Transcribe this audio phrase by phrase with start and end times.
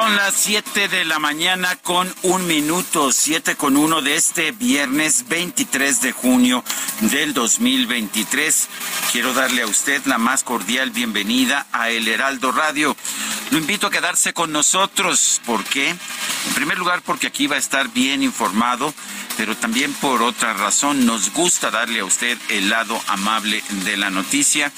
[0.00, 5.24] Son las 7 de la mañana con un minuto, 7 con uno de este viernes
[5.28, 6.62] 23 de junio
[7.00, 8.68] del 2023.
[9.10, 12.96] Quiero darle a usted la más cordial bienvenida a El Heraldo Radio.
[13.50, 15.40] Lo invito a quedarse con nosotros.
[15.44, 15.88] ¿Por qué?
[15.88, 18.94] En primer lugar, porque aquí va a estar bien informado
[19.38, 24.10] pero también por otra razón nos gusta darle a usted el lado amable de la
[24.10, 24.72] noticia,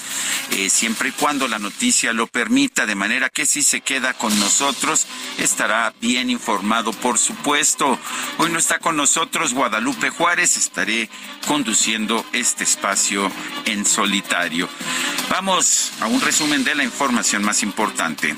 [0.51, 4.39] eh, siempre y cuando la noticia lo permita, de manera que si se queda con
[4.39, 7.97] nosotros estará bien informado, por supuesto.
[8.37, 11.09] Hoy no está con nosotros Guadalupe Juárez, estaré
[11.47, 13.31] conduciendo este espacio
[13.65, 14.69] en solitario.
[15.29, 18.35] Vamos a un resumen de la información más importante.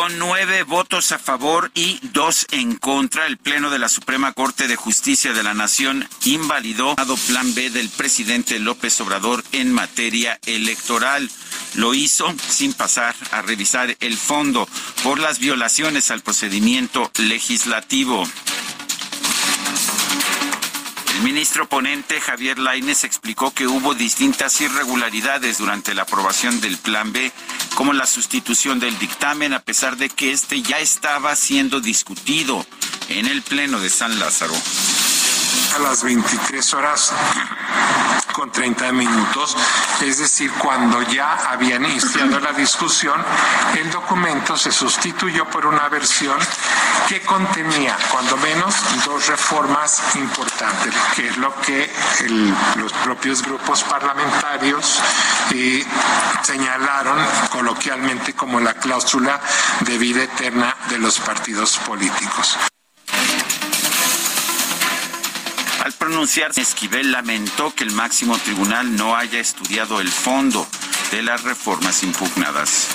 [0.00, 4.66] Con nueve votos a favor y dos en contra, el Pleno de la Suprema Corte
[4.66, 10.40] de Justicia de la Nación invalidó el Plan B del presidente López Obrador en materia
[10.46, 11.30] electoral.
[11.74, 14.66] Lo hizo sin pasar a revisar el fondo
[15.02, 18.26] por las violaciones al procedimiento legislativo.
[21.20, 27.12] El ministro ponente Javier Lainez explicó que hubo distintas irregularidades durante la aprobación del Plan
[27.12, 27.30] B,
[27.74, 32.64] como la sustitución del dictamen, a pesar de que este ya estaba siendo discutido
[33.10, 34.54] en el Pleno de San Lázaro.
[35.74, 37.12] A las 23 horas
[38.32, 39.56] con 30 minutos,
[40.00, 43.20] es decir, cuando ya habían iniciado la discusión,
[43.76, 46.38] el documento se sustituyó por una versión
[47.08, 48.74] que contenía, cuando menos,
[49.04, 51.90] dos reformas importantes, que es lo que
[52.76, 55.00] los propios grupos parlamentarios
[55.52, 55.84] eh,
[56.42, 57.18] señalaron
[57.50, 59.40] coloquialmente como la cláusula
[59.80, 62.56] de vida eterna de los partidos políticos.
[65.84, 70.66] Al pronunciarse, Esquivel lamentó que el máximo tribunal no haya estudiado el fondo
[71.10, 72.88] de las reformas impugnadas.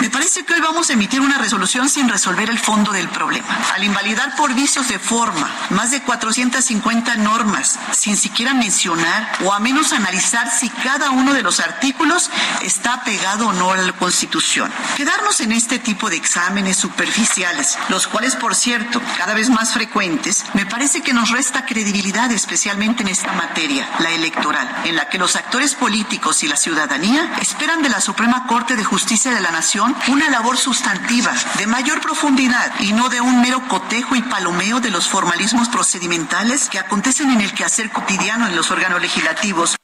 [0.00, 3.48] Me parece que hoy vamos a emitir una resolución sin resolver el fondo del problema.
[3.74, 9.58] Al invalidar por vicios de forma más de 450 normas, sin siquiera mencionar o a
[9.58, 12.30] menos analizar si cada uno de los artículos
[12.60, 14.70] está pegado o no a la Constitución.
[14.96, 20.44] Quedarnos en este tipo de exámenes superficiales, los cuales, por cierto, cada vez más frecuentes,
[20.52, 25.18] me parece que nos resta credibilidad, especialmente en esta materia, la electoral, en la que
[25.18, 29.50] los actores políticos y la ciudadanía esperan de la Suprema Corte de Justicia de la
[29.50, 34.80] Nación una labor sustantiva, de mayor profundidad y no de un mero cotejo y palomeo
[34.80, 39.76] de los formalismos procedimentales que acontecen en el quehacer cotidiano en los órganos legislativos.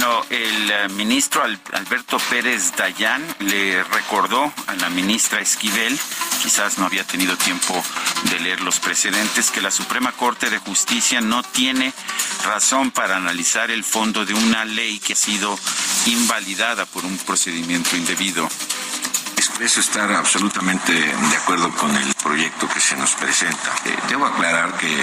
[0.00, 5.98] Bueno, el eh, ministro Alberto Pérez Dayán le recordó a la ministra Esquivel,
[6.40, 7.74] quizás no había tenido tiempo
[8.30, 11.92] de leer los precedentes, que la Suprema Corte de Justicia no tiene
[12.44, 15.58] razón para analizar el fondo de una ley que ha sido
[16.06, 18.48] invalidada por un procedimiento indebido.
[19.48, 23.72] Expreso estar absolutamente de acuerdo con el proyecto que se nos presenta.
[23.86, 24.94] Eh, debo aclarar que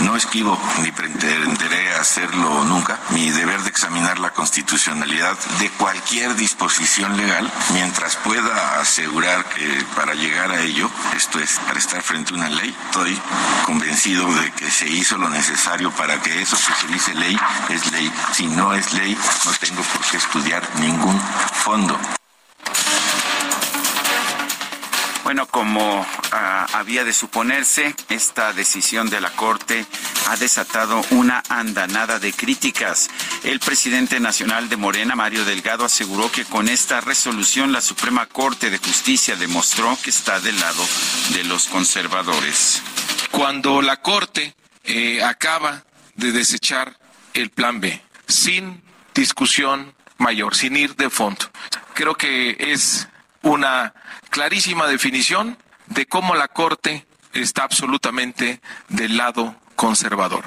[0.00, 2.98] no esquivo ni pretenderé hacerlo nunca.
[3.10, 10.14] Mi deber de examinar la constitucionalidad de cualquier disposición legal mientras pueda asegurar que para
[10.14, 13.16] llegar a ello, esto es, para estar frente a una ley, estoy
[13.66, 17.38] convencido de que se hizo lo necesario para que eso que se dice ley
[17.68, 18.10] es ley.
[18.32, 21.20] Si no es ley, no tengo por qué estudiar ningún
[21.52, 22.00] fondo.
[25.30, 29.86] Bueno, como ah, había de suponerse, esta decisión de la Corte
[30.26, 33.08] ha desatado una andanada de críticas.
[33.44, 38.70] El presidente nacional de Morena, Mario Delgado, aseguró que con esta resolución la Suprema Corte
[38.70, 40.84] de Justicia demostró que está del lado
[41.32, 42.82] de los conservadores.
[43.30, 45.84] Cuando la Corte eh, acaba
[46.16, 46.98] de desechar
[47.34, 48.82] el plan B, sin
[49.14, 51.48] discusión mayor, sin ir de fondo.
[51.94, 53.06] Creo que es
[53.42, 53.94] una
[54.30, 55.56] clarísima definición
[55.86, 60.44] de cómo la Corte está absolutamente del lado conservador.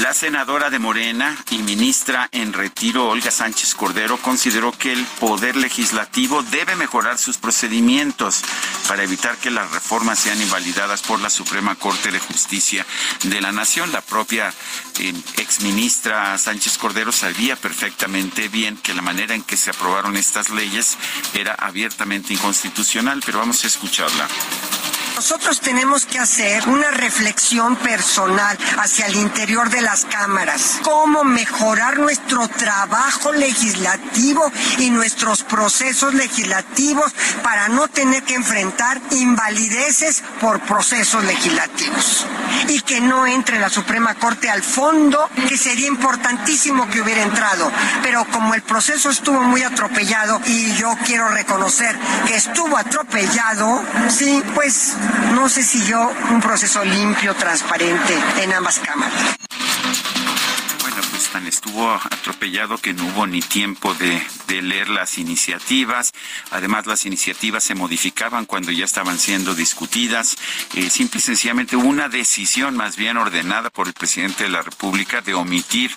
[0.00, 5.56] La senadora de Morena y ministra en retiro, Olga Sánchez Cordero, consideró que el Poder
[5.56, 8.42] Legislativo debe mejorar sus procedimientos
[8.88, 12.84] para evitar que las reformas sean invalidadas por la Suprema Corte de Justicia
[13.22, 13.90] de la Nación.
[13.90, 14.52] La propia
[14.98, 20.50] eh, exministra Sánchez Cordero sabía perfectamente bien que la manera en que se aprobaron estas
[20.50, 20.98] leyes
[21.32, 24.28] era abiertamente inconstitucional, pero vamos a escucharla.
[25.16, 31.98] Nosotros tenemos que hacer una reflexión personal hacia el interior de las cámaras, cómo mejorar
[31.98, 41.24] nuestro trabajo legislativo y nuestros procesos legislativos para no tener que enfrentar invalideces por procesos
[41.24, 42.26] legislativos.
[42.68, 47.72] Y que no entre la Suprema Corte al fondo, que sería importantísimo que hubiera entrado,
[48.02, 51.96] pero como el proceso estuvo muy atropellado y yo quiero reconocer
[52.26, 54.92] que estuvo atropellado, sí, pues
[55.34, 59.36] no se siguió un proceso limpio, transparente en ambas cámaras
[61.44, 64.22] estuvo atropellado que no hubo ni tiempo de,
[64.62, 66.12] leer las iniciativas.
[66.50, 70.36] Además, las iniciativas se modificaban cuando ya estaban siendo discutidas.
[70.74, 74.62] Eh, simple y sencillamente hubo una decisión más bien ordenada por el presidente de la
[74.62, 75.90] República de omitir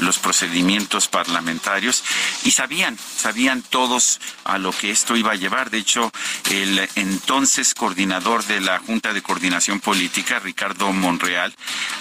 [0.00, 2.04] los procedimientos parlamentarios
[2.44, 5.70] y sabían, sabían todos a lo que esto iba a llevar.
[5.70, 6.12] De hecho,
[6.50, 11.54] el entonces coordinador de la Junta de Coordinación Política, Ricardo Monreal,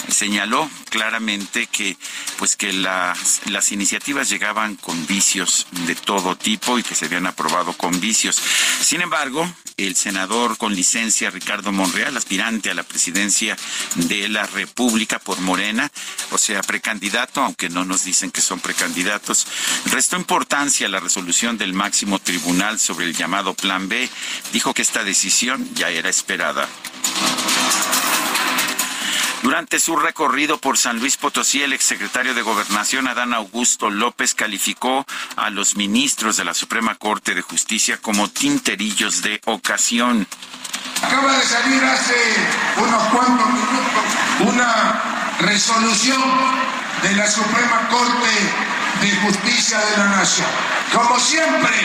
[0.10, 1.98] señaló claramente que
[2.38, 7.74] pues que las, iniciativas llegaban con vicios de todo tipo y que se habían aprobado
[7.74, 8.42] con vicios.
[8.82, 13.58] Sin embargo, el senador con licencia Ricardo Monreal, aspirante a la presidencia
[13.96, 15.92] de la República por Morena,
[16.32, 19.48] o sea, precandidato, aunque no nos dicen que son precandidatos,
[19.86, 24.10] restó importancia a la resolución del máximo tribunal sobre el llamado Plan B.
[24.52, 26.68] Dijo que esta decisión ya era esperada.
[29.44, 35.06] Durante su recorrido por San Luis Potosí, el exsecretario de Gobernación, Adán Augusto López, calificó
[35.36, 40.26] a los ministros de la Suprema Corte de Justicia como tinterillos de ocasión.
[41.02, 42.16] Acaba de salir hace
[42.78, 46.24] unos cuantos minutos una resolución
[47.02, 48.30] de la Suprema Corte
[49.02, 50.48] de Justicia de la Nación.
[50.94, 51.76] Como siempre,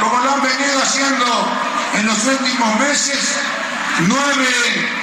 [0.00, 1.48] como lo han venido haciendo
[1.94, 3.38] en los últimos meses,
[4.00, 4.99] nueve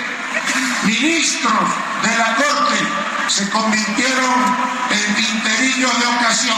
[0.86, 1.70] ministros
[2.04, 2.78] de la Corte
[3.28, 4.34] se convirtieron
[4.90, 6.58] en tinterillos de ocasión,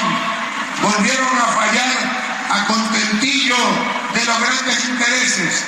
[0.81, 3.57] volvieron a fallar a contentillo
[4.13, 5.65] de los grandes intereses.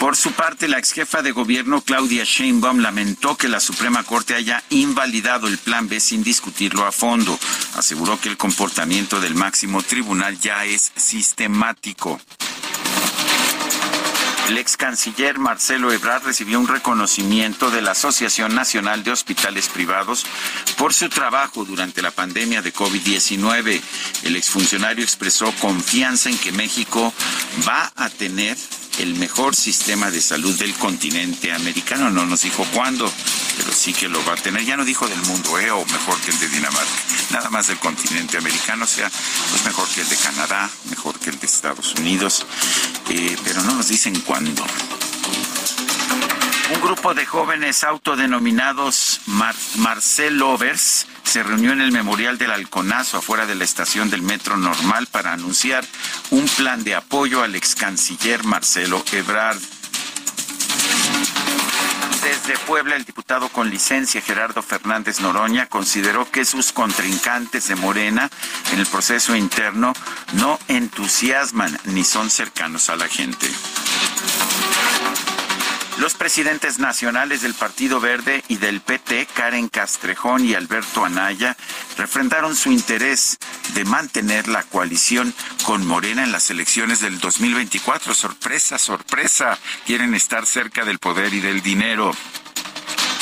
[0.00, 4.34] Por su parte, la ex jefa de gobierno Claudia Sheinbaum lamentó que la Suprema Corte
[4.34, 7.38] haya invalidado el Plan B sin discutirlo a fondo.
[7.76, 12.18] Aseguró que el comportamiento del máximo tribunal ya es sistemático.
[14.50, 20.26] El ex canciller Marcelo Ebrard recibió un reconocimiento de la Asociación Nacional de Hospitales Privados
[20.76, 23.80] por su trabajo durante la pandemia de COVID-19.
[24.24, 27.14] El exfuncionario expresó confianza en que México
[27.64, 28.56] va a tener
[28.98, 32.10] el mejor sistema de salud del continente americano.
[32.10, 33.10] No nos dijo cuándo,
[33.56, 34.64] pero sí que lo va a tener.
[34.64, 35.70] Ya no dijo del mundo, ¿eh?
[35.70, 36.90] O mejor que el de Dinamarca.
[37.30, 39.08] Nada más del continente americano, o sea,
[39.50, 42.44] pues mejor que el de Canadá, mejor que el de Estados Unidos.
[43.08, 44.39] Eh, pero no nos dicen cuándo.
[46.72, 53.44] Un grupo de jóvenes autodenominados Marcel Lovers se reunió en el Memorial del Alconazo, afuera
[53.44, 55.84] de la estación del Metro Normal, para anunciar
[56.30, 59.60] un plan de apoyo al ex canciller Marcelo Ebrard.
[62.22, 68.30] Desde Puebla, el diputado con licencia Gerardo Fernández Noroña consideró que sus contrincantes de Morena
[68.72, 69.92] en el proceso interno
[70.34, 73.48] no entusiasman ni son cercanos a la gente.
[76.00, 81.58] Los presidentes nacionales del Partido Verde y del PT, Karen Castrejón y Alberto Anaya,
[81.98, 83.36] refrendaron su interés
[83.74, 85.34] de mantener la coalición
[85.66, 88.14] con Morena en las elecciones del 2024.
[88.14, 92.12] Sorpresa, sorpresa, quieren estar cerca del poder y del dinero.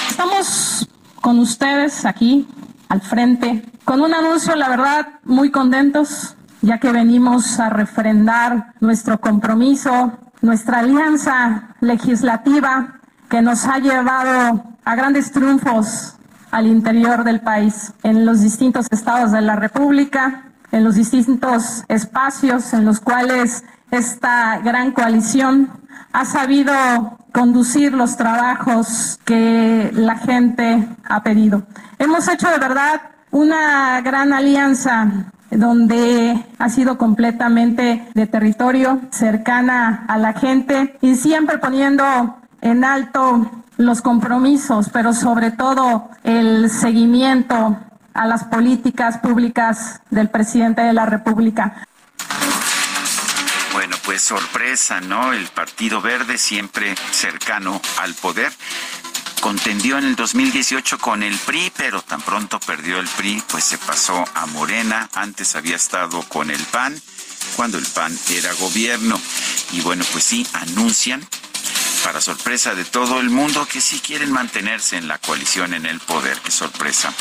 [0.08, 0.88] Estamos
[1.20, 2.46] con ustedes aquí
[2.88, 3.64] al frente.
[3.84, 10.80] Con un anuncio, la verdad, muy contentos, ya que venimos a refrendar nuestro compromiso, nuestra
[10.80, 16.14] alianza legislativa que nos ha llevado a grandes triunfos
[16.50, 22.72] al interior del país, en los distintos estados de la República, en los distintos espacios
[22.72, 25.70] en los cuales esta gran coalición
[26.12, 26.72] ha sabido
[27.32, 31.66] conducir los trabajos que la gente ha pedido.
[31.98, 40.18] Hemos hecho de verdad una gran alianza donde ha sido completamente de territorio, cercana a
[40.18, 47.78] la gente y siempre poniendo en alto los compromisos, pero sobre todo el seguimiento
[48.12, 51.86] a las políticas públicas del presidente de la República.
[53.72, 55.32] Bueno, pues sorpresa, ¿no?
[55.32, 58.52] El Partido Verde siempre cercano al poder.
[59.40, 63.78] Contendió en el 2018 con el PRI, pero tan pronto perdió el PRI, pues se
[63.78, 65.08] pasó a Morena.
[65.14, 67.00] Antes había estado con el PAN,
[67.56, 69.20] cuando el PAN era gobierno.
[69.72, 71.26] Y bueno, pues sí, anuncian
[72.04, 76.00] para sorpresa de todo el mundo, que sí quieren mantenerse en la coalición en el
[76.00, 76.38] poder.
[76.40, 77.12] Qué sorpresa.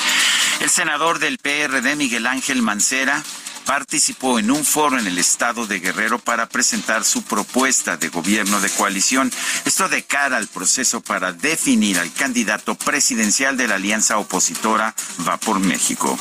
[0.60, 3.24] El senador del PRD, Miguel Ángel Mancera,
[3.68, 8.62] participó en un foro en el estado de Guerrero para presentar su propuesta de gobierno
[8.62, 9.30] de coalición.
[9.66, 14.96] Esto de cara al proceso para definir al candidato presidencial de la alianza opositora
[15.28, 16.18] Va por México.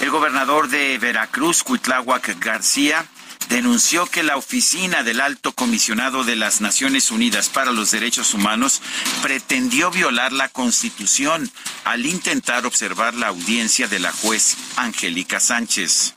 [0.00, 3.06] El gobernador de Veracruz, Cuitláhuac García,
[3.48, 8.82] denunció que la oficina del alto comisionado de las Naciones Unidas para los Derechos Humanos
[9.22, 11.50] pretendió violar la Constitución
[11.84, 16.14] al intentar observar la audiencia de la juez Angélica Sánchez.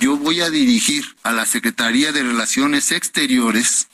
[0.00, 3.88] Yo voy a dirigir a la Secretaría de Relaciones Exteriores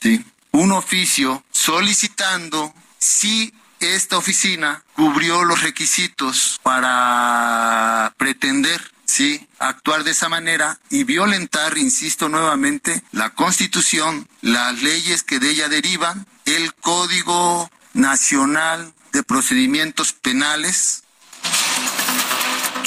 [0.52, 8.80] un oficio solicitando si esta oficina cubrió los requisitos para pretender
[9.16, 15.50] sí, actuar de esa manera y violentar, insisto nuevamente, la Constitución, las leyes que de
[15.50, 21.04] ella derivan, el Código Nacional de Procedimientos Penales.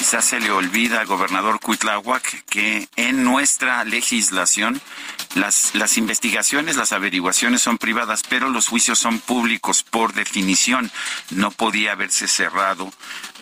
[0.10, 4.82] Se le olvida al gobernador Cuitláhuac que en nuestra legislación
[5.36, 10.92] las, las investigaciones, las averiguaciones son privadas, pero los juicios son públicos por definición.
[11.30, 12.92] No podía haberse cerrado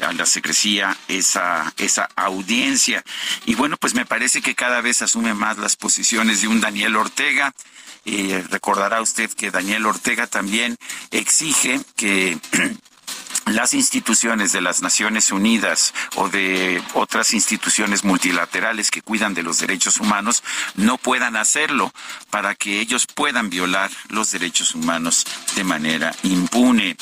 [0.02, 3.02] a la secrecía esa, esa audiencia.
[3.46, 6.98] Y bueno, pues me parece que cada vez asume más las posiciones de un Daniel
[6.98, 7.54] Ortega.
[8.04, 10.76] Eh, recordará usted que Daniel Ortega también
[11.12, 12.38] exige que
[13.48, 19.60] las instituciones de las Naciones Unidas o de otras instituciones multilaterales que cuidan de los
[19.60, 20.44] derechos humanos
[20.76, 21.92] no puedan hacerlo
[22.30, 25.26] para que ellos puedan violar los derechos humanos
[25.56, 26.98] de manera impune.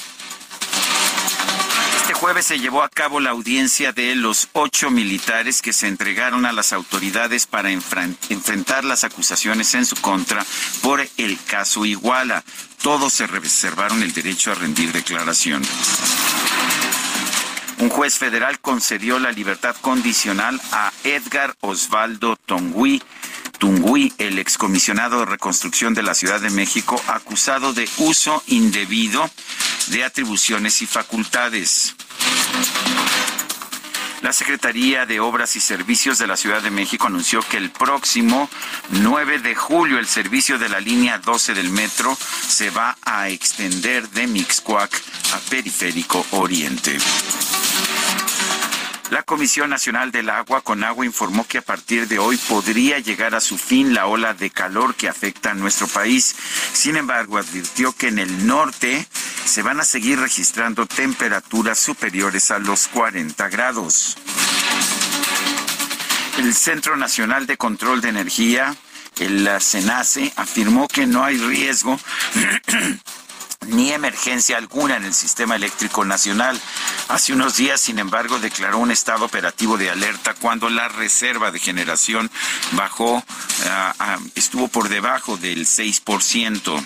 [2.05, 6.45] Este jueves se llevó a cabo la audiencia de los ocho militares que se entregaron
[6.45, 10.45] a las autoridades para enfrentar las acusaciones en su contra
[10.83, 12.43] por el caso Iguala.
[12.83, 15.63] Todos se reservaron el derecho a rendir declaración.
[17.79, 23.01] Un juez federal concedió la libertad condicional a Edgar Osvaldo Tongui,
[23.57, 29.29] Tungui, el excomisionado de reconstrucción de la Ciudad de México, acusado de uso indebido
[29.87, 31.95] de atribuciones y facultades.
[34.25, 38.49] La Secretaría de Obras y Servicios de la Ciudad de México anunció que el próximo
[38.89, 42.17] 9 de julio el servicio de la línea 12 del metro
[42.47, 44.99] se va a extender de Mixcoac
[45.35, 46.97] a Periférico Oriente.
[49.11, 53.35] La Comisión Nacional del Agua con Agua informó que a partir de hoy podría llegar
[53.35, 56.35] a su fin la ola de calor que afecta a nuestro país.
[56.73, 59.07] Sin embargo, advirtió que en el norte
[59.45, 64.17] se van a seguir registrando temperaturas superiores a los 40 grados.
[66.39, 68.75] El Centro Nacional de Control de Energía,
[69.19, 71.99] el CENACE, afirmó que no hay riesgo
[73.67, 76.59] ni emergencia alguna en el sistema eléctrico nacional.
[77.07, 81.59] Hace unos días, sin embargo, declaró un estado operativo de alerta cuando la reserva de
[81.59, 82.29] generación
[82.71, 83.23] bajó,
[83.69, 86.83] ah, estuvo por debajo del 6%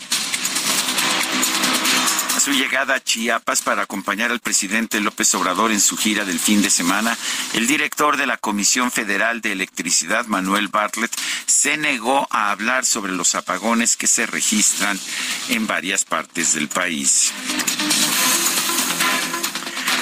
[2.40, 6.62] su llegada a Chiapas para acompañar al presidente López Obrador en su gira del fin
[6.62, 7.18] de semana,
[7.54, 11.12] el director de la Comisión Federal de Electricidad, Manuel Bartlett,
[11.46, 15.00] se negó a hablar sobre los apagones que se registran
[15.50, 17.34] en varias partes del país.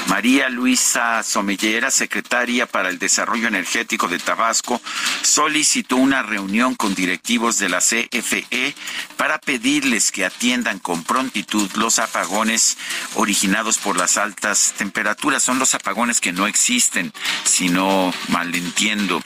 [0.07, 4.81] María Luisa Somellera, secretaria para el Desarrollo Energético de Tabasco,
[5.21, 8.75] solicitó una reunión con directivos de la CFE
[9.17, 12.77] para pedirles que atiendan con prontitud los apagones
[13.15, 15.43] originados por las altas temperaturas.
[15.43, 17.11] Son los apagones que no existen,
[17.43, 19.21] si no malentiendo.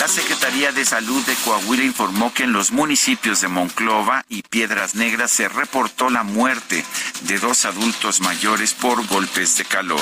[0.00, 4.94] La Secretaría de Salud de Coahuila informó que en los municipios de Monclova y Piedras
[4.94, 6.82] Negras se reportó la muerte
[7.24, 10.00] de dos adultos mayores por golpes de calor.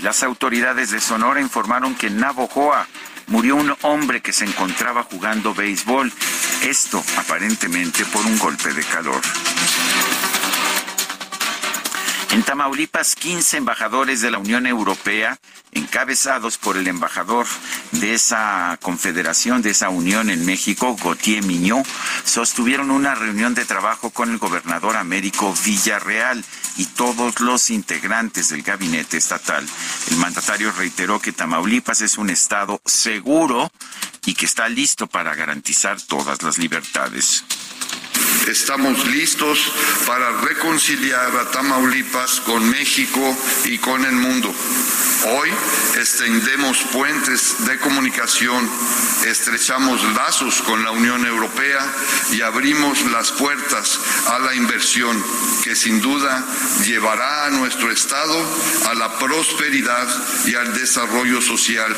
[0.00, 2.88] Las autoridades de Sonora informaron que en Navojoa
[3.26, 6.10] murió un hombre que se encontraba jugando béisbol.
[6.62, 9.20] Esto aparentemente por un golpe de calor.
[12.32, 15.38] En Tamaulipas, 15 embajadores de la Unión Europea,
[15.72, 17.46] encabezados por el embajador
[17.90, 21.82] de esa confederación, de esa unión en México, Gautier Miñó,
[22.24, 26.42] sostuvieron una reunión de trabajo con el gobernador Américo Villarreal
[26.78, 29.66] y todos los integrantes del gabinete estatal.
[30.10, 33.70] El mandatario reiteró que Tamaulipas es un estado seguro
[34.24, 37.44] y que está listo para garantizar todas las libertades.
[38.48, 39.72] Estamos listos
[40.04, 44.52] para reconciliar a Tamaulipas con México y con el mundo.
[45.24, 45.48] Hoy
[45.96, 48.68] extendemos puentes de comunicación,
[49.24, 51.80] estrechamos lazos con la Unión Europea
[52.32, 55.22] y abrimos las puertas a la inversión
[55.62, 56.44] que sin duda
[56.84, 58.36] llevará a nuestro Estado
[58.88, 60.08] a la prosperidad
[60.46, 61.96] y al desarrollo social.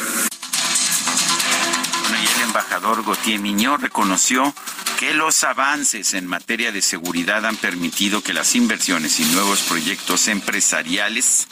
[2.44, 4.54] Embajador Gautier Miñó reconoció
[4.98, 10.28] que los avances en materia de seguridad han permitido que las inversiones y nuevos proyectos
[10.28, 11.48] empresariales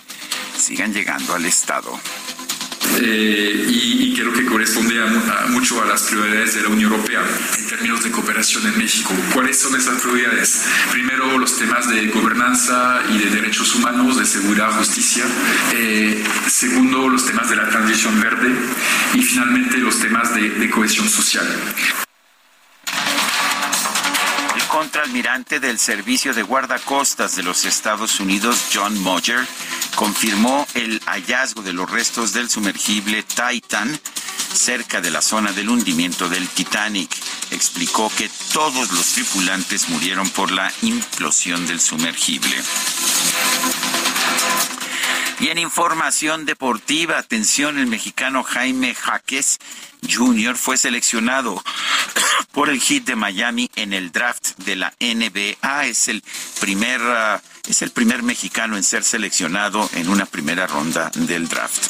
[0.57, 1.99] sigan llegando al Estado.
[3.01, 4.95] Eh, y, creo que corresponde
[5.49, 7.23] mucho a las prioridades de la Unión Europea
[7.59, 9.15] en términos de cooperación en México.
[9.33, 10.65] ¿Cuáles son esas prioridades?
[10.93, 15.25] Primero, los temas de gobernanza y de derechos humanos, de seguridad, justicia.
[15.75, 18.55] Eh, segundo, los temas de la transición verde.
[19.15, 21.47] Y finalmente, los temas de cohesión social
[24.73, 29.47] contraalmirante del Servicio de Guardacostas de los Estados Unidos, John Moyer,
[29.97, 34.01] confirmó el hallazgo de los restos del sumergible Titan
[34.55, 37.11] cerca de la zona del hundimiento del Titanic.
[37.51, 42.57] Explicó que todos los tripulantes murieron por la implosión del sumergible.
[45.43, 49.59] Y en información deportiva, atención, el mexicano Jaime Jaques
[50.09, 50.55] Jr.
[50.55, 51.61] fue seleccionado
[52.53, 55.87] por el Heat de Miami en el draft de la NBA.
[55.87, 56.23] Es el
[56.61, 61.89] primer ah, es el primer mexicano en ser seleccionado en una primera ronda del draft.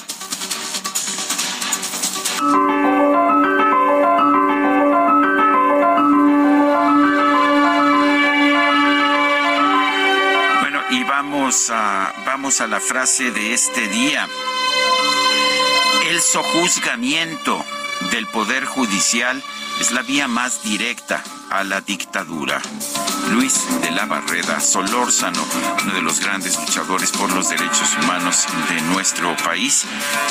[12.24, 14.26] Vamos a la frase de este día.
[16.08, 17.62] El sojuzgamiento
[18.10, 19.42] del poder judicial
[19.78, 22.60] es la vía más directa a la dictadura.
[23.30, 25.44] Luis de la Barreda Solórzano,
[25.82, 29.84] uno de los grandes luchadores por los derechos humanos de nuestro país,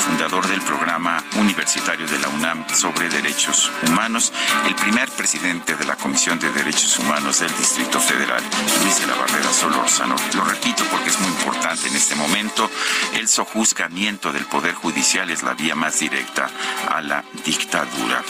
[0.06, 4.32] fundador del programa universitario de la UNAM sobre derechos humanos,
[4.66, 8.42] el primer presidente de la Comisión de Derechos Humanos del Distrito Federal,
[8.82, 10.16] Luis de la Barrera Solórzano.
[10.34, 12.68] Lo repito porque es muy importante en este momento,
[13.14, 16.50] el sojuzgamiento del Poder Judicial es la vía más directa
[16.88, 18.22] a la dictadura.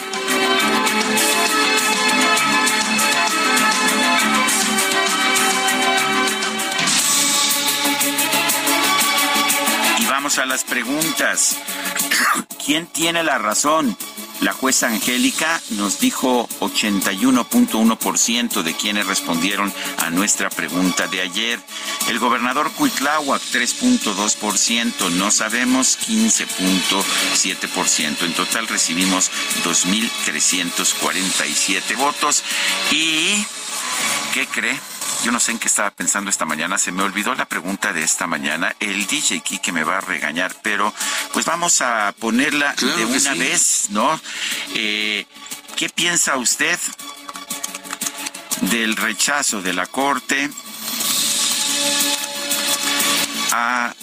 [9.99, 11.59] Y vamos a las preguntas.
[12.65, 13.97] ¿Quién tiene la razón?
[14.43, 21.61] La jueza Angélica nos dijo 81.1% de quienes respondieron a nuestra pregunta de ayer.
[22.09, 28.25] El gobernador Cuitláhuac 3.2%, no sabemos 15.7%.
[28.25, 29.31] En total recibimos
[29.65, 32.43] 2.347 votos.
[32.91, 33.47] ¿Y
[34.33, 34.79] qué cree?
[35.25, 38.03] Yo no sé en qué estaba pensando esta mañana, se me olvidó la pregunta de
[38.03, 38.75] esta mañana.
[38.81, 40.93] El DJ que me va a regañar, pero
[41.33, 44.19] pues vamos a ponerla de una vez, ¿no?
[44.75, 45.27] Eh,
[45.77, 46.79] ¿Qué piensa usted
[48.63, 50.51] del rechazo de la Corte
[53.53, 53.95] a,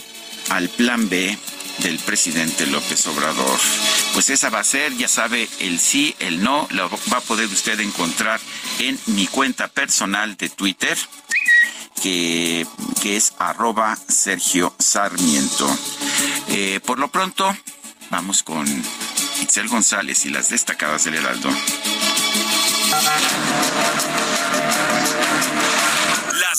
[0.49, 1.37] al plan B
[1.81, 3.59] del presidente López Obrador?
[4.13, 7.47] Pues esa va a ser, ya sabe, el sí, el no, lo va a poder
[7.47, 8.39] usted encontrar
[8.79, 10.97] en mi cuenta personal de Twitter,
[12.01, 12.65] que,
[13.03, 15.67] es arroba Sergio Sarmiento.
[16.49, 17.55] Eh, por lo pronto,
[18.09, 18.67] vamos con
[19.41, 21.49] Itzel González y las destacadas del Heraldo.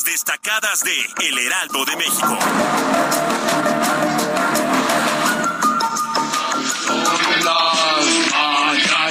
[0.04, 2.38] destacadas de El Heraldo de México.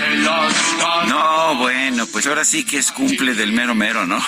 [0.00, 4.18] No, bueno, pues ahora sí que es cumple del mero mero, ¿no?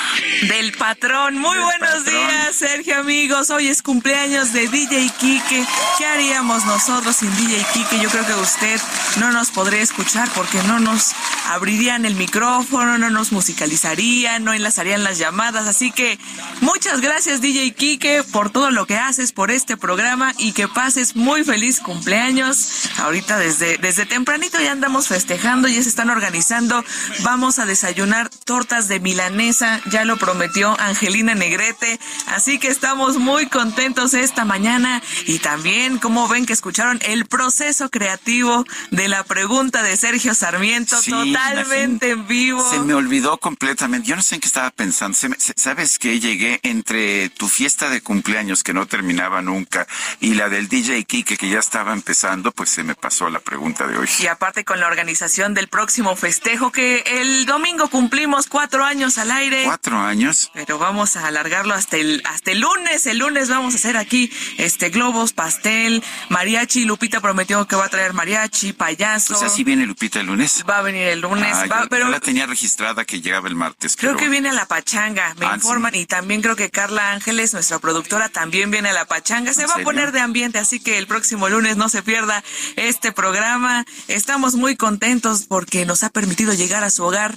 [0.43, 1.39] Del patrón.
[1.39, 3.49] Muy buenos días, Sergio, amigos.
[3.49, 5.67] Hoy es cumpleaños de DJ Kike.
[5.97, 7.99] ¿Qué haríamos nosotros sin DJ Kike?
[8.03, 8.79] Yo creo que usted
[9.21, 11.13] no nos podría escuchar porque no nos
[11.49, 15.67] abrirían el micrófono, no nos musicalizarían, no enlazarían las llamadas.
[15.67, 16.19] Así que
[16.61, 21.17] muchas gracias, DJ Kike, por todo lo que haces por este programa y que pases
[21.17, 22.91] muy feliz cumpleaños.
[22.99, 26.85] Ahorita desde, desde tempranito ya andamos festejando, ya se están organizando.
[27.23, 31.99] Vamos a desayunar tortas de milanesa, ya lo prometió Angelina Negrete.
[32.27, 37.91] Así que estamos muy contentos esta mañana y también, como ven que escucharon el proceso
[37.91, 42.69] creativo de la pregunta de Sergio Sarmiento, totalmente en vivo.
[42.71, 44.09] Se me olvidó completamente.
[44.09, 45.17] Yo no sé en qué estaba pensando.
[45.57, 49.87] ¿Sabes que Llegué entre tu fiesta de cumpleaños que no terminaba nunca
[50.21, 53.87] y la del DJ Kike que ya estaba empezando, pues se me pasó la pregunta
[53.87, 54.09] de hoy.
[54.21, 59.31] Y aparte con la organización del próximo festejo que el domingo cumplimos cuatro años al
[59.31, 59.65] aire.
[59.65, 60.51] Cuatro años.
[60.55, 63.05] Pero vamos a alargarlo hasta el hasta el lunes.
[63.07, 66.85] El lunes vamos a hacer aquí este globos, pastel, mariachi.
[66.87, 69.35] Lupita prometió que va a traer mariachi, payaso.
[69.35, 70.65] O sea, ¿sí viene Lupita el lunes?
[70.69, 71.53] Va a venir el lunes.
[71.55, 73.97] Ah, va, yo, pero yo la tenía registrada que llegaba el martes.
[73.97, 75.95] creo pero- que viene a la pachanga, me Ah, informan.
[75.95, 79.53] Y también creo que Carla Ángeles, nuestra productora, también viene a la pachanga.
[79.53, 82.45] Se ¿En va a poner de ambiente, así que el próximo lunes no se pierda
[82.77, 83.85] este programa.
[84.09, 87.37] Estamos muy contentos porque nos ha permitido llegar a su hogar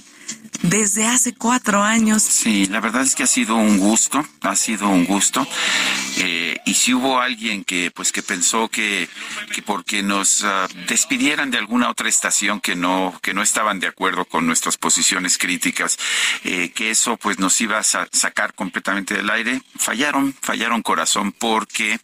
[0.62, 2.22] desde hace cuatro años.
[2.22, 5.46] Sí, la verdad es que ha sido un gusto, ha sido un gusto.
[6.18, 9.08] Eh, y si hubo alguien que, pues, que pensó que,
[9.54, 13.86] que porque nos ah, despidieran de alguna otra estación que no, que no estaban de
[13.86, 15.96] acuerdo con nuestras posiciones críticas,
[16.44, 21.32] eh, que eso, pues, nos iba a sa- sacar completamente del aire, fallaron, fallaron corazón
[21.32, 22.00] porque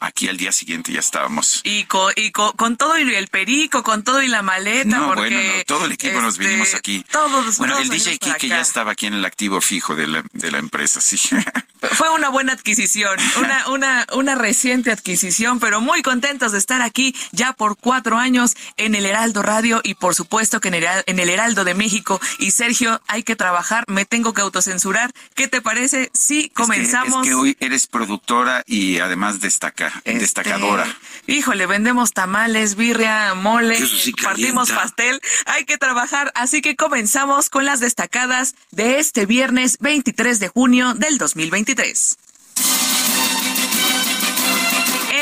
[0.00, 1.60] aquí al día siguiente ya estábamos.
[1.64, 5.14] Y, co- y co- con todo y el perico, con todo y la maleta, No,
[5.14, 5.34] porque...
[5.34, 7.04] bueno, no, todo el equipo nos este, vinimos aquí.
[7.10, 10.24] Todos, Bueno, todos el DJ Kike ya estaba aquí en el activo fijo de la,
[10.32, 11.18] de la empresa, sí.
[11.92, 17.14] Fue una buena adquisición, una, una, una reciente adquisición, pero muy contentos de estar aquí
[17.30, 21.18] ya por cuatro años en el Heraldo Radio y por supuesto que en el, en
[21.20, 22.20] el Heraldo de México.
[22.40, 25.12] Y Sergio, hay que trabajar, me tengo que autocensurar.
[25.34, 27.08] ¿Qué te parece si comenzamos?
[27.08, 29.38] Es que, es que hoy eres productora y además
[30.04, 30.86] Este, destacadora.
[31.26, 35.20] Híjole, vendemos tamales, birria, mole, sí partimos pastel.
[35.46, 40.94] Hay que trabajar, así que comenzamos con las destacadas de este viernes 23 de junio
[40.94, 42.18] del 2023.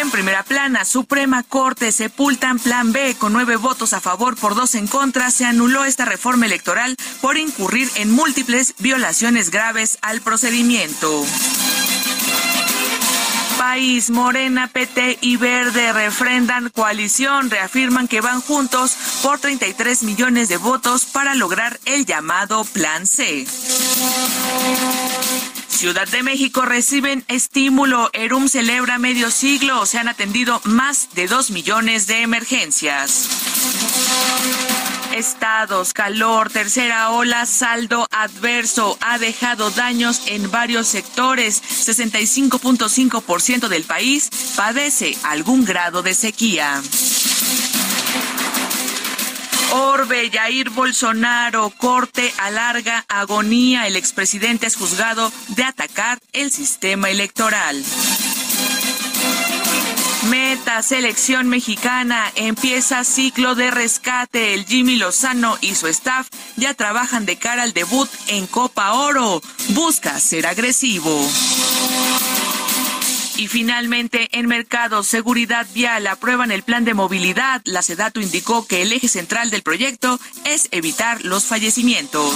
[0.07, 4.75] En primera plana, Suprema Corte sepultan Plan B con nueve votos a favor por dos
[4.75, 5.31] en contra.
[5.31, 11.25] Se anuló esta reforma electoral por incurrir en múltiples violaciones graves al procedimiento.
[13.67, 20.57] País, Morena, PT y Verde refrendan coalición, reafirman que van juntos por 33 millones de
[20.57, 23.45] votos para lograr el llamado Plan C.
[25.67, 28.09] Ciudad de México reciben estímulo.
[28.13, 29.85] Erum celebra medio siglo.
[29.85, 33.29] Se han atendido más de dos millones de emergencias.
[35.15, 41.63] Estados, calor, tercera ola, saldo adverso, ha dejado daños en varios sectores.
[41.63, 46.83] 65.5% del país padece algún grado de sequía.
[49.73, 53.87] Orbe, Jair Bolsonaro, corte alarga agonía.
[53.87, 57.83] El expresidente es juzgado de atacar el sistema electoral.
[60.83, 64.55] Selección mexicana, empieza ciclo de rescate.
[64.55, 69.43] El Jimmy Lozano y su staff ya trabajan de cara al debut en Copa Oro.
[69.71, 71.29] Busca ser agresivo.
[73.37, 77.63] Y finalmente, en mercado, seguridad vial, aprueban el plan de movilidad.
[77.65, 82.33] La Sedatu indicó que el eje central del proyecto es evitar los fallecimientos.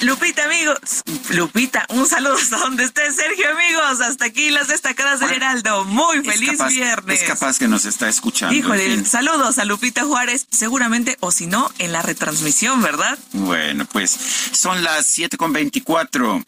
[0.00, 1.02] Lupita, amigos.
[1.30, 4.00] Lupita, un saludo hasta donde esté, Sergio, amigos.
[4.00, 5.84] Hasta aquí las destacadas del Heraldo.
[5.84, 7.22] Muy feliz es capaz, viernes.
[7.22, 8.54] Es capaz que nos está escuchando.
[8.54, 9.06] Híjole, en fin.
[9.06, 13.18] saludos a Lupita Juárez, seguramente, o si no, en la retransmisión, ¿verdad?
[13.32, 14.16] Bueno, pues
[14.52, 16.42] son las 7 con 24.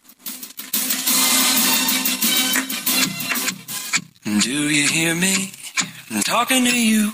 [4.25, 5.51] Do you hear me?
[6.21, 7.11] talking to you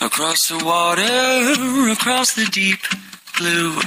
[0.00, 1.02] across the water,
[1.92, 2.80] across the deep
[3.38, 3.78] blue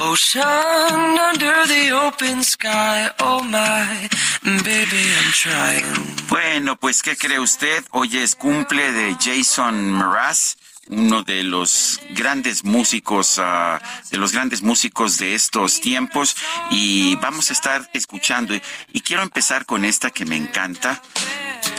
[0.00, 3.10] ocean, under the open sky.
[3.20, 4.08] Oh my,
[4.42, 6.16] baby, I'm trying.
[6.28, 7.84] Bueno, pues, ¿qué cree usted?
[7.90, 10.56] Hoy es cumple de Jason Mraz
[10.88, 13.78] uno de los grandes músicos, uh,
[14.10, 16.36] de los grandes músicos de estos tiempos,
[16.70, 18.54] y vamos a estar escuchando.
[18.92, 21.00] Y quiero empezar con esta que me encanta,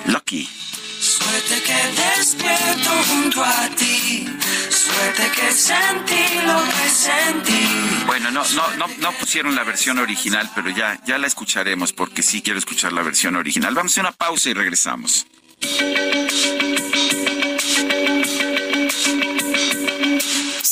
[0.08, 0.50] Lucky.
[1.00, 4.28] Suerte que despierto junto a ti.
[4.86, 8.04] Suerte que sentí lo que sentí.
[8.06, 8.44] Bueno, no,
[8.78, 12.94] no, no, pusieron la versión original, pero ya, ya la escucharemos porque sí quiero escuchar
[12.94, 13.74] la versión original.
[13.74, 15.26] Vamos a una pausa y regresamos.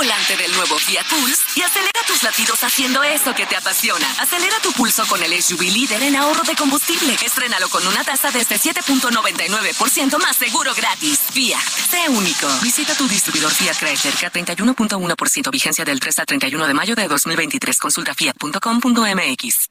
[0.00, 4.10] Volante del nuevo Fiat Pulse y acelera tus latidos haciendo eso que te apasiona.
[4.18, 7.14] Acelera tu pulso con el SUV líder en ahorro de combustible.
[7.22, 11.18] Estrénalo con una tasa desde 7.99% más seguro gratis.
[11.30, 11.60] Fiat,
[11.90, 12.48] sé único.
[12.62, 17.78] Visita tu distribuidor Fiat Chrysler K31.1% vigencia del 3 al 31 de mayo de 2023.
[17.78, 19.68] Consulta fiat.com.mx.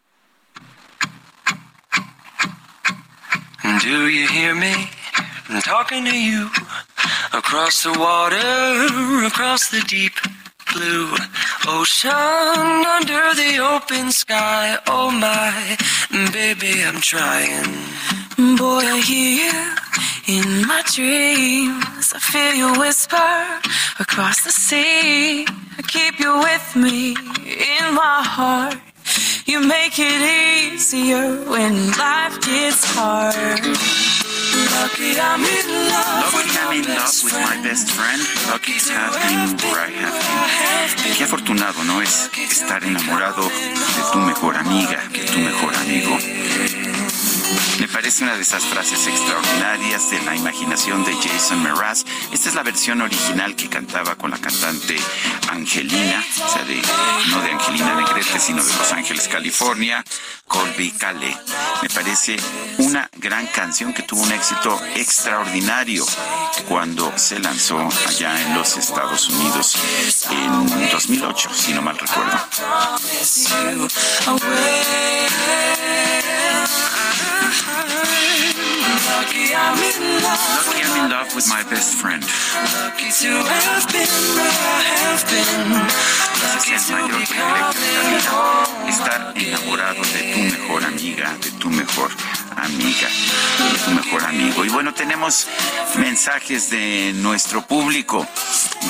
[3.82, 4.92] Do you hear me?
[5.50, 6.52] I'm talking to you
[7.34, 10.14] across the water, across the deep
[10.74, 11.10] blue
[11.68, 12.10] ocean,
[12.98, 14.78] under the open sky.
[14.88, 15.78] Oh my,
[16.32, 17.72] baby, I'm trying.
[18.58, 22.14] Boy, I hear you in my dreams.
[22.14, 23.34] I feel you whisper
[24.00, 25.46] across the sea.
[25.78, 28.78] I keep you with me in my heart.
[29.46, 30.22] You make it
[30.74, 33.66] easier when life gets hard.
[34.76, 36.09] Lucky I'm in love
[41.18, 42.02] Qué afortunado, ¿no?
[42.02, 46.18] Es estar enamorado de tu mejor amiga, de tu mejor amigo.
[47.94, 52.06] Parece una de esas frases extraordinarias de la imaginación de Jason Mraz.
[52.32, 54.96] Esta es la versión original que cantaba con la cantante
[55.50, 56.64] Angelina, o sea,
[57.30, 60.04] no de Angelina Negrete, sino de Los Ángeles, California,
[60.48, 61.36] Colby Cale.
[61.82, 62.38] Me parece
[62.78, 66.06] una gran canción que tuvo un éxito extraordinario
[66.68, 69.76] cuando se lanzó allá en los Estados Unidos
[70.30, 72.38] en 2008, si no mal recuerdo.
[79.10, 80.38] Lucky I'm in love.
[80.68, 82.22] Lucky I'm in love with my best friend.
[82.22, 84.06] Lucky to have been
[84.38, 85.50] where I have been.
[86.76, 92.12] Es mayor privilegio de la vida, estar enamorado de tu mejor amiga, de tu mejor
[92.64, 93.08] amiga,
[93.86, 94.66] tu mejor amigo.
[94.66, 95.48] Y bueno, tenemos
[95.98, 98.28] mensajes de nuestro público.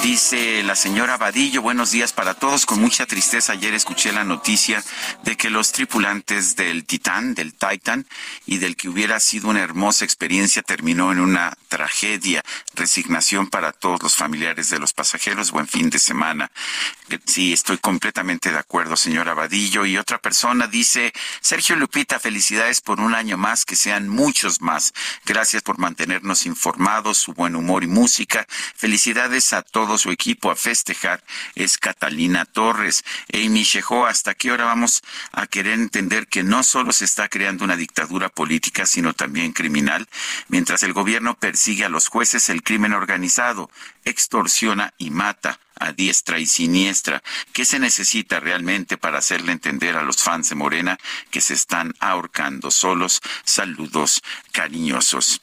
[0.04, 2.66] Dice la señora Vadillo, buenos días para todos.
[2.66, 4.84] Con mucha tristeza ayer escuché la noticia
[5.24, 8.06] de que los tripulantes del Titán, del Titan,
[8.46, 12.44] y del que hubiera sido una hermosa experiencia terminó en una tragedia.
[12.76, 15.52] Resignación para todos los familiares de los pasajeros.
[15.52, 16.52] Buen fin de semana.
[17.26, 19.86] Sí, estoy completamente de acuerdo, señora Vadillo.
[19.86, 24.94] Y otra persona dice, Sergio Lupita, felicidades por un año más, que sean muchos más.
[25.26, 28.48] Gracias por mantenernos informados, su buen humor y música.
[28.76, 31.24] Felicidades a todo su equipo a festejar.
[31.56, 33.04] Es Catalina Torres.
[33.34, 37.64] Amy Sheho, ¿hasta qué hora vamos a querer entender que no solo se está creando
[37.64, 40.08] una dictadura política, sino también criminal?
[40.48, 43.70] Mientras el gobierno persigue a los jueces, el crimen organizado
[44.04, 47.24] extorsiona y mata a diestra y siniestra.
[47.54, 50.98] ¿Qué se necesita realmente para hacerle entender a los fans de Morena
[51.32, 53.22] que se están ahorcando solos?
[53.44, 54.22] Saludos
[54.60, 55.42] cariñosos.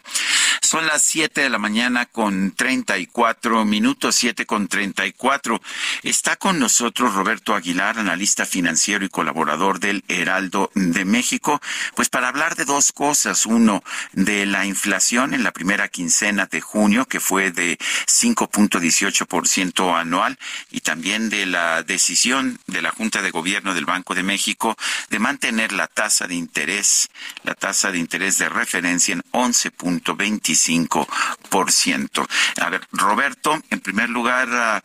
[0.61, 5.59] Son las 7 de la mañana con 34 minutos, 7 con 34.
[6.03, 11.63] Está con nosotros Roberto Aguilar, analista financiero y colaborador del Heraldo de México,
[11.95, 13.47] pues para hablar de dos cosas.
[13.47, 20.39] Uno, de la inflación en la primera quincena de junio, que fue de 5.18% anual,
[20.71, 24.77] y también de la decisión de la Junta de Gobierno del Banco de México
[25.09, 27.09] de mantener la tasa de interés,
[27.45, 32.27] la tasa de interés de referencia en 11.25%.
[32.61, 34.83] A ver, Roberto, en primer lugar,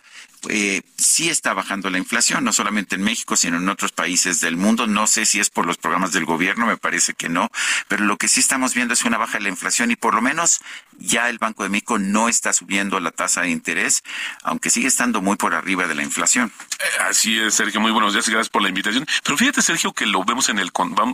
[0.50, 4.58] eh, sí está bajando la inflación, no solamente en México, sino en otros países del
[4.58, 4.88] mundo.
[4.88, 7.50] No sé si es por los programas del gobierno, me parece que no,
[7.88, 10.22] pero lo que sí estamos viendo es una baja de la inflación y por lo
[10.22, 10.62] menos
[10.98, 14.04] ya el Banco de México no está subiendo la tasa de interés,
[14.44, 16.52] aunque sigue estando muy por arriba de la inflación.
[16.80, 19.06] Eh, así es, Sergio, muy buenos días y gracias por la invitación.
[19.24, 20.72] Pero fíjate, Sergio, que lo vemos en el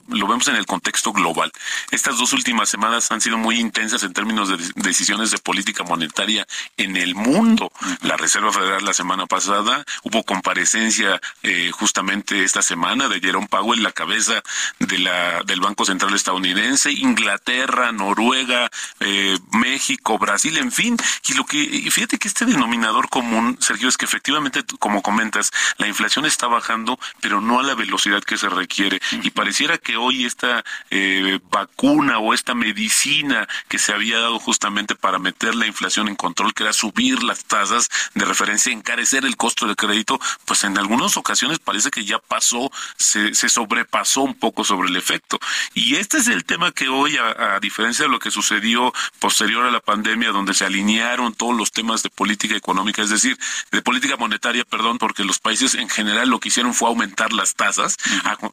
[0.07, 1.51] lo vemos en el contexto global.
[1.91, 6.47] Estas dos últimas semanas han sido muy intensas en términos de decisiones de política monetaria
[6.77, 7.71] en el mundo.
[8.01, 13.83] La Reserva Federal la semana pasada hubo comparecencia eh, justamente esta semana de Jerome Powell,
[13.83, 14.43] la cabeza
[14.79, 20.97] de la del Banco Central estadounidense, Inglaterra, Noruega, eh, México, Brasil, en fin.
[21.27, 25.51] Y lo que y fíjate que este denominador común, Sergio, es que efectivamente, como comentas,
[25.77, 28.99] la inflación está bajando, pero no a la velocidad que se requiere.
[29.23, 34.95] Y pareciera que hoy esta eh, vacuna o esta medicina que se había dado justamente
[34.95, 38.71] para meter la inflación en control, que era subir las tasas de referencia,
[39.07, 43.49] encarecer el costo de crédito, pues en algunas ocasiones parece que ya pasó, se, se
[43.49, 45.39] sobrepasó un poco sobre el efecto.
[45.73, 49.65] Y este es el tema que hoy, a, a diferencia de lo que sucedió posterior
[49.65, 53.37] a la pandemia, donde se alinearon todos los temas de política económica, es decir,
[53.71, 57.55] de política monetaria, perdón, porque los países en general lo que hicieron fue aumentar las
[57.55, 57.97] tasas.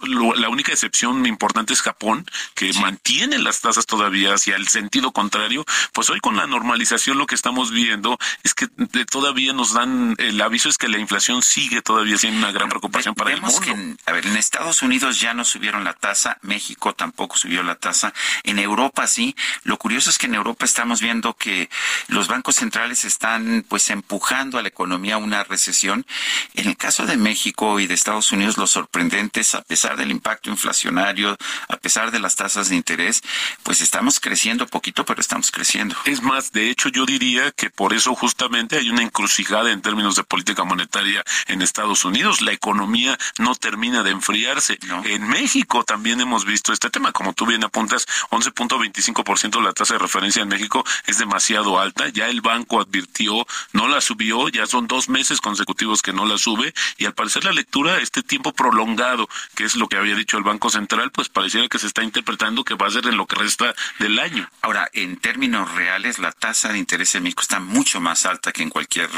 [0.03, 5.65] La única excepción importante es Japón, que mantiene las tasas todavía hacia el sentido contrario.
[5.93, 8.69] Pues hoy con la normalización lo que estamos viendo es que
[9.11, 13.15] todavía nos dan el aviso es que la inflación sigue todavía siendo una gran preocupación
[13.15, 13.61] para el mundo.
[13.61, 17.75] Que a ver, en Estados Unidos ya no subieron la tasa, México tampoco subió la
[17.75, 19.35] tasa, en Europa sí.
[19.63, 21.69] Lo curioso es que en Europa estamos viendo que
[22.09, 26.07] los bancos centrales están pues empujando a la economía a una recesión.
[26.55, 30.11] En el caso de México y de Estados Unidos, lo sorprendente es, a pesar del
[30.11, 31.37] impacto inflacionario,
[31.69, 33.23] a pesar de las tasas de interés,
[33.63, 35.97] pues estamos creciendo poquito, pero estamos creciendo.
[36.05, 40.17] Es más, de hecho, yo diría que por eso justamente hay una encrucijada en términos
[40.17, 42.41] de política monetaria en Estados Unidos.
[42.41, 44.77] La economía no termina de enfriarse.
[45.05, 50.01] En México también hemos visto este tema, como tú bien apuntas, 11.25% la tasa de
[50.01, 52.09] referencia en México es demasiado alta.
[52.09, 56.37] Ya el banco advirtió, no la subió, ya son dos meses consecutivos que no la
[56.37, 60.37] sube y al parecer la lectura, este tiempo prolongado, que es lo que había dicho
[60.37, 63.27] el Banco Central, pues pareciera que se está interpretando que va a ser en lo
[63.27, 64.51] que resta del año.
[64.63, 68.65] Ahora, en términos reales, la tasa de interés en México está mucho más alta que
[68.65, 69.11] en cualquier,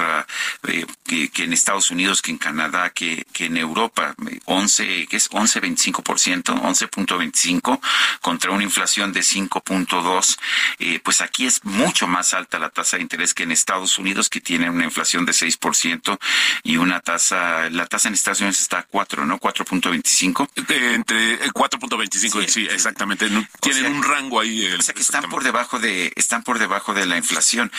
[0.69, 4.15] eh, que, en Estados Unidos, que en Canadá, que, que en Europa.
[4.45, 7.81] 11, que es 11.25%, 11.25
[8.21, 10.39] contra una inflación de 5.2.
[10.79, 14.29] Eh, pues aquí es mucho más alta la tasa de interés que en Estados Unidos,
[14.29, 16.19] que tiene una inflación de 6%
[16.63, 19.39] y una tasa, la tasa en Estados Unidos está a 4, ¿no?
[19.39, 20.49] 4.25.
[20.95, 23.29] Entre 4.25, sí, sí, exactamente.
[23.61, 24.67] Tienen un rango ahí.
[24.73, 27.71] o sea que están por debajo de, están por debajo de la inflación.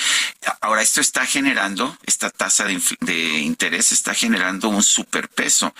[0.61, 5.73] Ahora, esto está generando, esta tasa de, de interés está generando un superpeso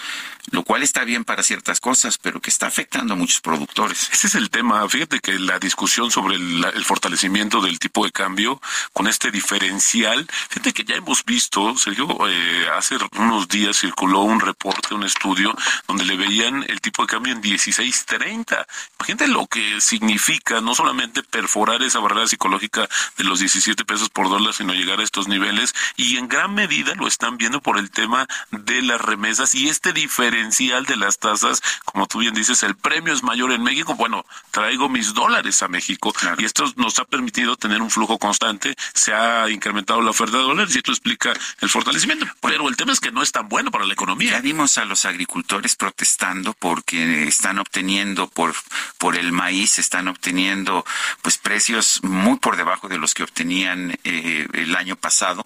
[0.51, 4.10] lo cual está bien para ciertas cosas, pero que está afectando a muchos productores.
[4.12, 4.88] Ese es el tema.
[4.88, 8.62] Fíjate que la discusión sobre el, fortalecimiento del tipo de cambio
[8.93, 14.39] con este diferencial, fíjate que ya hemos visto, Sergio, eh, hace unos días circuló un
[14.39, 15.53] reporte, un estudio,
[15.88, 18.65] donde le veían el tipo de cambio en 16.30.
[18.99, 24.29] Imagínate lo que significa no solamente perforar esa barrera psicológica de los 17 pesos por
[24.29, 27.91] dólar, sino llegar a estos niveles, y en gran medida lo están viendo por el
[27.91, 32.76] tema de las remesas y este diferencial de las tasas, como tú bien dices, el
[32.76, 37.06] premio es mayor en México, bueno, traigo mis dólares a México y esto nos ha
[37.06, 41.34] permitido tener un flujo constante, se ha incrementado la oferta de dólares y esto explica
[41.60, 42.26] el fortalecimiento.
[42.41, 44.32] Pero el tema es que no es tan bueno para la economía.
[44.32, 48.54] Ya vimos a los agricultores protestando porque están obteniendo por,
[48.97, 50.86] por el maíz, están obteniendo
[51.21, 55.45] pues precios muy por debajo de los que obtenían eh, el año pasado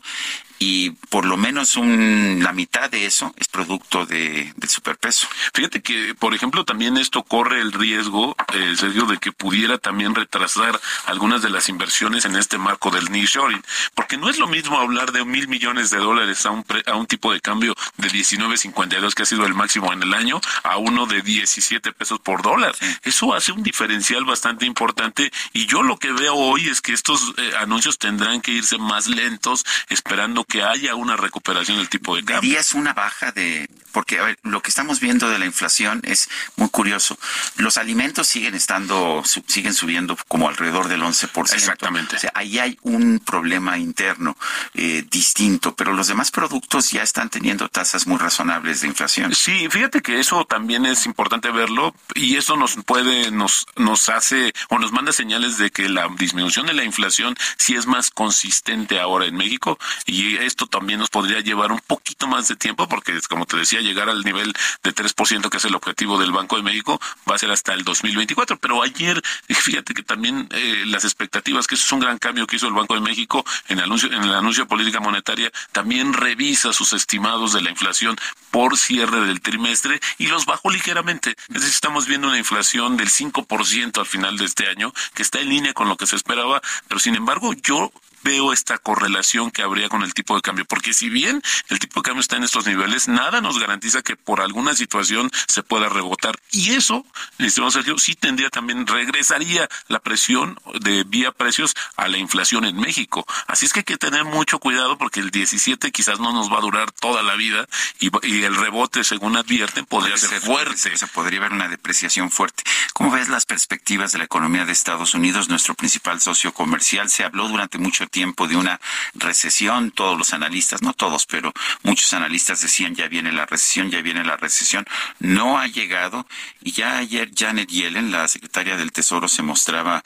[0.62, 5.28] y por lo menos un, la mitad de eso es producto de, del superpeso.
[5.56, 10.14] Fíjate que, por ejemplo, también esto corre el riesgo, eh, Sergio, de que pudiera también
[10.14, 13.64] retrasar algunas de las inversiones en este marco del nearshoring,
[13.96, 17.08] porque no es lo mismo hablar de mil millones de dólares a un, a un
[17.08, 21.08] tipo de cambio de 19.52 que ha sido el máximo en el año a uno
[21.08, 22.76] de 17 pesos por dólar.
[23.02, 27.34] Eso hace un diferencial bastante importante y yo lo que veo hoy es que estos
[27.38, 32.26] eh, anuncios tendrán que irse más lentos, esperando que haya una recuperación del tipo de
[32.26, 32.60] cambio.
[32.60, 36.30] es una baja de porque a ver, lo que estamos viendo de la inflación es
[36.56, 37.18] muy curioso.
[37.58, 41.54] Los alimentos siguen estando, siguen subiendo como alrededor del 11%.
[41.54, 42.16] Exactamente.
[42.16, 44.38] O sea, ahí hay un problema interno
[44.74, 49.34] eh, distinto, pero los demás productos ya están teniendo tasas muy razonables de inflación.
[49.36, 54.54] Sí, fíjate que eso también es importante verlo y eso nos puede, nos, nos hace
[54.70, 59.00] o nos manda señales de que la disminución de la inflación sí es más consistente
[59.00, 63.20] ahora en México y esto también nos podría llevar un poquito más de tiempo porque,
[63.30, 66.64] como te decía, llegar al nivel de 3% que es el objetivo del Banco de
[66.64, 68.58] México va a ser hasta el 2024.
[68.58, 72.56] Pero ayer, fíjate que también eh, las expectativas, que eso es un gran cambio que
[72.56, 76.14] hizo el Banco de México en el anuncio, en el anuncio de política monetaria, también
[76.14, 78.18] revisa sus estimados de la inflación
[78.52, 81.32] por cierre del trimestre y los bajó ligeramente.
[81.50, 85.40] Es decir, estamos viendo una inflación del 5% al final de este año, que está
[85.40, 87.92] en línea con lo que se esperaba, pero sin embargo yo
[88.24, 92.02] veo esta correlación que habría con el tipo de cambio, porque si bien el tipo
[92.02, 95.90] de cambio está en estos niveles, nada nos garantiza que por alguna situación se pueda
[95.90, 96.40] rebotar.
[96.52, 97.06] Y eso,
[97.38, 102.78] estimado Sergio, sí tendría también, regresaría la presión de vía precios a la inflación en
[102.78, 103.26] México.
[103.48, 106.58] Así es que hay que tener mucho cuidado porque el 17 quizás no nos va
[106.58, 107.68] a durar toda la vida
[108.00, 108.12] y,
[108.44, 110.98] el rebote, según advierten, podría ser, fuerte.
[110.98, 112.64] Se podría haber una depreciación fuerte.
[112.94, 117.10] ¿Cómo ves las perspectivas de la economía de Estados Unidos, nuestro principal socio comercial?
[117.10, 118.80] Se habló durante mucho tiempo de una
[119.16, 119.92] recesión.
[119.92, 121.52] Todos los analistas, no todos, pero
[121.84, 124.86] muchos analistas decían ya viene la recesión, ya viene la recesión.
[125.20, 126.28] No ha llegado
[126.62, 130.04] y ya ayer Janet Yellen, la secretaria del Tesoro, se mostraba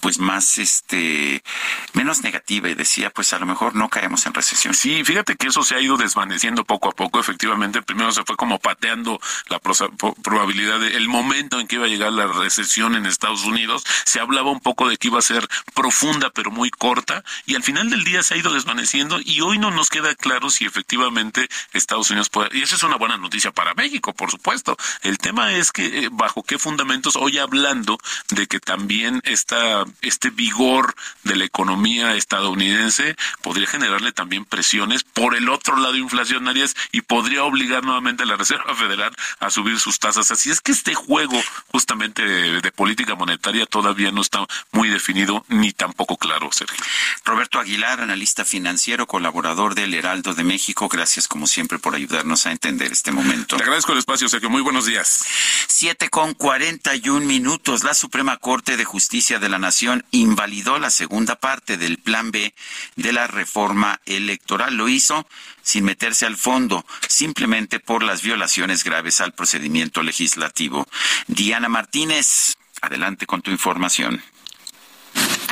[0.00, 1.42] pues más este
[1.92, 4.74] menos negativa y decía pues a lo mejor no caemos en recesión.
[4.74, 7.20] Sí, fíjate que eso se ha ido desvaneciendo poco a poco.
[7.20, 11.88] Efectivamente, primero se fue como pateando la probabilidad de el momento en que iba a
[11.88, 13.84] llegar la recesión en Estados Unidos.
[14.04, 17.62] Se hablaba un poco de que iba a ser profunda pero muy corta y al
[17.62, 21.48] final del día se ha ido desvaneciendo y hoy no nos queda claro si efectivamente
[21.72, 24.76] Estados Unidos puede, y esa es una buena noticia para México, por supuesto.
[25.02, 27.98] El tema es que eh, bajo qué fundamentos hoy hablando
[28.30, 35.34] de que también está este vigor de la economía estadounidense podría generarle también presiones por
[35.34, 39.98] el otro lado inflacionarias y podría obligar nuevamente a la Reserva Federal a subir sus
[39.98, 40.30] tasas.
[40.30, 45.72] Así es que este juego justamente de, política monetaria todavía no está muy definido ni
[45.72, 46.82] tampoco claro, Sergio.
[47.32, 50.86] Roberto Aguilar, analista financiero, colaborador del Heraldo de México.
[50.86, 53.56] Gracias, como siempre, por ayudarnos a entender este momento.
[53.56, 54.50] Te agradezco el espacio, Sergio.
[54.50, 55.24] Muy buenos días.
[55.66, 57.84] Siete con cuarenta y un minutos.
[57.84, 62.52] La Suprema Corte de Justicia de la Nación invalidó la segunda parte del Plan B
[62.96, 64.74] de la reforma electoral.
[64.76, 65.26] Lo hizo
[65.62, 70.86] sin meterse al fondo, simplemente por las violaciones graves al procedimiento legislativo.
[71.28, 74.22] Diana Martínez, adelante con tu información.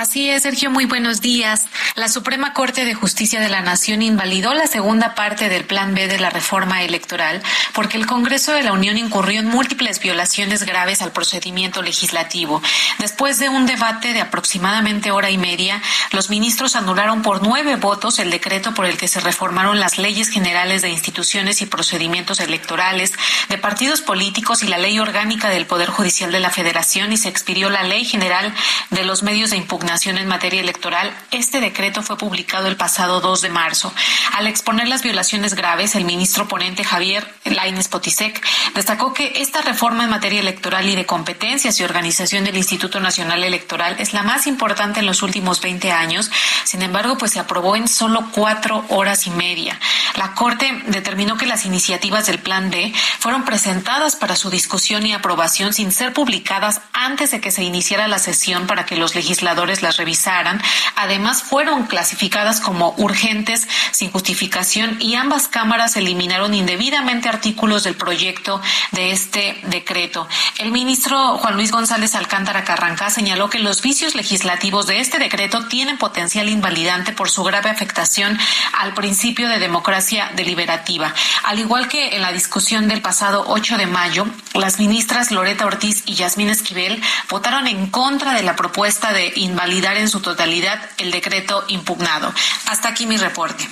[0.01, 1.67] Así es, Sergio, muy buenos días.
[1.95, 6.09] La Suprema Corte de Justicia de la Nación invalidó la segunda parte del Plan B
[6.09, 7.43] de la reforma electoral
[7.75, 12.63] porque el Congreso de la Unión incurrió en múltiples violaciones graves al procedimiento legislativo.
[12.99, 15.83] Después de un debate de aproximadamente hora y media,
[16.13, 20.29] los ministros anularon por nueve votos el decreto por el que se reformaron las leyes
[20.29, 23.13] generales de instituciones y procedimientos electorales,
[23.51, 27.29] de partidos políticos y la ley orgánica del Poder Judicial de la Federación y se
[27.29, 28.55] expidió la ley general
[28.89, 33.41] de los medios de impugnación en materia electoral, este decreto fue publicado el pasado 2
[33.41, 33.93] de marzo.
[34.33, 38.41] Al exponer las violaciones graves, el ministro ponente Javier Laines Potisek
[38.75, 43.43] destacó que esta reforma en materia electoral y de competencias y organización del Instituto Nacional
[43.43, 46.31] Electoral es la más importante en los últimos 20 años.
[46.65, 49.79] Sin embargo, pues se aprobó en solo cuatro horas y media.
[50.17, 55.13] La Corte determinó que las iniciativas del Plan B fueron presentadas para su discusión y
[55.13, 59.40] aprobación sin ser publicadas antes de que se iniciara la sesión para que los legisladores
[59.43, 60.61] las revisaran.
[60.97, 68.61] Además, fueron clasificadas como urgentes sin justificación y ambas cámaras eliminaron indebidamente artículos del proyecto
[68.93, 70.29] de este decreto.
[70.59, 75.67] El ministro Juan Luis González Alcántara Carranca señaló que los vicios legislativos de este decreto
[75.67, 78.39] tienen potencial invalidante por su grave afectación
[78.79, 81.15] al principio de democracia deliberativa.
[81.45, 86.03] Al igual que en la discusión del pasado 8 de mayo, las ministras Loreta Ortiz
[86.07, 90.81] y Yasmín Esquivel votaron en contra de la propuesta de invalidar validar en su totalidad
[90.99, 92.35] el decreto impugnado.
[92.67, 93.69] Hasta aquí mi reporte.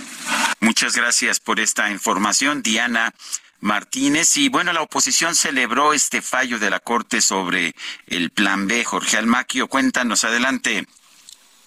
[0.60, 3.12] Muchas gracias por esta información, Diana.
[3.60, 4.36] Martínez.
[4.36, 7.74] Y bueno, la oposición celebró este fallo de la Corte sobre
[8.06, 8.84] el Plan B.
[8.84, 10.86] Jorge Almaquio, cuéntanos adelante.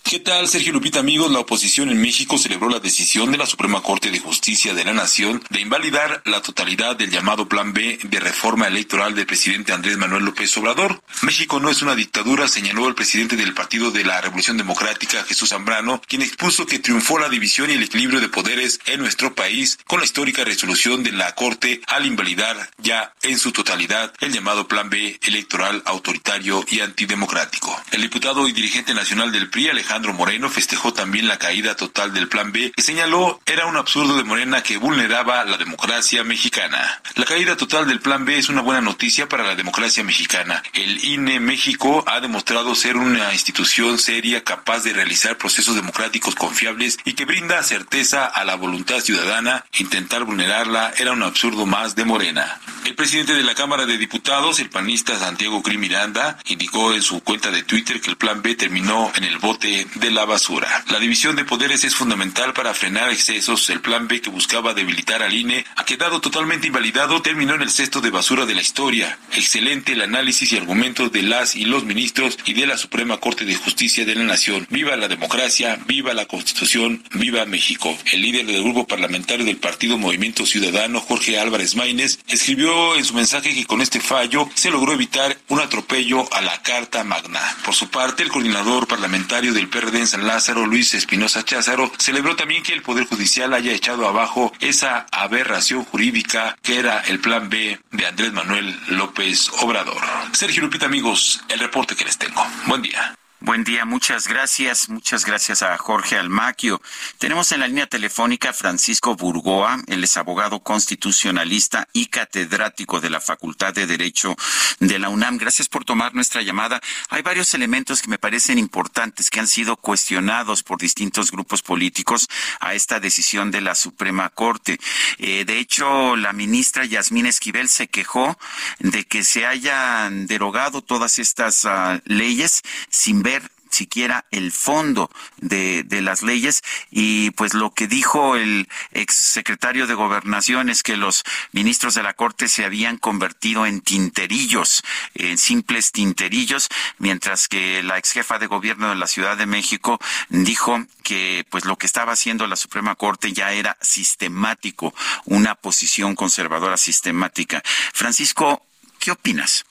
[0.03, 1.31] ¿Qué tal, Sergio Lupita, amigos?
[1.31, 4.91] La oposición en México celebró la decisión de la Suprema Corte de Justicia de la
[4.91, 9.97] Nación de invalidar la totalidad del llamado Plan B de reforma electoral del presidente Andrés
[9.97, 11.01] Manuel López Obrador.
[11.21, 15.49] México no es una dictadura, señaló el presidente del Partido de la Revolución Democrática, Jesús
[15.49, 19.79] Zambrano, quien expuso que triunfó la división y el equilibrio de poderes en nuestro país
[19.87, 24.67] con la histórica resolución de la Corte al invalidar ya en su totalidad el llamado
[24.67, 27.81] Plan B electoral autoritario y antidemocrático.
[27.91, 32.13] El diputado y dirigente nacional del PRI, Alejandro Alejandro Moreno festejó también la caída total
[32.13, 37.01] del Plan B y señaló era un absurdo de Morena que vulneraba la democracia mexicana.
[37.15, 40.63] La caída total del Plan B es una buena noticia para la democracia mexicana.
[40.71, 46.97] El INE México ha demostrado ser una institución seria capaz de realizar procesos democráticos confiables
[47.03, 49.65] y que brinda certeza a la voluntad ciudadana.
[49.77, 52.61] Intentar vulnerarla era un absurdo más de Morena.
[52.85, 57.21] El presidente de la Cámara de Diputados, el panista Santiago Cri Miranda, indicó en su
[57.21, 60.83] cuenta de Twitter que el Plan B terminó en el bote de la basura.
[60.89, 63.69] La división de poderes es fundamental para frenar excesos.
[63.69, 67.71] El Plan B que buscaba debilitar al INE ha quedado totalmente invalidado, terminó en el
[67.71, 69.17] cesto de basura de la historia.
[69.33, 73.45] Excelente el análisis y argumentos de las y los ministros y de la Suprema Corte
[73.45, 74.67] de Justicia de la Nación.
[74.69, 77.97] Viva la democracia, viva la Constitución, viva México.
[78.11, 83.13] El líder del grupo parlamentario del Partido Movimiento Ciudadano, Jorge Álvarez Maínez, escribió en su
[83.13, 87.41] mensaje que con este fallo se logró evitar un atropello a la Carta Magna.
[87.65, 92.61] Por su parte, el coordinador parlamentario del PRD San Lázaro, Luis Espinosa Cházaro, celebró también
[92.61, 97.79] que el Poder Judicial haya echado abajo esa aberración jurídica que era el Plan B
[97.91, 100.01] de Andrés Manuel López Obrador.
[100.33, 102.45] Sergio Lupita, amigos, el reporte que les tengo.
[102.67, 103.15] Buen día.
[103.43, 106.79] Buen día, muchas gracias, muchas gracias a Jorge Almaquio.
[107.17, 113.19] Tenemos en la línea telefónica Francisco Burgoa, él es abogado constitucionalista y catedrático de la
[113.19, 114.35] Facultad de Derecho
[114.79, 115.39] de la UNAM.
[115.39, 116.81] Gracias por tomar nuestra llamada.
[117.09, 122.27] Hay varios elementos que me parecen importantes que han sido cuestionados por distintos grupos políticos
[122.59, 124.79] a esta decisión de la Suprema Corte.
[125.17, 128.37] Eh, de hecho, la ministra Yasmín Esquivel se quejó
[128.77, 132.61] de que se hayan derogado todas estas uh, leyes
[132.91, 133.30] sin ver
[133.71, 139.87] siquiera el fondo de, de, las leyes y pues lo que dijo el ex secretario
[139.87, 144.83] de gobernación es que los ministros de la corte se habían convertido en tinterillos,
[145.15, 146.67] en simples tinterillos,
[146.97, 149.99] mientras que la ex jefa de gobierno de la Ciudad de México
[150.29, 154.93] dijo que pues lo que estaba haciendo la Suprema Corte ya era sistemático,
[155.25, 157.61] una posición conservadora sistemática.
[157.93, 158.65] Francisco,
[158.99, 159.65] ¿qué opinas?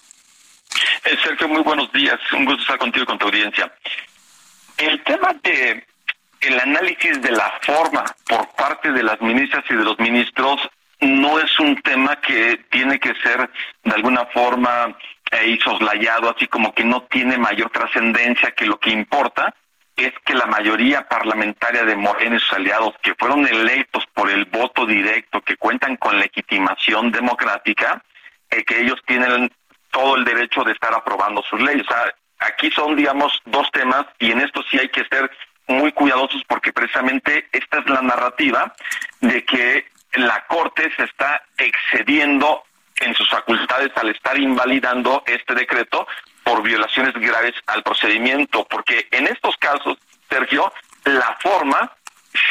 [1.05, 2.19] Eh, Sergio, muy buenos días.
[2.33, 3.73] Un gusto estar contigo y con tu audiencia.
[4.77, 5.85] El tema de
[6.41, 10.61] el análisis de la forma por parte de las ministras y de los ministros
[11.01, 13.51] no es un tema que tiene que ser
[13.85, 14.97] de alguna forma
[15.31, 19.55] eh, soslayado, así como que no tiene mayor trascendencia que lo que importa
[19.97, 24.47] es que la mayoría parlamentaria de Morena y sus aliados que fueron electos por el
[24.47, 28.03] voto directo, que cuentan con legitimación democrática,
[28.51, 29.51] eh, que ellos tienen
[29.91, 31.87] todo el derecho de estar aprobando sus leyes.
[31.87, 35.31] O sea, aquí son, digamos, dos temas y en esto sí hay que ser
[35.67, 38.75] muy cuidadosos porque precisamente esta es la narrativa
[39.21, 42.65] de que la Corte se está excediendo
[42.97, 46.07] en sus facultades al estar invalidando este decreto
[46.43, 50.73] por violaciones graves al procedimiento, porque en estos casos, Sergio,
[51.05, 51.93] la forma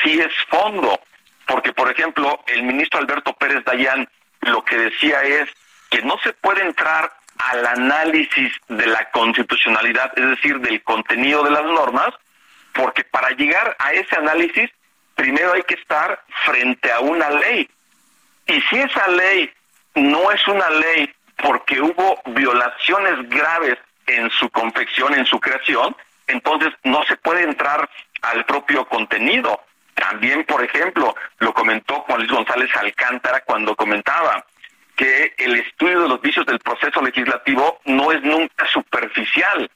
[0.01, 0.99] sí es fondo,
[1.45, 4.07] porque por ejemplo, el ministro Alberto Pérez Dayán
[4.41, 5.49] lo que decía es
[5.89, 11.51] que no se puede entrar al análisis de la constitucionalidad, es decir, del contenido de
[11.51, 12.09] las normas,
[12.73, 14.69] porque para llegar a ese análisis,
[15.15, 17.67] primero hay que estar frente a una ley.
[18.45, 19.49] Y si esa ley
[19.95, 21.09] no es una ley
[21.41, 23.77] porque hubo violaciones graves
[24.07, 25.95] en su confección, en su creación,
[26.27, 27.89] entonces no se puede entrar
[28.21, 29.61] al propio contenido.
[29.93, 34.45] También, por ejemplo, lo comentó Juan Luis González Alcántara cuando comentaba,
[34.99, 39.71] que el estudio de los vicios del proceso legislativo no es nunca superficial,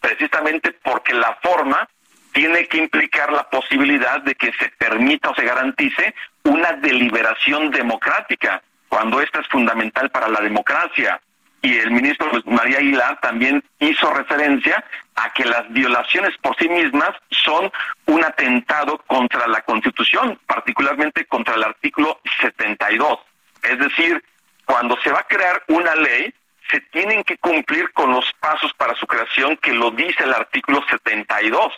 [0.00, 1.88] precisamente porque la forma
[2.30, 6.14] tiene que implicar la posibilidad de que se permita o se garantice
[6.44, 11.20] una deliberación democrática, cuando esta es fundamental para la democracia.
[11.60, 14.84] Y el ministro María Aguilar también hizo referencia
[15.16, 17.68] a que las violaciones por sí mismas son
[18.06, 23.18] un atentado contra la Constitución, particularmente contra el artículo 72.
[23.64, 24.22] Es decir,
[24.68, 26.32] cuando se va a crear una ley,
[26.70, 30.84] se tienen que cumplir con los pasos para su creación que lo dice el artículo
[30.90, 31.72] 72.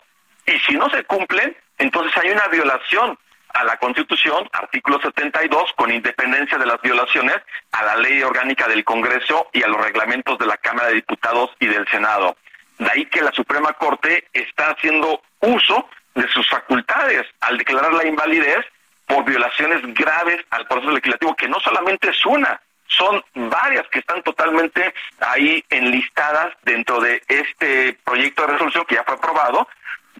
[0.47, 3.16] Y si no se cumplen, entonces hay una violación
[3.55, 7.36] a la Constitución, artículo 72, con independencia de las violaciones
[7.70, 11.51] a la ley orgánica del Congreso y a los reglamentos de la Cámara de Diputados
[11.61, 12.36] y del Senado.
[12.78, 18.07] De ahí que la Suprema Corte está haciendo uso de sus facultades al declarar la
[18.07, 18.66] invalidez
[19.07, 22.61] por violaciones graves al proceso legislativo, que no solamente es una,
[22.97, 29.05] son varias que están totalmente ahí enlistadas dentro de este proyecto de resolución que ya
[29.05, 29.66] fue aprobado,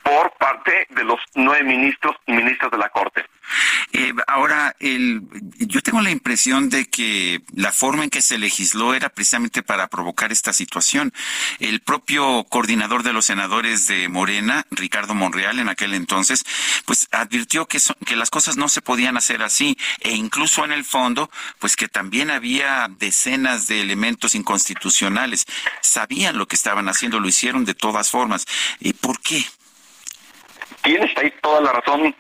[0.03, 3.24] por parte de los nueve ministros y ministras de la Corte.
[3.92, 5.22] Eh, ahora, el,
[5.59, 9.88] yo tengo la impresión de que la forma en que se legisló era precisamente para
[9.88, 11.12] provocar esta situación.
[11.59, 16.44] El propio coordinador de los senadores de Morena, Ricardo Monreal, en aquel entonces,
[16.84, 20.84] pues advirtió que, que las cosas no se podían hacer así e incluso en el
[20.84, 25.46] fondo, pues que también había decenas de elementos inconstitucionales.
[25.80, 28.46] Sabían lo que estaban haciendo, lo hicieron de todas formas.
[28.78, 29.44] ¿Y por qué?
[30.82, 32.14] Tienes ahí toda la razón,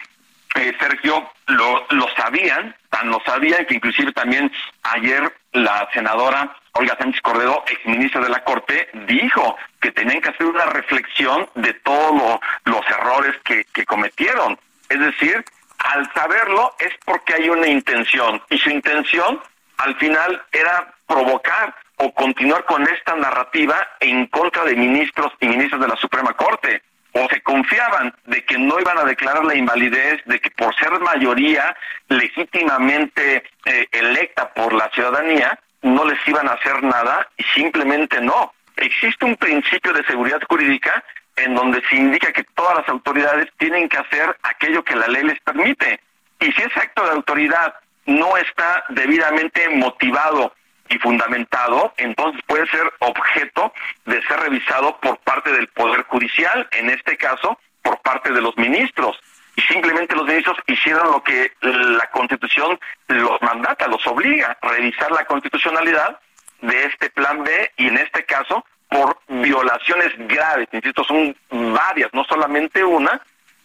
[0.54, 4.50] eh, Sergio, lo, lo sabían, tan lo sabían que inclusive también
[4.82, 10.46] ayer la senadora Olga Sánchez Cordero, exministra de la Corte, dijo que tenían que hacer
[10.46, 14.58] una reflexión de todos los errores que, que cometieron.
[14.88, 15.44] Es decir,
[15.78, 19.40] al saberlo es porque hay una intención y su intención
[19.78, 25.80] al final era provocar o continuar con esta narrativa en contra de ministros y ministras
[25.80, 26.82] de la Suprema Corte
[27.12, 30.90] o se confiaban de que no iban a declarar la invalidez, de que por ser
[31.00, 31.76] mayoría
[32.08, 38.52] legítimamente eh, electa por la ciudadanía, no les iban a hacer nada y simplemente no.
[38.76, 41.02] Existe un principio de seguridad jurídica
[41.36, 45.24] en donde se indica que todas las autoridades tienen que hacer aquello que la ley
[45.24, 46.00] les permite.
[46.38, 47.74] Y si ese acto de autoridad
[48.06, 50.54] no está debidamente motivado
[50.90, 53.72] y fundamentado, entonces puede ser objeto
[54.04, 58.56] de ser revisado por parte del Poder Judicial, en este caso por parte de los
[58.58, 59.18] ministros.
[59.56, 62.78] Y simplemente los ministros hicieron lo que la Constitución
[63.08, 66.18] los mandata, los obliga a revisar la constitucionalidad
[66.60, 72.24] de este plan B y en este caso por violaciones graves, insisto, son varias, no
[72.24, 73.20] solamente una,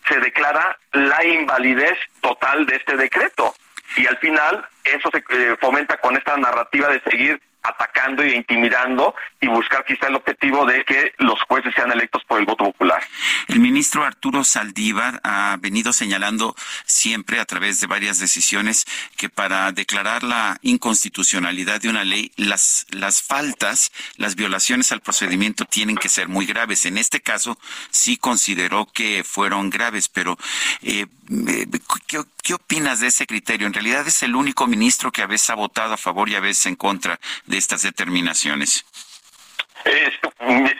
[0.08, 3.56] se declara la invalidez total de este decreto
[3.98, 9.16] y al final eso se eh, fomenta con esta narrativa de seguir atacando y intimidando
[9.42, 13.02] y buscar quizá el objetivo de que los jueces sean electos por el voto popular.
[13.48, 16.56] El ministro Arturo Saldívar ha venido señalando
[16.86, 18.86] siempre a través de varias decisiones
[19.18, 25.66] que para declarar la inconstitucionalidad de una ley, las, las faltas, las violaciones al procedimiento
[25.66, 26.86] tienen que ser muy graves.
[26.86, 27.58] En este caso
[27.90, 30.38] sí consideró que fueron graves, pero
[30.82, 31.06] eh,
[31.48, 31.68] eh,
[32.08, 33.68] ¿qué, ¿qué, opinas de ese criterio?
[33.68, 36.40] En realidad es el único ministro que a veces ha votado a favor y a
[36.40, 38.86] veces en contra de estas determinaciones.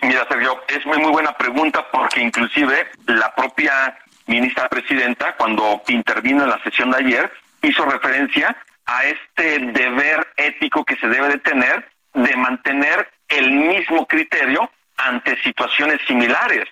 [0.02, 3.98] mira, Sergio, es muy buena pregunta porque inclusive la propia
[4.28, 8.56] ministra presidenta, cuando intervino en la sesión de ayer, hizo referencia
[8.86, 15.40] a este deber ético que se debe de tener de mantener el mismo criterio ante
[15.42, 16.66] situaciones similares.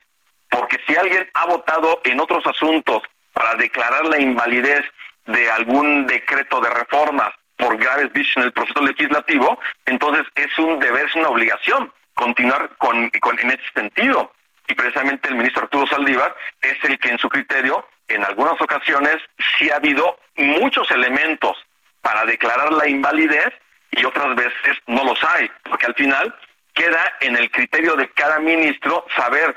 [0.50, 4.84] Porque si alguien ha votado en otros asuntos para declarar la invalidez
[5.26, 10.80] de algún decreto de reformas por graves vicios en el proceso legislativo, entonces es un
[10.80, 14.32] deber, es una obligación continuar con, en ese sentido.
[14.68, 19.18] Y precisamente el ministro Arturo Saldívar es el que en su criterio, en algunas ocasiones,
[19.58, 21.58] sí ha habido muchos elementos
[22.02, 23.54] para declarar la invalidez
[23.92, 26.34] y otras veces no los hay, porque al final
[26.74, 29.56] queda en el criterio de cada ministro saber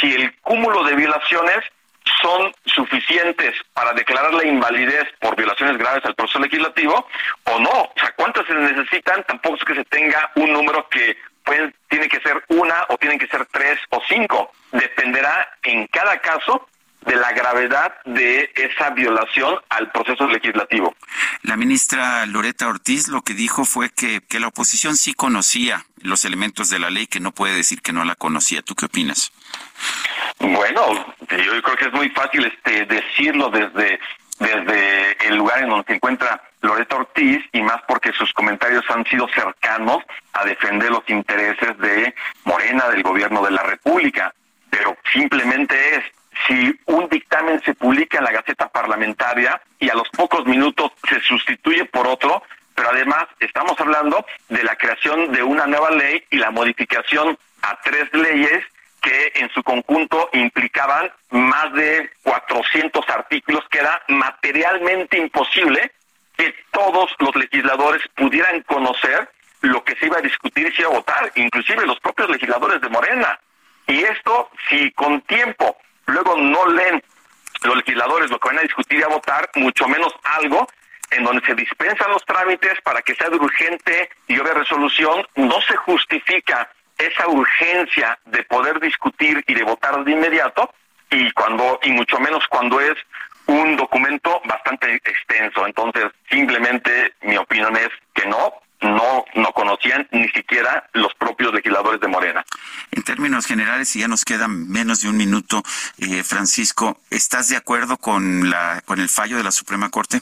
[0.00, 1.60] si el cúmulo de violaciones
[2.22, 7.06] son suficientes para declarar la invalidez por violaciones graves al proceso legislativo
[7.44, 7.70] o no.
[7.70, 9.24] O sea, ¿cuántas se necesitan?
[9.24, 13.18] Tampoco es que se tenga un número que puede, tiene que ser una o tienen
[13.18, 14.52] que ser tres o cinco.
[14.72, 16.68] Dependerá en cada caso
[17.06, 20.94] de la gravedad de esa violación al proceso legislativo.
[21.42, 26.24] La ministra Loreta Ortiz lo que dijo fue que, que la oposición sí conocía los
[26.24, 28.60] elementos de la ley, que no puede decir que no la conocía.
[28.62, 29.32] ¿Tú qué opinas?
[30.38, 33.98] Bueno, yo creo que es muy fácil este decirlo desde
[34.38, 39.04] desde el lugar en donde se encuentra Loreta Ortiz y más porque sus comentarios han
[39.06, 42.14] sido cercanos a defender los intereses de
[42.44, 44.34] Morena, del gobierno de la República.
[44.70, 46.04] Pero simplemente es,
[46.46, 51.20] si un dictamen se publica en la Gaceta Parlamentaria y a los pocos minutos se
[51.20, 52.42] sustituye por otro,
[52.74, 57.78] pero además estamos hablando de la creación de una nueva ley y la modificación a
[57.82, 58.64] tres leyes
[59.06, 65.92] que en su conjunto implicaban más de 400 artículos que era materialmente imposible
[66.36, 69.30] que todos los legisladores pudieran conocer
[69.60, 72.80] lo que se iba a discutir y se iba a votar, inclusive los propios legisladores
[72.80, 73.38] de Morena.
[73.86, 75.76] Y esto, si con tiempo
[76.06, 77.00] luego no leen
[77.62, 80.66] los legisladores lo que van a discutir y a votar, mucho menos algo
[81.12, 85.60] en donde se dispensan los trámites para que sea de urgente y obvia resolución, no
[85.60, 86.68] se justifica
[86.98, 90.72] esa urgencia de poder discutir y de votar de inmediato
[91.10, 92.94] y cuando y mucho menos cuando es
[93.46, 95.66] un documento bastante extenso.
[95.66, 102.00] Entonces, simplemente mi opinión es que no, no, no conocían ni siquiera los propios legisladores
[102.00, 102.44] de Morena.
[102.90, 105.62] En términos generales, y ya nos queda menos de un minuto,
[105.98, 110.20] eh, Francisco, ¿estás de acuerdo con, la, con el fallo de la Suprema Corte?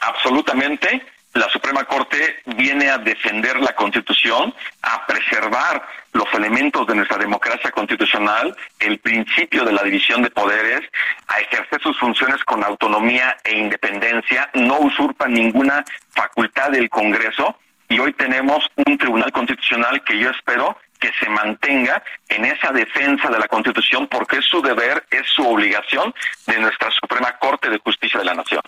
[0.00, 1.04] Absolutamente
[1.34, 7.70] la Suprema Corte viene a defender la Constitución, a preservar los elementos de nuestra democracia
[7.70, 10.82] constitucional, el principio de la división de poderes,
[11.28, 17.56] a ejercer sus funciones con autonomía e independencia, no usurpa ninguna facultad del Congreso.
[17.88, 23.28] Y hoy tenemos un Tribunal Constitucional que yo espero que se mantenga en esa defensa
[23.28, 26.14] de la Constitución porque es su deber, es su obligación
[26.46, 28.62] de nuestra Suprema Corte de Justicia de la Nación.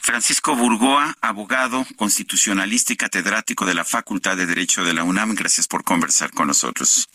[0.00, 5.68] Francisco Burgoa, abogado, constitucionalista y catedrático de la Facultad de Derecho de la UNAM, gracias
[5.68, 7.08] por conversar con nosotros.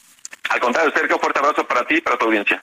[0.49, 2.61] Al contrario, Sergio, fuerte abrazo para ti y para tu audiencia.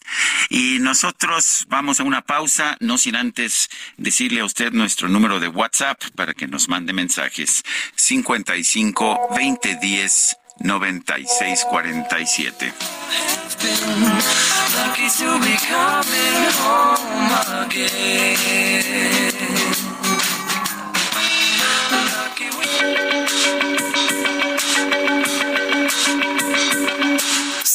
[0.48, 3.68] Y nosotros vamos a una pausa, no sin antes
[3.98, 7.62] decirle a usted nuestro número de WhatsApp para que nos mande mensajes.
[7.96, 12.72] 55 2010 9647.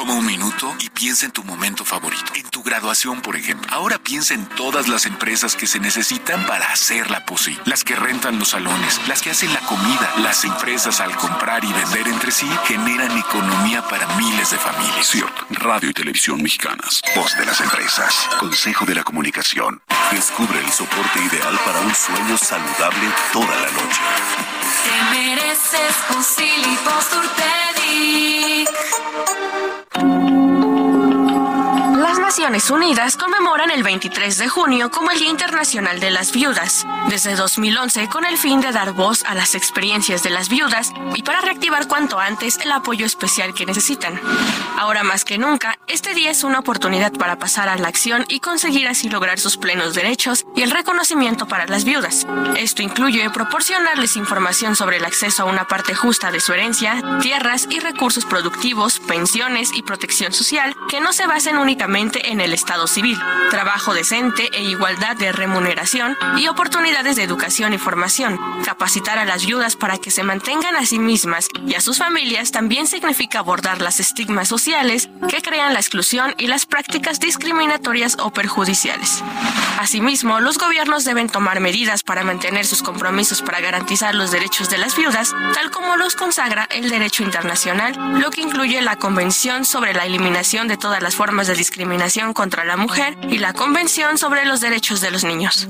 [0.00, 2.32] Toma un minuto y piensa en tu momento favorito.
[2.34, 3.70] En tu graduación, por ejemplo.
[3.70, 7.60] Ahora piensa en todas las empresas que se necesitan para hacerla posible.
[7.66, 10.10] Las que rentan los salones, las que hacen la comida.
[10.22, 15.06] Las empresas al comprar y vender entre sí generan economía para miles de familias.
[15.06, 17.02] CIRT, Radio y Televisión Mexicanas.
[17.14, 18.26] Voz de las empresas.
[18.38, 19.82] Consejo de la Comunicación.
[20.12, 24.59] Descubre el soporte ideal para un sueño saludable toda la noche.
[24.70, 25.96] Te mereces
[32.10, 36.84] Las Naciones Unidas conmemoran el 23 de junio como el Día Internacional de las Viudas,
[37.08, 41.22] desde 2011 con el fin de dar voz a las experiencias de las viudas y
[41.22, 44.20] para reactivar cuanto antes el apoyo especial que necesitan.
[44.76, 48.40] Ahora más que nunca, este día es una oportunidad para pasar a la acción y
[48.40, 52.26] conseguir así lograr sus plenos derechos y el reconocimiento para las viudas.
[52.56, 57.68] Esto incluye proporcionarles información sobre el acceso a una parte justa de su herencia, tierras
[57.70, 62.86] y recursos productivos, pensiones y protección social que no se basen únicamente en el Estado
[62.86, 63.18] civil,
[63.50, 68.38] trabajo decente e igualdad de remuneración y oportunidades de educación y formación.
[68.64, 72.52] Capacitar a las viudas para que se mantengan a sí mismas y a sus familias
[72.52, 78.32] también significa abordar las estigmas sociales que crean la exclusión y las prácticas discriminatorias o
[78.32, 79.22] perjudiciales.
[79.78, 84.78] Asimismo, los gobiernos deben tomar medidas para mantener sus compromisos para garantizar los derechos de
[84.78, 89.92] las viudas, tal como los consagra el derecho internacional, lo que incluye la Convención sobre
[89.92, 91.89] la Eliminación de todas las formas de discriminación
[92.34, 95.68] contra la mujer y la Convención sobre los Derechos de los Niños.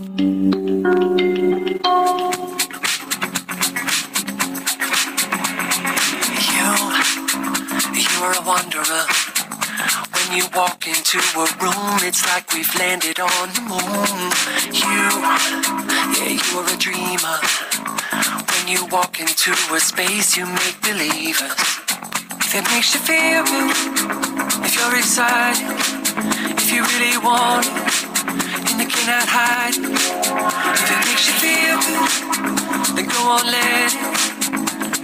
[10.32, 14.30] You walk into a room, it's like we've landed on the moon.
[14.72, 15.10] You,
[16.16, 17.38] yeah, you're a dreamer.
[18.52, 21.50] When you walk into a space, you make believers.
[22.38, 25.99] If it makes you feel good, if you're excited.
[26.60, 27.72] If you really want it,
[28.70, 29.84] and you cannot hide it.
[30.76, 32.10] If it makes you feel good,
[32.96, 33.94] then go on, let it,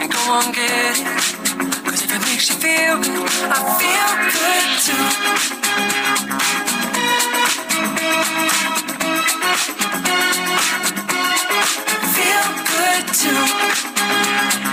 [0.00, 1.06] and go on, get it.
[1.84, 5.06] Cause if it makes you feel good, I feel good too.
[12.16, 13.04] Feel good
[14.60, 14.65] too.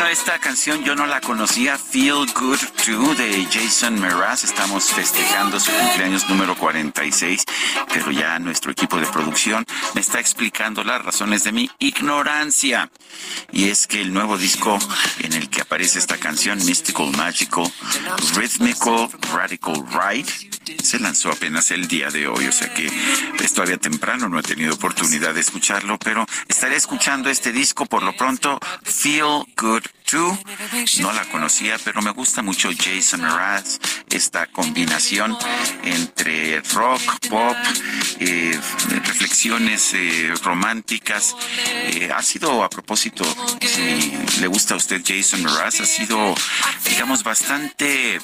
[0.00, 4.44] Bueno, esta canción yo no la conocía, Feel Good Too, de Jason Mraz.
[4.44, 7.44] Estamos festejando su cumpleaños número 46,
[7.92, 9.62] pero ya nuestro equipo de producción
[9.94, 12.90] me está explicando las razones de mi ignorancia.
[13.52, 14.78] Y es que el nuevo disco
[15.18, 17.70] en el que aparece esta canción, Mystical Magical,
[18.36, 20.32] Rhythmical Radical Ride,
[20.82, 24.42] se lanzó apenas el día de hoy, o sea que es todavía temprano, no he
[24.42, 31.00] tenido oportunidad de escucharlo, pero estaré escuchando este disco por lo pronto, Feel Good 2.
[31.00, 33.78] No la conocía, pero me gusta mucho Jason Mraz,
[34.10, 35.36] esta combinación
[35.84, 37.56] entre rock, pop,
[38.18, 41.36] eh, reflexiones eh, románticas.
[41.68, 43.24] Eh, ha sido, a propósito,
[43.60, 46.34] si le gusta a usted Jason Mraz, ha sido,
[46.88, 48.20] digamos, bastante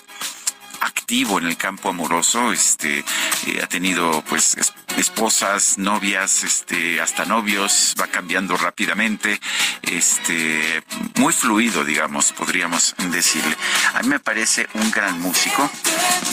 [0.80, 2.98] activo en el campo amoroso, este
[3.46, 4.56] eh, ha tenido pues
[4.96, 9.40] esposas, novias, este hasta novios, va cambiando rápidamente,
[9.82, 10.82] este
[11.16, 13.56] muy fluido, digamos, podríamos decirle.
[13.94, 15.70] A mí me parece un gran músico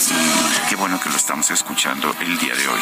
[0.00, 2.80] y qué bueno que lo estamos escuchando el día de hoy.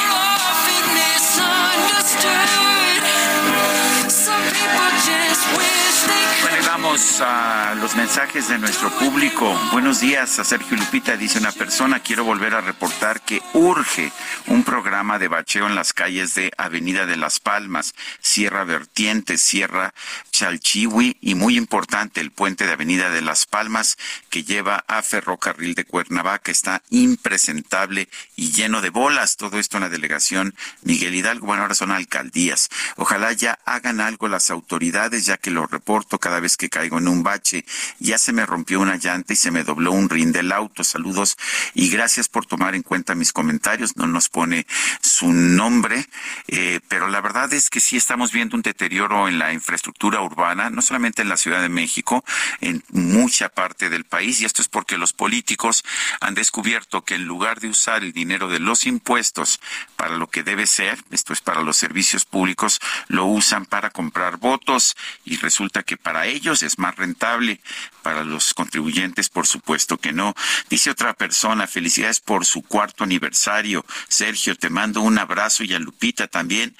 [6.82, 9.56] Vamos a los mensajes de nuestro público.
[9.70, 12.00] Buenos días, a Sergio Lupita, dice una persona.
[12.00, 14.10] Quiero volver a reportar que urge
[14.48, 19.94] un programa de bacheo en las calles de Avenida de las Palmas, Sierra Vertiente, Sierra
[20.32, 23.96] Chalchihui y muy importante el puente de Avenida de las Palmas
[24.28, 26.50] que lleva a Ferrocarril de Cuernavaca.
[26.50, 29.36] Está impresentable y lleno de bolas.
[29.36, 31.46] Todo esto en la delegación Miguel Hidalgo.
[31.46, 32.70] Bueno, ahora son alcaldías.
[32.96, 37.06] Ojalá ya hagan algo las autoridades, ya que lo reporto cada vez que caigo en
[37.06, 37.64] un bache.
[38.00, 40.82] Ya se me rompió una llanta y se me dobló un rin del auto.
[40.82, 41.36] Saludos
[41.74, 43.96] y gracias por tomar en cuenta mis comentarios.
[43.96, 44.66] No nos pone
[45.02, 46.06] su nombre,
[46.48, 50.70] eh, pero la verdad es que sí estamos viendo un deterioro en la infraestructura urbana,
[50.70, 52.24] no solamente en la Ciudad de México,
[52.60, 54.40] en mucha parte del país.
[54.40, 55.84] Y esto es porque los políticos
[56.20, 59.60] han descubierto que en lugar de usar el dinero de los impuestos
[59.96, 64.38] para lo que debe ser, esto es para los servicios públicos, lo usan para comprar
[64.38, 67.60] votos y resulta que para ellos es más rentable,
[68.02, 70.34] para los contribuyentes por supuesto que no.
[70.68, 73.84] Dice otra persona, felicidades por su cuarto aniversario.
[74.08, 76.76] Sergio, te mando un abrazo y a Lupita también.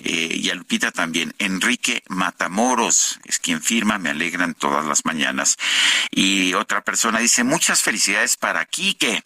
[0.00, 1.34] Eh, y a Lupita también.
[1.38, 5.56] Enrique Matamoros es quien firma, me alegran todas las mañanas.
[6.10, 9.22] Y otra persona dice, muchas felicidades para Quique.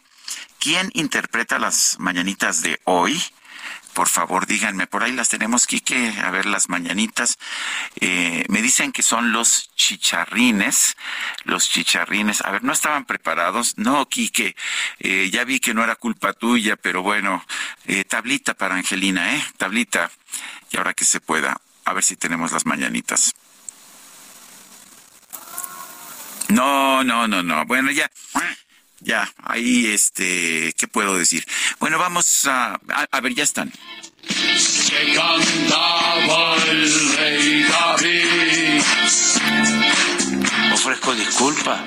[0.59, 3.23] ¿Quién interpreta las mañanitas de hoy?
[3.95, 7.39] Por favor díganme, por ahí las tenemos, Quique, a ver las mañanitas.
[8.01, 10.97] Eh, me dicen que son los chicharrines,
[11.45, 12.43] los chicharrines.
[12.43, 13.79] A ver, ¿no estaban preparados?
[13.79, 14.57] No, Quique,
[14.99, 17.45] eh, ya vi que no era culpa tuya, pero bueno,
[17.87, 19.45] eh, tablita para Angelina, ¿eh?
[19.57, 20.11] Tablita,
[20.71, 23.33] y ahora que se pueda, a ver si tenemos las mañanitas.
[26.49, 27.65] No, no, no, no.
[27.65, 28.11] Bueno, ya
[29.05, 31.45] ya, ahí, este, ¿qué puedo decir?
[31.79, 32.81] Bueno, vamos a,
[33.11, 33.71] a, ver, ya están.
[34.57, 38.83] Se cantaba el rey David.
[40.73, 41.85] Ofrezco disculpa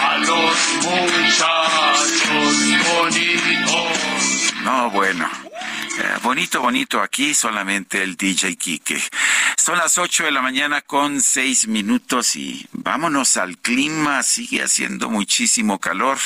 [0.00, 2.56] a los muchachos
[2.94, 4.54] bonitos.
[4.64, 5.30] No, bueno.
[6.24, 8.98] Bonito, bonito, aquí solamente el DJ Kike.
[9.62, 14.22] Son las 8 de la mañana con 6 minutos y vámonos al clima.
[14.22, 16.16] Sigue haciendo muchísimo calor.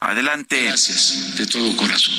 [0.00, 0.64] Adelante.
[0.64, 2.12] Gracias, de todo corazón.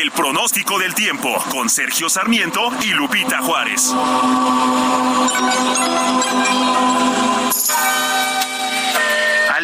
[0.00, 3.92] El pronóstico del tiempo con Sergio Sarmiento y Lupita Juárez.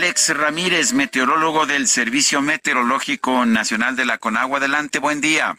[0.05, 4.59] Alex Ramírez, meteorólogo del Servicio Meteorológico Nacional de la Conagua.
[4.59, 5.57] Adelante, buen día.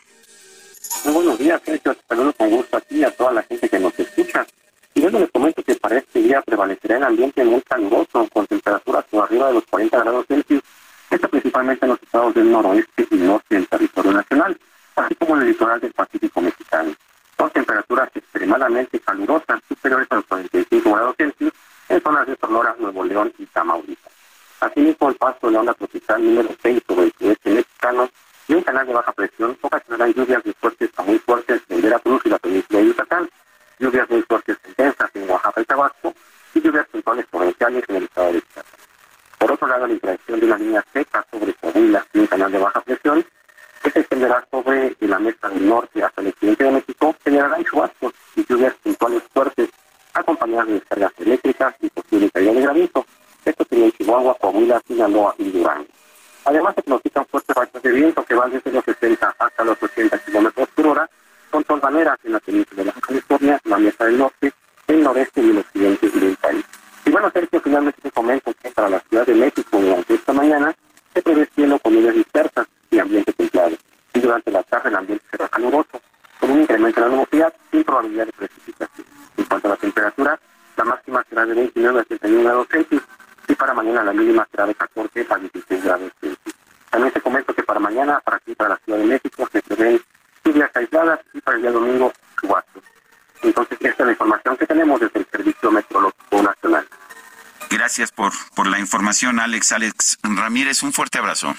[1.03, 1.97] Muy buenos días, Sergio.
[2.07, 4.45] Saludos con gusto aquí a toda la gente que nos escucha.
[4.93, 9.03] Y yo les comento que para este día prevalecerá el ambiente muy caluroso, con temperaturas
[9.09, 10.61] por arriba de los 40 grados Celsius,
[11.09, 14.59] esto principalmente en los estados del noroeste y norte del territorio nacional,
[14.95, 16.93] así como en el litoral del Pacífico mexicano.
[17.35, 21.51] Son temperaturas extremadamente calurosas, superiores a los 45 grados Celsius,
[21.89, 24.14] en zonas de Sonora, Nuevo León y Tamaulipas.
[24.66, 28.09] Asimismo, el paso de la onda tropical número 6 sobre el sudeste mexicano
[28.47, 32.22] y un canal de baja presión ocasionarán lluvias de fuertes a muy fuertes en Veracruz
[32.26, 33.30] y la península de Yucatán,
[33.78, 36.13] lluvias muy fuertes intensas en Oaxaca y Tabasco
[36.55, 38.66] y lluvias puntuales torrenciales en el estado de Chiapas.
[39.38, 42.57] Por otro lado, la interacción de una línea seca sobre Coahuila y un canal de
[42.57, 43.26] baja presión
[43.84, 48.13] que se extenderá sobre la mesa del norte hasta el occidente de México generará chubascos
[48.36, 49.70] y lluvias puntuales fuertes
[50.16, 53.05] acompañadas de descargas eléctricas y posible caída de granizo
[53.45, 55.87] esto sería en Chihuahua, Coahuila, Sinaloa y Durango.
[56.45, 60.17] Además, se pronostican fuertes rachas de viento que van desde los 60 hasta los 80
[60.19, 61.09] kilómetros por hora,
[61.49, 64.53] con torbaneras en la península de la California, la Mesa del Norte,
[64.87, 66.65] el noreste y el occidente del país.
[67.05, 70.75] Y bueno, Sergio, finalmente te comento que para la Ciudad de México durante esta mañana
[71.13, 73.75] se prevé cielo con nubes dispersas y ambiente templado.
[74.13, 76.01] Y durante la tarde el ambiente será caluroso,
[76.39, 79.07] con un incremento en la nubosidad sin probabilidad de precipitación.
[79.37, 80.39] En cuanto a la temperatura,
[80.77, 83.01] la máxima será de 29 a 31 grados Celsius
[83.47, 86.55] y para mañana la mínima será de 14 a 16 grados Celsius.
[86.89, 90.01] También te comento que para mañana, para aquí, para la Ciudad de México, se prevén
[90.43, 92.83] lluvias aisladas y para el día domingo, chubascos.
[93.41, 96.87] Entonces, esta es la información que tenemos desde el Servicio Meteorológico Nacional.
[97.69, 99.71] Gracias por, por la información, Alex.
[99.73, 101.53] Alex Ramírez, un fuerte abrazo.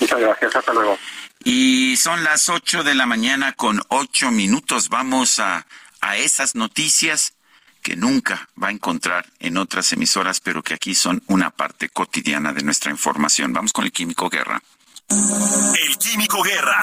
[0.00, 0.98] Muchas gracias, hasta luego.
[1.44, 4.88] Y son las 8 de la mañana con 8 minutos.
[4.90, 5.66] Vamos a,
[6.00, 7.37] a esas noticias
[7.82, 12.52] que nunca va a encontrar en otras emisoras, pero que aquí son una parte cotidiana
[12.52, 13.52] de nuestra información.
[13.52, 14.62] Vamos con el Químico Guerra.
[15.10, 16.82] El Químico Guerra,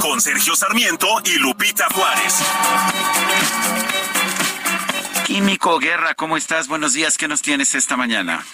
[0.00, 2.34] con Sergio Sarmiento y Lupita Juárez.
[5.24, 6.68] Químico Guerra, ¿cómo estás?
[6.68, 8.44] Buenos días, ¿qué nos tienes esta mañana?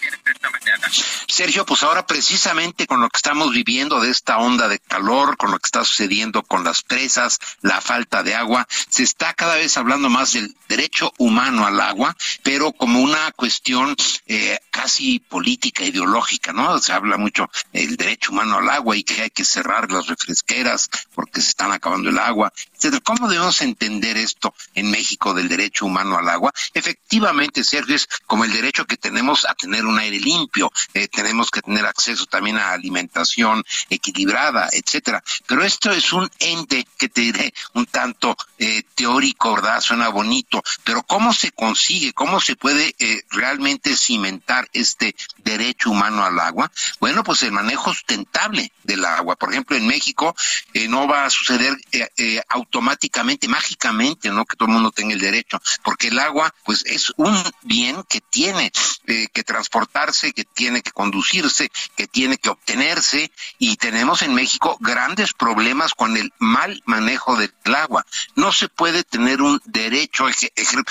[1.26, 5.50] Sergio, pues ahora precisamente con lo que estamos viviendo de esta onda de calor, con
[5.50, 9.76] lo que está sucediendo con las presas, la falta de agua, se está cada vez
[9.76, 13.96] hablando más del derecho humano al agua, pero como una cuestión
[14.26, 16.78] eh, casi política, ideológica, ¿no?
[16.78, 20.88] Se habla mucho del derecho humano al agua y que hay que cerrar las refresqueras
[21.14, 23.00] porque se están acabando el agua, etc.
[23.02, 26.52] ¿Cómo debemos entender esto en México del derecho humano al agua?
[26.74, 31.50] Efectivamente, Sergio, es como el derecho que tenemos a tener un aire limpio, eh, tenemos
[31.50, 35.22] que tener acceso también a alimentación equilibrada, etcétera.
[35.46, 39.80] Pero esto es un ente que te diré un tanto eh, teórico, ¿verdad?
[39.80, 42.12] Suena bonito, pero ¿cómo se consigue?
[42.12, 46.70] ¿Cómo se puede eh, realmente cimentar este derecho humano al agua?
[47.00, 49.36] Bueno, pues el manejo sustentable del agua.
[49.36, 50.34] Por ejemplo, en México
[50.88, 51.76] no va a suceder
[52.48, 54.44] automáticamente, mágicamente, ¿no?
[54.44, 58.20] Que todo el mundo tenga el derecho, porque el agua, pues es un bien que
[58.20, 58.72] tiene
[59.32, 65.32] que transportarse, que tiene que conducirse, que tiene que obtenerse y tenemos en México grandes
[65.32, 68.06] problemas con el mal manejo del agua.
[68.36, 70.26] No se puede tener un derecho,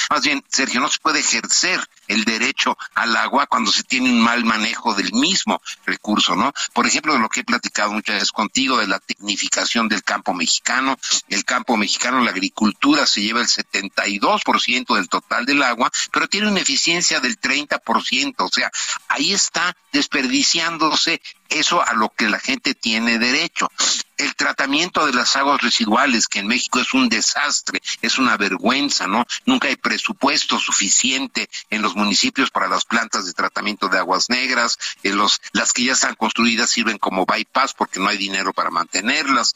[0.10, 1.80] más bien, Sergio, no se puede ejercer
[2.10, 6.52] el derecho al agua cuando se tiene un mal manejo del mismo recurso, ¿no?
[6.74, 10.34] Por ejemplo, de lo que he platicado muchas veces contigo, de la tecnificación del campo
[10.34, 10.98] mexicano.
[11.30, 16.50] El campo mexicano, la agricultura, se lleva el 72% del total del agua, pero tiene
[16.50, 18.36] una eficiencia del 30%.
[18.40, 18.72] O sea,
[19.08, 23.70] ahí está desperdiciándose eso a lo que la gente tiene derecho.
[24.18, 29.08] El tratamiento de las aguas residuales, que en México es un desastre, es una vergüenza,
[29.08, 29.26] ¿no?
[29.46, 34.78] Nunca hay presupuesto suficiente en los municipios para las plantas de tratamiento de aguas negras,
[35.04, 38.70] en los, las que ya están construidas sirven como bypass porque no hay dinero para
[38.70, 39.56] mantenerlas,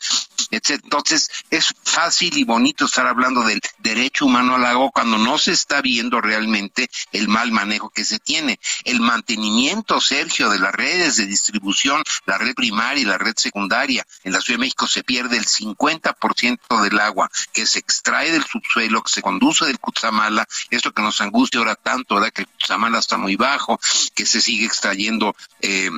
[0.54, 5.52] Entonces, es fácil y bonito estar hablando del derecho humano al agua cuando no se
[5.52, 8.60] está viendo realmente el mal manejo que se tiene.
[8.84, 14.06] El mantenimiento, Sergio, de las redes de distribución la red primaria y la red secundaria.
[14.24, 18.44] En la Ciudad de México se pierde el 50% del agua que se extrae del
[18.44, 22.32] subsuelo, que se conduce del Cutzamala, esto que nos angustia ahora tanto, ¿verdad?
[22.32, 23.80] Que el Cutzamala está muy bajo,
[24.14, 25.90] que se sigue extrayendo eh,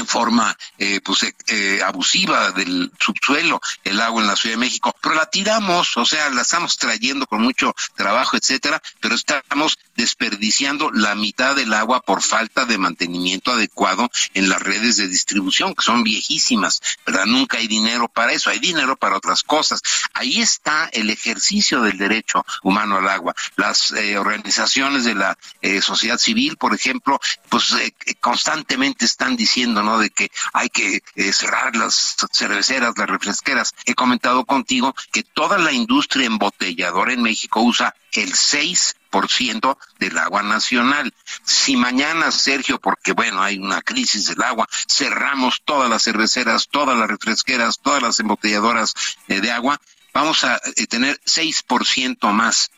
[0.00, 4.60] en forma eh, pues eh, eh, abusiva del subsuelo el agua en la Ciudad de
[4.60, 9.78] México, pero la tiramos, o sea, la estamos trayendo con mucho trabajo, etcétera, pero estamos
[9.94, 15.74] desperdiciando la mitad del agua por falta de mantenimiento adecuado en las redes de distribución,
[15.74, 17.26] que son viejísimas, ¿verdad?
[17.26, 19.82] Nunca hay dinero para eso, hay dinero para otras cosas.
[20.14, 23.34] Ahí está el ejercicio del derecho humano al agua.
[23.56, 25.36] Las organizaciones de la
[25.82, 27.74] sociedad civil, por ejemplo, pues
[28.20, 33.74] constantemente están diciendo De que hay que eh, cerrar las cerveceras, las refresqueras.
[33.84, 38.96] He comentado contigo que toda la industria embotelladora en México usa el 6
[39.28, 41.12] ciento del agua nacional.
[41.44, 46.96] Si mañana, Sergio, porque bueno, hay una crisis del agua, cerramos todas las cerveceras, todas
[46.96, 48.94] las refresqueras, todas las embotelladoras
[49.28, 49.80] eh, de agua,
[50.14, 52.70] vamos a eh, tener 6% más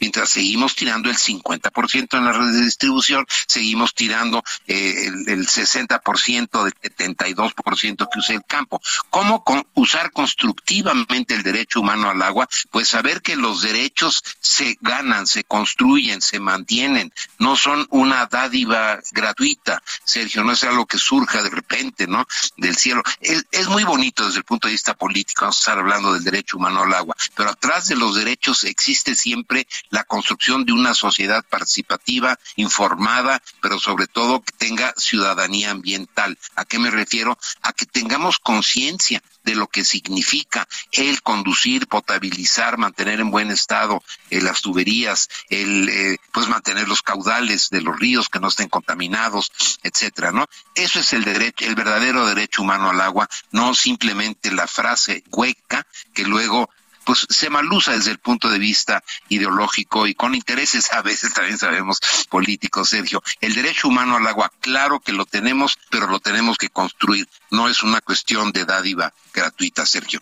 [0.00, 5.46] mientras seguimos tirando el 50% en las redes de distribución, seguimos tirando eh, el, el,
[5.46, 8.80] 60% del 72% que usa el campo.
[9.10, 12.48] ¿Cómo con, usar constructivamente el derecho humano al agua?
[12.70, 18.98] Pues saber que los derechos se ganan, se construyen, se mantienen, no son una dádiva
[19.12, 22.26] gratuita, Sergio, no es algo que surja de repente, ¿no?
[22.56, 23.02] Del cielo.
[23.20, 26.24] Es, es muy bonito desde el punto de vista político, vamos a estar hablando del
[26.24, 30.94] derecho humano al agua, pero atrás de los derechos existe siempre la construcción de una
[30.94, 36.38] sociedad participativa, informada, pero sobre todo que tenga ciudadanía ambiental.
[36.56, 37.38] ¿A qué me refiero?
[37.62, 44.02] A que tengamos conciencia de lo que significa el conducir, potabilizar, mantener en buen estado
[44.28, 48.68] eh, las tuberías, el eh, pues mantener los caudales de los ríos que no estén
[48.68, 49.50] contaminados,
[49.82, 50.46] etcétera, ¿no?
[50.74, 55.86] Eso es el derecho, el verdadero derecho humano al agua, no simplemente la frase hueca
[56.14, 56.70] que luego
[57.10, 61.58] pues se malusa desde el punto de vista ideológico y con intereses a veces también
[61.58, 61.98] sabemos
[62.28, 63.20] políticos, Sergio.
[63.40, 67.28] El derecho humano al agua, claro que lo tenemos, pero lo tenemos que construir.
[67.50, 70.20] No es una cuestión de dádiva gratuita, Sergio.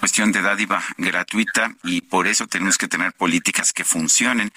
[0.00, 4.52] cuestión de dádiva gratuita y por eso tenemos que tener políticas que funcionen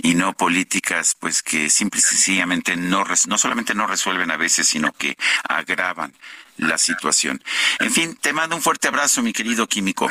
[0.00, 4.68] y no políticas pues que simple y sencillamente no, no solamente no resuelven a veces,
[4.68, 5.18] sino que
[5.48, 6.14] agravan
[6.58, 7.42] la situación.
[7.80, 10.10] En fin, te mando un fuerte abrazo, mi querido químico.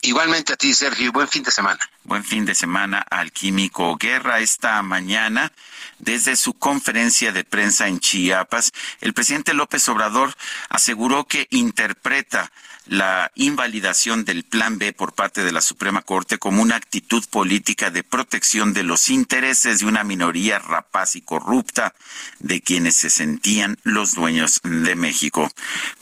[0.00, 1.80] Igualmente a ti, Sergio, buen fin de semana.
[2.04, 4.38] Buen fin de semana al químico Guerra.
[4.38, 5.52] Esta mañana,
[5.98, 10.34] desde su conferencia de prensa en Chiapas, el presidente López Obrador
[10.68, 12.52] aseguró que interpreta
[12.88, 17.90] la invalidación del Plan B por parte de la Suprema Corte como una actitud política
[17.90, 21.94] de protección de los intereses de una minoría rapaz y corrupta
[22.38, 25.50] de quienes se sentían los dueños de México.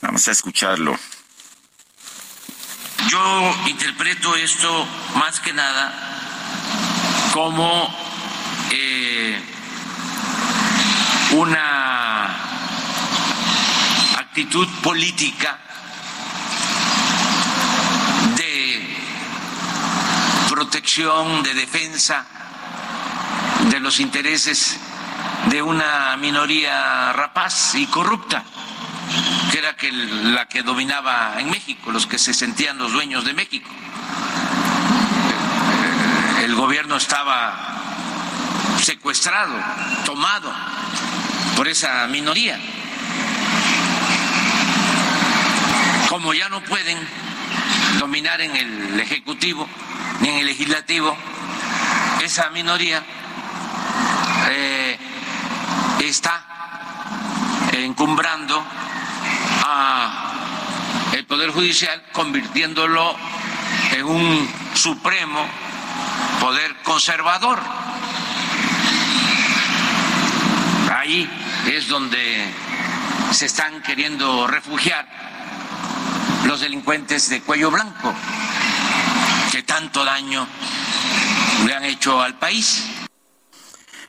[0.01, 0.99] Vamos a escucharlo.
[3.09, 7.95] Yo interpreto esto más que nada como
[8.71, 9.41] eh,
[11.33, 12.27] una
[14.19, 15.59] actitud política
[18.37, 18.97] de
[20.57, 22.25] protección, de defensa
[23.69, 24.79] de los intereses
[25.51, 28.43] de una minoría rapaz y corrupta
[29.51, 29.77] que era
[30.33, 33.69] la que dominaba en México, los que se sentían los dueños de México.
[36.43, 37.77] El gobierno estaba
[38.81, 39.55] secuestrado,
[40.07, 40.51] tomado
[41.55, 42.59] por esa minoría.
[46.09, 46.97] Como ya no pueden
[47.99, 49.69] dominar en el Ejecutivo
[50.21, 51.17] ni en el Legislativo,
[52.23, 53.03] esa minoría
[54.49, 54.99] eh,
[56.01, 56.45] está
[57.73, 58.65] encumbrando
[61.13, 63.15] el Poder Judicial convirtiéndolo
[63.93, 65.47] en un supremo
[66.41, 67.59] poder conservador.
[70.95, 71.29] Ahí
[71.67, 72.47] es donde
[73.33, 75.07] se están queriendo refugiar
[76.45, 78.15] los delincuentes de cuello blanco
[79.67, 80.47] tanto daño
[81.67, 82.85] le han hecho al país.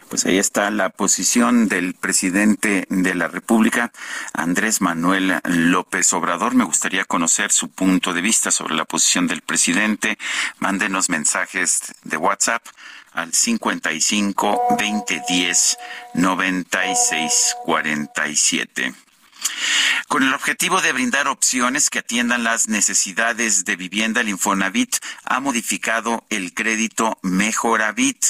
[0.10, 3.92] Pues ahí está la posición del presidente de la República,
[4.34, 6.56] Andrés Manuel López Obrador.
[6.56, 10.18] Me gustaría conocer su punto de vista sobre la posición del presidente.
[10.60, 12.66] Mándenos mensajes de WhatsApp
[13.12, 15.78] al 55 2010
[16.14, 18.94] 96 47
[20.08, 24.96] con el objetivo de brindar opciones que atiendan las necesidades de vivienda, el Infonavit
[25.26, 28.26] ha modificado el crédito Mejoravit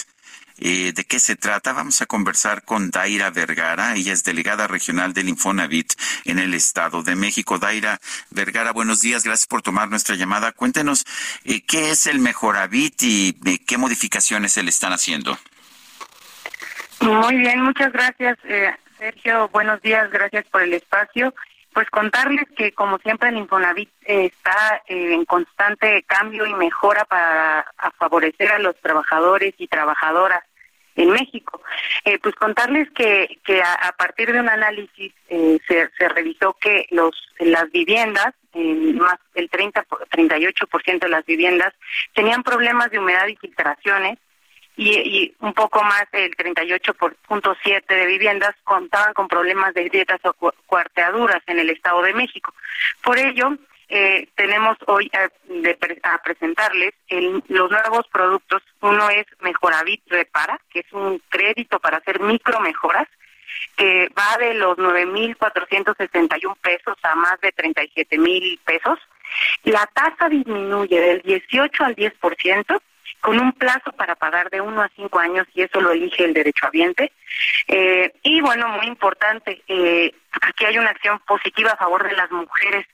[0.60, 1.72] eh, ¿De qué se trata?
[1.72, 3.96] Vamos a conversar con Daira Vergara.
[3.96, 5.94] Ella es delegada regional del Infonavit
[6.26, 7.60] en el Estado de México.
[7.60, 8.00] Daira
[8.32, 9.24] Vergara, buenos días.
[9.24, 10.52] Gracias por tomar nuestra llamada.
[10.54, 11.06] Cuéntenos
[11.46, 15.38] eh, qué es el Mejoravit y eh, qué modificaciones se le están haciendo.
[17.02, 18.40] Muy bien, muchas gracias,
[18.98, 19.50] Sergio.
[19.50, 21.36] Buenos días, gracias por el espacio.
[21.78, 28.52] Pues contarles que, como siempre, el Infonavit está en constante cambio y mejora para favorecer
[28.52, 30.42] a los trabajadores y trabajadoras
[30.96, 31.62] en México.
[32.04, 36.88] Eh, pues contarles que, que a, partir de un análisis eh, se, se, revisó que
[36.90, 41.76] los las viviendas, más el 30, 38% de las viviendas,
[42.16, 44.18] tenían problemas de humedad y filtraciones
[44.78, 50.34] y, y un poco más el 38.7 de viviendas contaban con problemas de grietas o
[50.68, 52.54] cuarteaduras en el Estado de México.
[53.02, 53.58] Por ello,
[53.90, 56.94] eh, tenemos hoy a, a presentarles
[57.48, 58.62] los nuevos productos.
[58.82, 63.08] Uno es Mejoravit Repara, que es un crédito para hacer micro mejoras,
[63.76, 69.00] que va de los 9.461 pesos a más de 37.000 pesos.
[69.64, 72.82] La tasa disminuye del 18 al 10%
[73.22, 76.34] con un plazo para pagar de uno a cinco años y eso lo elige el
[76.34, 77.12] derechohabiente.
[77.68, 82.32] Eh, y bueno, muy importante, eh, aquí hay una acción positiva a favor de las
[82.32, 82.86] mujeres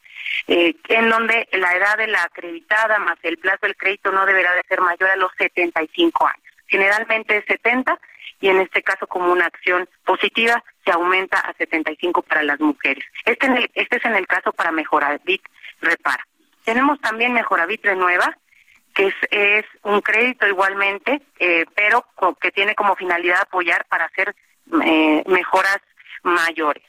[0.47, 4.53] eh, en donde la edad de la acreditada más el plazo del crédito no deberá
[4.55, 6.43] de ser mayor a los 75 años.
[6.67, 7.99] Generalmente es 70
[8.41, 13.05] y en este caso como una acción positiva se aumenta a 75 para las mujeres.
[13.25, 15.43] Este, en este es en el caso para Mejoravit
[15.81, 16.25] Repara.
[16.65, 18.37] Tenemos también Mejoravit Renueva,
[18.93, 22.05] que es, un crédito igualmente, eh, pero
[22.39, 24.35] que tiene como finalidad apoyar para hacer
[24.83, 25.79] eh, mejoras
[26.23, 26.83] mayores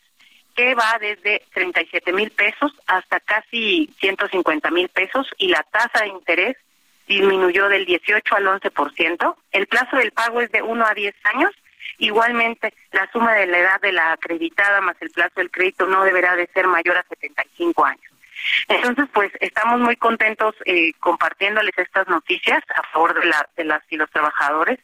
[0.55, 6.09] que va desde 37 mil pesos hasta casi 150 mil pesos y la tasa de
[6.09, 6.57] interés
[7.07, 9.37] disminuyó del 18 al 11%.
[9.53, 11.51] El plazo del pago es de 1 a 10 años.
[11.99, 16.03] Igualmente, la suma de la edad de la acreditada más el plazo del crédito no
[16.05, 18.14] deberá de ser mayor a 75 años.
[18.69, 23.83] Entonces, pues estamos muy contentos eh, compartiéndoles estas noticias a favor de, la, de las
[23.91, 24.79] y los trabajadores.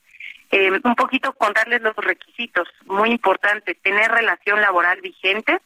[0.51, 5.61] Eh, un poquito contarles los requisitos, muy importante, tener relación laboral vigente,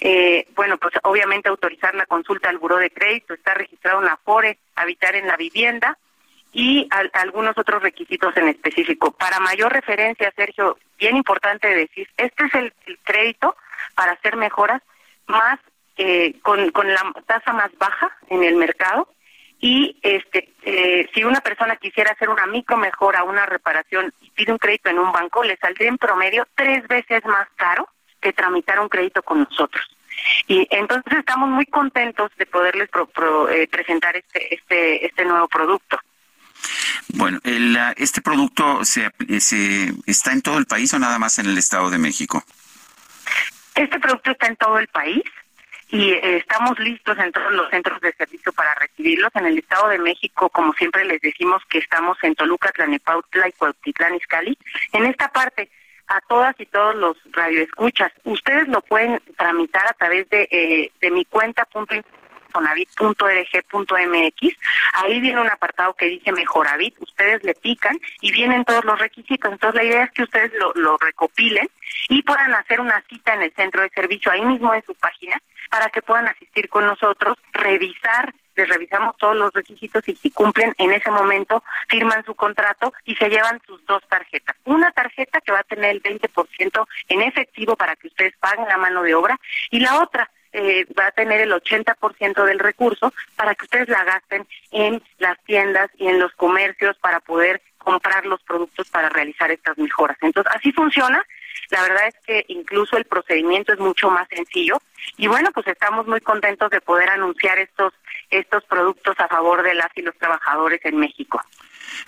[0.00, 4.16] eh, bueno, pues obviamente autorizar la consulta al buró de crédito, está registrado en la
[4.16, 5.98] FORE, habitar en la vivienda
[6.52, 9.12] y algunos otros requisitos en específico.
[9.12, 12.72] Para mayor referencia, Sergio, bien importante decir, este es el,
[13.04, 13.56] crédito
[13.94, 14.82] para hacer mejoras
[15.26, 15.58] más
[16.02, 19.06] eh, con, con la tasa más baja en el mercado
[19.60, 24.50] y este eh, si una persona quisiera hacer una micro mejora, una reparación y pide
[24.50, 27.86] un crédito en un banco, le saldría en promedio tres veces más caro
[28.18, 29.84] que tramitar un crédito con nosotros.
[30.48, 32.88] Y entonces estamos muy contentos de poderles
[33.50, 36.00] eh, presentar este, este, este nuevo producto.
[37.08, 41.44] Bueno, el, ¿este producto se, se, está en todo el país o nada más en
[41.44, 42.42] el Estado de México?
[43.74, 45.22] Este producto está en todo el país
[45.90, 49.30] y eh, estamos listos en todos los centros de servicio para recibirlos.
[49.34, 53.52] En el Estado de México, como siempre les decimos que estamos en Toluca, Tlanepautla y
[53.52, 54.56] Cuautitlán Izcalli.
[54.92, 55.68] En esta parte,
[56.06, 61.10] a todas y todos los radioescuchas, ustedes lo pueden tramitar a través de, eh, de
[61.10, 61.64] mi cuenta
[62.50, 64.56] sonavit.org.mx.
[64.94, 66.96] Ahí viene un apartado que dice Mejoravit.
[67.00, 69.52] Ustedes le pican y vienen todos los requisitos.
[69.52, 71.68] Entonces, la idea es que ustedes lo, lo recopilen
[72.08, 75.40] y puedan hacer una cita en el centro de servicio, ahí mismo en su página,
[75.70, 80.74] para que puedan asistir con nosotros, revisar les revisamos todos los requisitos y si cumplen
[80.78, 84.56] en ese momento firman su contrato y se llevan sus dos tarjetas.
[84.64, 88.76] Una tarjeta que va a tener el 20% en efectivo para que ustedes paguen la
[88.76, 89.38] mano de obra
[89.70, 94.04] y la otra eh, va a tener el 80% del recurso para que ustedes la
[94.04, 99.50] gasten en las tiendas y en los comercios para poder comprar los productos para realizar
[99.50, 100.16] estas mejoras.
[100.20, 101.24] Entonces, así funciona.
[101.70, 104.80] La verdad es que incluso el procedimiento es mucho más sencillo
[105.16, 107.92] y bueno, pues estamos muy contentos de poder anunciar estos
[108.30, 111.40] estos productos a favor de las y los trabajadores en México.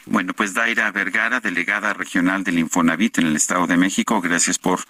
[0.07, 4.81] Bueno, pues Daira Vergara, delegada regional del Infonavit en el Estado de México, gracias por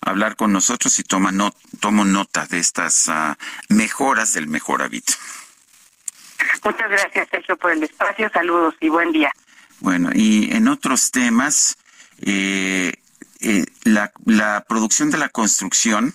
[0.00, 1.32] hablar con nosotros y toma
[1.80, 3.34] tomo nota de estas uh,
[3.68, 5.10] mejoras del Mejoravit.
[6.64, 8.30] Muchas gracias, Sergio, por el espacio.
[8.32, 9.32] Saludos y buen día.
[9.80, 11.76] Bueno, y en otros temas,
[12.20, 12.92] eh,
[13.40, 16.14] eh, la, la producción de la construcción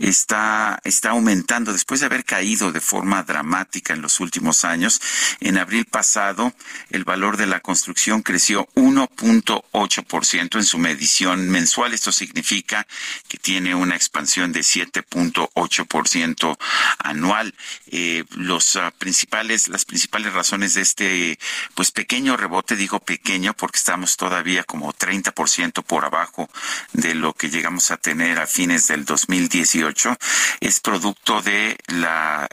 [0.00, 5.00] está, está aumentando después de haber caído de forma dramática en los últimos años.
[5.40, 6.54] En abril pasado,
[6.90, 11.92] el valor de la construcción creció 1.8% en su medición mensual.
[11.92, 12.86] Esto significa
[13.28, 16.58] que tiene una expansión de 7.8%
[16.98, 17.54] anual.
[17.88, 21.38] Eh, los uh, principales, las principales razones de este,
[21.74, 26.48] pues pequeño rebote, digo pequeño porque estamos todavía como 30% por abajo
[26.92, 29.89] de lo que llegamos a tener a fines del 2018
[30.60, 32.48] es producto de la,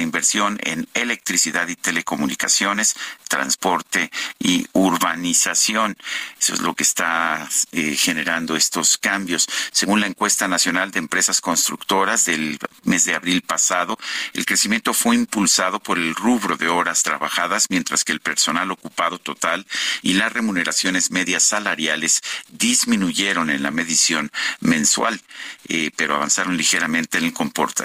[0.00, 2.96] inversión en electricidad y telecomunicaciones,
[3.28, 5.96] transporte y urbanización.
[6.40, 9.46] Eso es lo que está eh, generando estos cambios.
[9.72, 13.98] Según la encuesta nacional de empresas constructoras del mes de abril pasado,
[14.32, 19.18] el crecimiento fue impulsado por el rubro de horas trabajadas, mientras que el personal ocupado
[19.18, 19.66] total
[20.02, 24.30] y las remuneraciones medias salariales disminuyeron en la medición
[24.60, 25.20] mensual,
[25.68, 27.34] eh, pero avanzaron ligeramente ligeramente en el,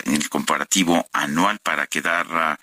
[0.05, 2.59] en el comparativo anual para quedar ah,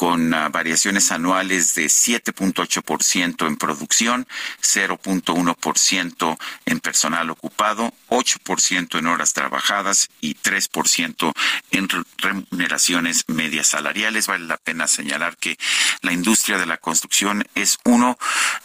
[0.00, 4.26] con ah, variaciones anuales de 7.8% en producción,
[4.62, 11.34] 0.1% en personal ocupado, 8% en horas trabajadas y 3%
[11.72, 14.26] en remuneraciones medias salariales.
[14.26, 15.58] Vale la pena señalar que
[16.00, 18.16] la industria de la construcción es uno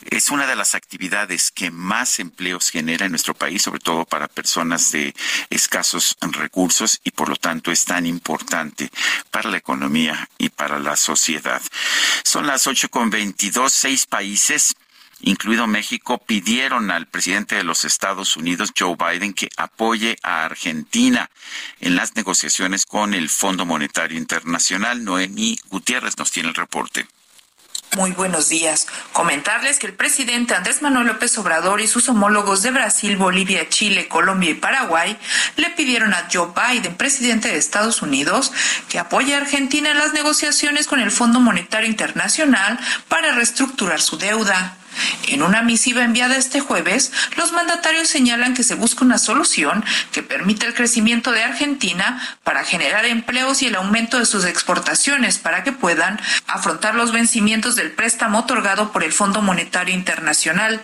[0.05, 4.29] es una de las actividades que más empleos genera en nuestro país, sobre todo para
[4.29, 5.13] personas de
[5.49, 8.89] escasos recursos y por lo tanto es tan importante
[9.31, 11.24] para la economía y para la sociedad
[12.23, 14.75] son las ocho con veintidós, seis países
[15.21, 21.29] incluido México, pidieron al presidente de los Estados Unidos, Joe Biden, que apoye a Argentina
[21.79, 25.03] en las negociaciones con el Fondo Monetario Internacional.
[25.03, 27.07] Noemí Gutiérrez nos tiene el reporte.
[27.95, 28.87] Muy buenos días.
[29.13, 34.09] Comentarles que el presidente Andrés Manuel López Obrador y sus homólogos de Brasil, Bolivia, Chile,
[34.09, 35.17] Colombia y Paraguay
[35.55, 38.51] le pidieron a Joe Biden, presidente de Estados Unidos,
[38.89, 42.77] que apoye a Argentina en las negociaciones con el Fondo Monetario Internacional
[43.07, 44.75] para reestructurar su deuda.
[45.27, 50.23] En una misiva enviada este jueves, los mandatarios señalan que se busca una solución que
[50.23, 55.63] permita el crecimiento de Argentina para generar empleos y el aumento de sus exportaciones para
[55.63, 60.81] que puedan afrontar los vencimientos del préstamo otorgado por el Fondo Monetario Internacional,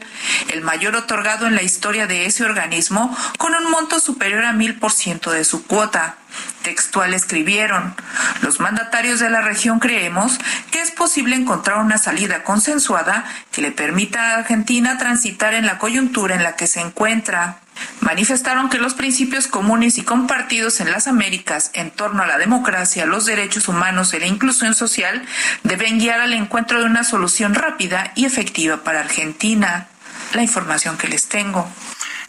[0.50, 4.76] el mayor otorgado en la historia de ese organismo, con un monto superior a mil
[4.76, 6.18] por ciento de su cuota.
[6.64, 7.96] Textual escribieron,
[8.42, 10.38] los mandatarios de la región creemos
[10.72, 15.80] que es posible encontrar una salida consensuada que le permita a Argentina transitar en la
[15.80, 17.58] coyuntura en la que se encuentra.
[18.02, 23.06] manifestaron que los principios comunes y compartidos en las Américas en torno a la democracia,
[23.06, 25.26] los derechos humanos y la inclusión social
[25.64, 29.88] deben guiar al encuentro de una solución rápida y efectiva para Argentina.
[30.34, 31.68] La información que les tengo.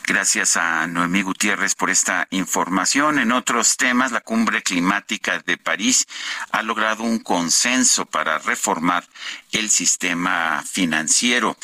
[0.04, 3.20] Gracias a Noemí Gutiérrez por esta información.
[3.20, 6.08] En otros temas, la cumbre climática de París
[6.50, 9.06] ha logrado un consenso para reformar
[9.52, 11.56] el sistema financiero.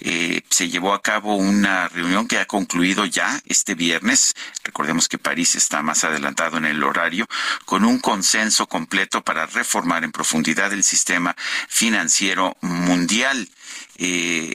[0.00, 4.34] Eh, se llevó a cabo una reunión que ha concluido ya este viernes.
[4.64, 7.26] Recordemos que París está más adelantado en el horario,
[7.66, 11.36] con un consenso completo para reformar en profundidad el sistema
[11.68, 13.50] financiero mundial.
[13.98, 14.54] Eh,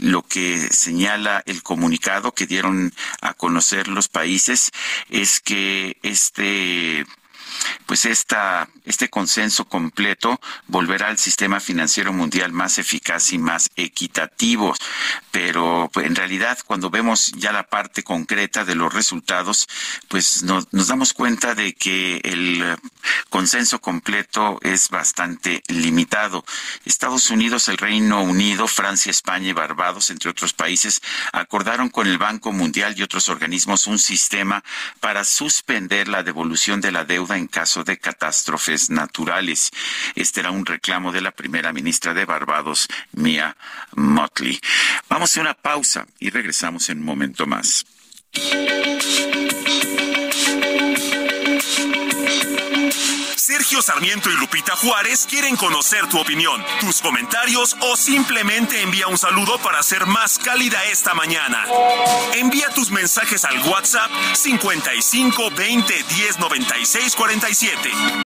[0.00, 4.70] lo que señala el comunicado que dieron a conocer los países
[5.10, 7.06] es que este
[7.86, 14.74] pues esta, este consenso completo volverá al sistema financiero mundial más eficaz y más equitativo.
[15.30, 19.66] Pero pues, en realidad, cuando vemos ya la parte concreta de los resultados,
[20.08, 22.76] pues nos, damos cuenta de que el
[23.28, 26.44] consenso completo es bastante limitado.
[26.84, 31.02] Estados Unidos, el Reino Unido, Francia, España y Barbados, entre otros países,
[31.32, 34.62] acordaron con el Banco Mundial y otros organismos un sistema
[35.00, 37.98] para suspender la devolución de la deuda en caso de
[38.90, 39.70] naturales.
[40.14, 43.56] Este era un reclamo de la primera ministra de Barbados, Mia
[43.94, 44.60] Motley.
[45.08, 47.84] Vamos a una pausa y regresamos en un momento más.
[53.46, 59.16] Sergio Sarmiento y Lupita Juárez quieren conocer tu opinión, tus comentarios o simplemente envía un
[59.16, 61.64] saludo para ser más cálida esta mañana.
[62.34, 68.25] Envía tus mensajes al WhatsApp 55 20 10 96 47.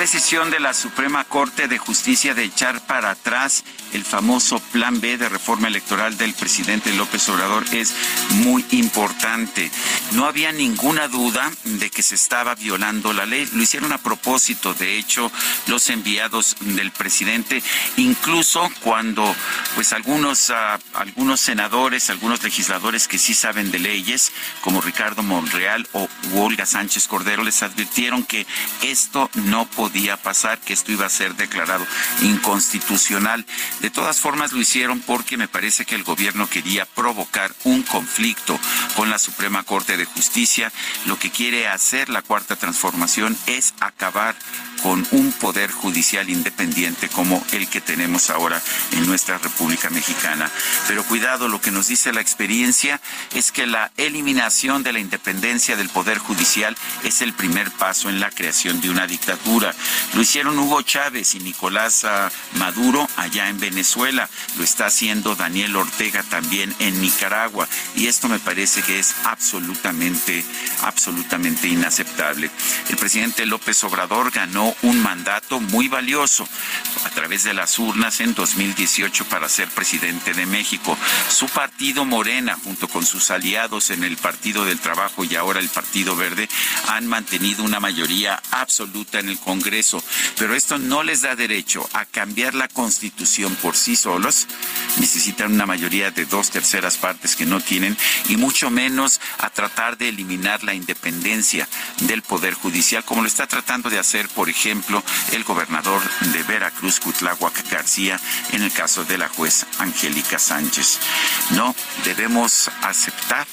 [0.00, 5.18] Decisión de la Suprema Corte de Justicia de echar para atrás el famoso Plan B
[5.18, 7.92] de reforma electoral del presidente López Obrador es
[8.36, 9.70] muy importante.
[10.12, 13.46] No había ninguna duda de que se estaba violando la ley.
[13.52, 15.30] Lo hicieron a propósito, de hecho,
[15.66, 17.62] los enviados del presidente,
[17.98, 19.36] incluso cuando
[19.74, 24.32] pues algunos, uh, algunos senadores, algunos legisladores que sí saben de leyes,
[24.62, 28.46] como Ricardo Monreal o Olga Sánchez Cordero, les advirtieron que
[28.80, 29.89] esto no podía
[30.22, 31.86] pasar, que esto iba a ser declarado
[32.22, 33.44] inconstitucional.
[33.80, 38.58] De todas formas lo hicieron porque me parece que el gobierno quería provocar un conflicto
[38.96, 40.72] con la Suprema Corte de Justicia.
[41.06, 44.34] Lo que quiere hacer la Cuarta Transformación es acabar
[44.82, 48.62] con un poder judicial independiente como el que tenemos ahora
[48.92, 50.50] en nuestra República Mexicana.
[50.88, 53.00] Pero cuidado, lo que nos dice la experiencia
[53.34, 58.20] es que la eliminación de la independencia del poder judicial es el primer paso en
[58.20, 59.74] la creación de una dictadura.
[60.14, 64.28] Lo hicieron Hugo Chávez y Nicolás uh, Maduro allá en Venezuela.
[64.56, 67.68] Lo está haciendo Daniel Ortega también en Nicaragua.
[67.94, 70.44] Y esto me parece que es absolutamente,
[70.82, 72.50] absolutamente inaceptable.
[72.88, 76.46] El presidente López Obrador ganó un mandato muy valioso
[77.04, 80.96] a través de las urnas en 2018 para ser presidente de México.
[81.28, 85.68] Su partido Morena, junto con sus aliados en el Partido del Trabajo y ahora el
[85.68, 86.48] Partido Verde,
[86.88, 89.69] han mantenido una mayoría absoluta en el Congreso.
[90.38, 94.46] Pero esto no les da derecho a cambiar la Constitución por sí solos.
[94.98, 97.96] Necesitan una mayoría de dos terceras partes que no tienen
[98.28, 101.68] y mucho menos a tratar de eliminar la independencia
[102.00, 105.02] del Poder Judicial, como lo está tratando de hacer, por ejemplo,
[105.32, 106.02] el gobernador
[106.32, 108.20] de Veracruz, Cutláhuac García,
[108.52, 110.98] en el caso de la juez Angélica Sánchez.
[111.50, 111.74] No
[112.04, 113.46] debemos aceptar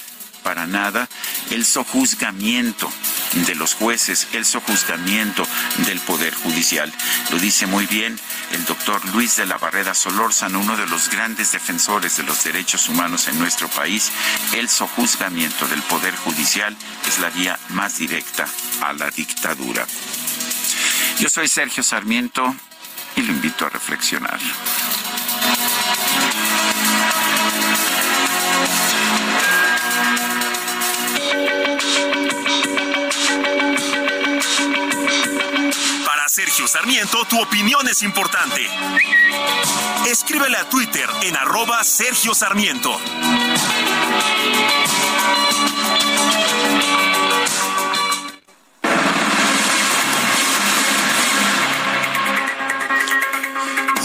[0.48, 1.10] para nada
[1.52, 2.90] el sojuzgamiento
[3.46, 5.46] de los jueces, el sojuzgamiento
[5.86, 6.90] del Poder Judicial.
[7.32, 8.18] Lo dice muy bien
[8.54, 12.88] el doctor Luis de la Barrera Solórzano, uno de los grandes defensores de los derechos
[12.88, 14.10] humanos en nuestro país.
[14.54, 18.48] El sojuzgamiento del Poder Judicial es la vía más directa
[18.80, 19.86] a la dictadura.
[21.20, 22.56] Yo soy Sergio Sarmiento
[23.18, 24.40] y lo invito a reflexionar.
[36.38, 38.62] Sergio Sarmiento, tu opinión es importante.
[40.08, 42.96] Escríbele a Twitter en arroba Sergio Sarmiento.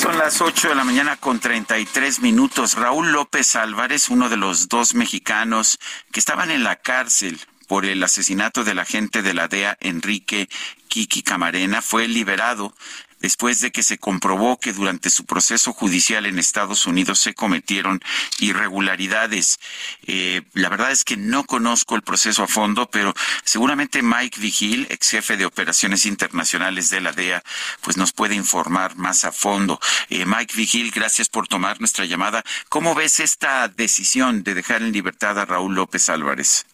[0.01, 2.77] Son las 8 de la mañana con 33 minutos.
[2.77, 5.79] Raúl López Álvarez, uno de los dos mexicanos
[6.11, 7.39] que estaban en la cárcel
[7.69, 10.49] por el asesinato del agente de la DEA Enrique
[10.93, 12.75] Kiki Camarena, fue liberado
[13.19, 18.03] después de que se comprobó que durante su proceso judicial en Estados Unidos se cometieron
[18.41, 19.59] irregularidades.
[20.07, 24.87] Eh, la verdad es que no conozco el proceso a fondo, pero seguramente Mike Vigil,
[24.91, 27.43] ex jefe de operaciones internacionales de la DEA,
[27.81, 29.81] pues nos puede informar más a fondo.
[30.11, 32.45] Eh, Mike Vigil, gracias por tomar nuestra llamada.
[32.69, 36.67] ¿Cómo ves esta decisión de dejar en libertad a Raúl López Álvarez?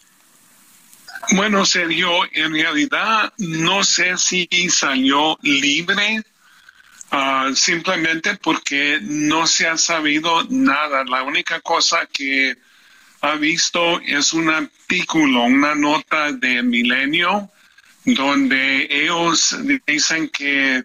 [1.33, 6.23] Bueno, Sergio, en realidad no sé si salió libre
[7.11, 11.05] Ah, simplemente porque no se ha sabido nada.
[11.05, 12.57] La única cosa que
[13.23, 17.51] ha visto es un artículo, una nota de Milenio,
[18.05, 19.57] donde ellos
[19.87, 20.85] dicen que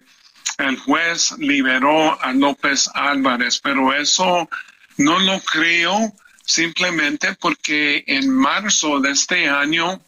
[0.58, 4.48] el juez liberó a López Álvarez, pero eso
[4.96, 6.14] no lo creo
[6.44, 10.00] simplemente porque en marzo de este año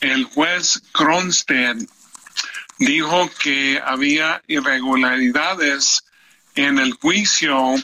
[0.00, 1.88] el juez Kronstedt
[2.78, 6.04] dijo que había irregularidades
[6.54, 7.74] en el juicio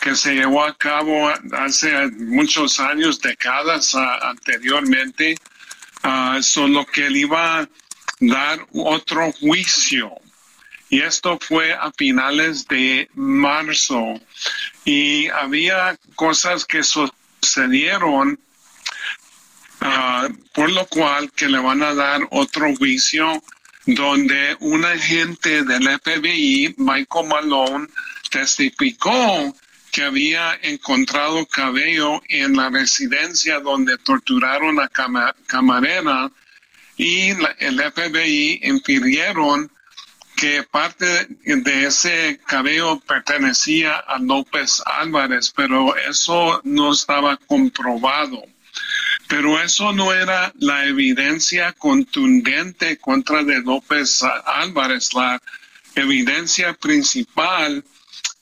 [0.00, 5.36] que se llevó a cabo hace muchos años, décadas anteriormente,
[6.04, 7.68] uh, solo que él iba a
[8.20, 10.12] dar otro juicio.
[10.88, 14.20] Y esto fue a finales de marzo.
[14.84, 18.38] Y había cosas que sucedieron,
[20.52, 23.42] por lo cual que le van a dar otro juicio
[23.86, 27.86] donde un agente del FBI, Michael Malone,
[28.30, 29.54] testificó
[29.92, 34.90] que había encontrado cabello en la residencia donde torturaron a
[35.46, 36.30] Camarena
[36.96, 39.70] y el FBI infirieron
[40.36, 48.42] que parte de ese cabello pertenecía a López Álvarez, pero eso no estaba comprobado.
[49.28, 55.14] Pero eso no era la evidencia contundente contra de López Álvarez.
[55.14, 55.40] La
[55.94, 57.82] evidencia principal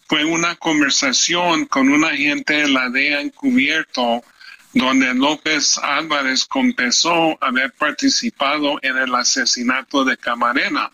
[0.08, 4.22] fue una conversación con un agente de la DEA encubierto
[4.74, 10.90] donde López Álvarez confesó haber participado en el asesinato de Camarena.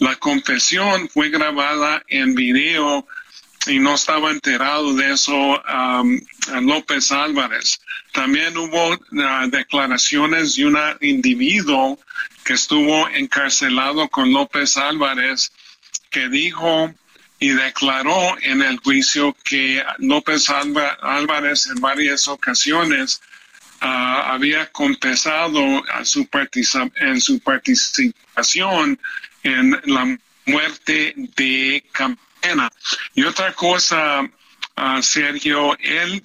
[0.00, 3.06] La confesión fue grabada en video
[3.66, 5.62] y no estaba enterado de eso
[6.62, 7.78] López Álvarez.
[8.10, 11.98] También hubo ah, declaraciones de un individuo
[12.42, 15.52] que estuvo encarcelado con López Álvarez
[16.10, 16.94] que dijo
[17.38, 23.20] y declaró en el juicio que López Álvarez en varias ocasiones
[23.82, 26.26] ah, había confesado a su
[26.96, 28.98] en su participación
[29.42, 32.70] en la muerte de Campana
[33.14, 36.22] y otra cosa, uh, Sergio, él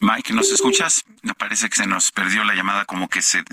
[0.00, 1.04] Mike, ¿nos escuchas?
[1.34, 3.44] Parece que se nos perdió la llamada, como que se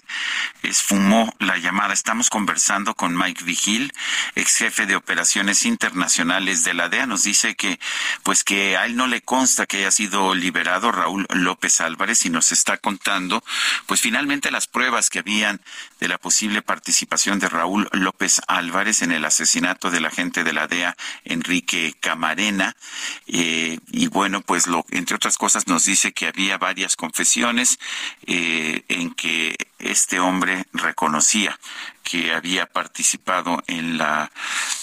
[0.61, 1.93] esfumó la llamada.
[1.93, 3.91] Estamos conversando con Mike Vigil,
[4.35, 7.05] ex jefe de operaciones internacionales de la DEA.
[7.05, 7.79] Nos dice que,
[8.23, 12.29] pues que a él no le consta que haya sido liberado Raúl López Álvarez y
[12.29, 13.43] nos está contando,
[13.85, 15.61] pues finalmente las pruebas que habían
[15.99, 20.67] de la posible participación de Raúl López Álvarez en el asesinato del agente de la
[20.67, 22.75] DEA, Enrique Camarena.
[23.27, 27.62] Eh, y bueno, pues lo, entre otras cosas nos dice que había varias confesiones
[28.25, 31.59] eh, en que este hombre reconocía
[32.03, 34.31] que había participado en la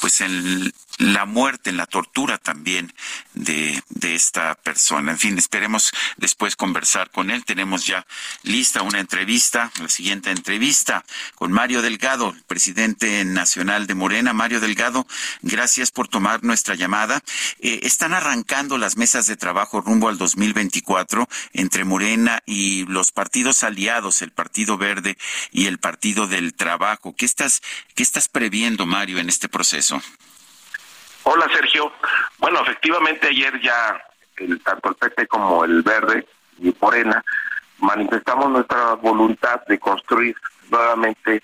[0.01, 2.93] pues en la muerte, en la tortura también
[3.33, 5.13] de, de esta persona.
[5.13, 7.45] En fin, esperemos después conversar con él.
[7.45, 8.07] Tenemos ya
[8.43, 11.05] lista una entrevista, la siguiente entrevista
[11.37, 14.35] con Mario Delgado, presidente nacional de Morena.
[14.35, 15.07] Mario Delgado,
[15.41, 17.23] gracias por tomar nuestra llamada.
[17.61, 23.65] Eh, están arrancando las mesas de trabajo rumbo al 2024 entre Morena y los partidos
[23.65, 25.17] aliados, el Partido Verde
[25.51, 27.15] y el Partido del Trabajo.
[27.17, 27.63] ¿Qué estás,
[27.95, 30.03] qué estás previendo, Mario, en este proceso?
[31.33, 31.93] Hola, Sergio.
[32.39, 34.03] Bueno, efectivamente ayer ya
[34.39, 36.27] el, tanto el PT como el Verde
[36.59, 37.25] y Morena
[37.79, 40.35] manifestamos nuestra voluntad de construir
[40.71, 41.41] nuevamente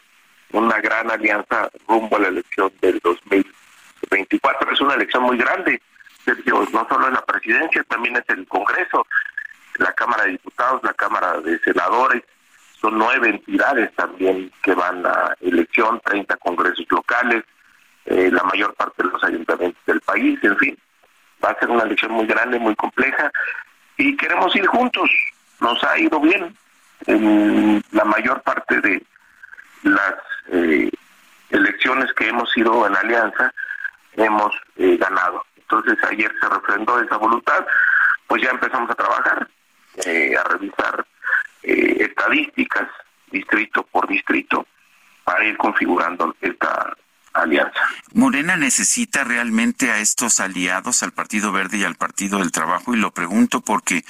[0.50, 4.72] una gran alianza rumbo a la elección del 2024.
[4.72, 5.80] Es una elección muy grande,
[6.24, 9.06] Sergio, no solo en la presidencia, también es el Congreso,
[9.78, 12.24] la Cámara de Diputados, la Cámara de Senadores,
[12.80, 17.44] son nueve entidades también que van a elección, 30 congresos locales,
[18.06, 20.78] eh, la mayor parte de los ayuntamientos del país, en fin,
[21.44, 23.30] va a ser una elección muy grande, muy compleja
[23.96, 25.10] y queremos ir juntos.
[25.60, 26.56] Nos ha ido bien
[27.06, 29.02] en la mayor parte de
[29.82, 30.14] las
[30.52, 30.90] eh,
[31.50, 33.52] elecciones que hemos ido en alianza,
[34.16, 35.44] hemos eh, ganado.
[35.56, 37.66] Entonces ayer se refrendó esa voluntad,
[38.28, 39.48] pues ya empezamos a trabajar,
[39.98, 41.04] a revisar
[41.62, 42.88] estadísticas
[43.30, 44.66] distrito por distrito
[45.24, 46.96] para ir configurando esta
[47.42, 47.80] alianza.
[48.14, 52.98] Morena necesita realmente a estos aliados, al Partido Verde y al Partido del Trabajo, y
[52.98, 54.04] lo pregunto porque,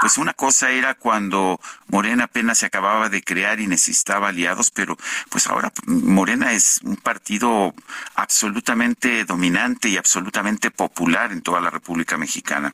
[0.00, 4.96] pues una cosa era cuando Morena apenas se acababa de crear y necesitaba aliados, pero
[5.30, 7.74] pues ahora Morena es un partido
[8.16, 12.72] absolutamente dominante y absolutamente popular en toda la República Mexicana.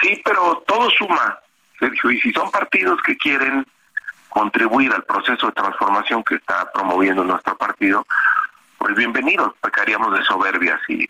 [0.00, 1.38] Sí, pero todo suma,
[1.78, 3.66] Sergio, y si son partidos que quieren
[4.28, 8.06] contribuir al proceso de transformación que está promoviendo nuestro partido,
[8.78, 11.08] pues bienvenidos, pecaríamos de soberbia si,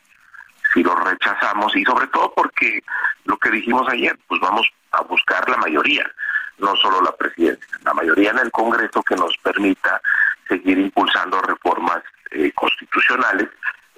[0.73, 2.83] si lo rechazamos y sobre todo porque
[3.25, 6.11] lo que dijimos ayer, pues vamos a buscar la mayoría,
[6.59, 10.01] no solo la presidencia, la mayoría en el Congreso que nos permita
[10.49, 13.49] seguir impulsando reformas eh, constitucionales,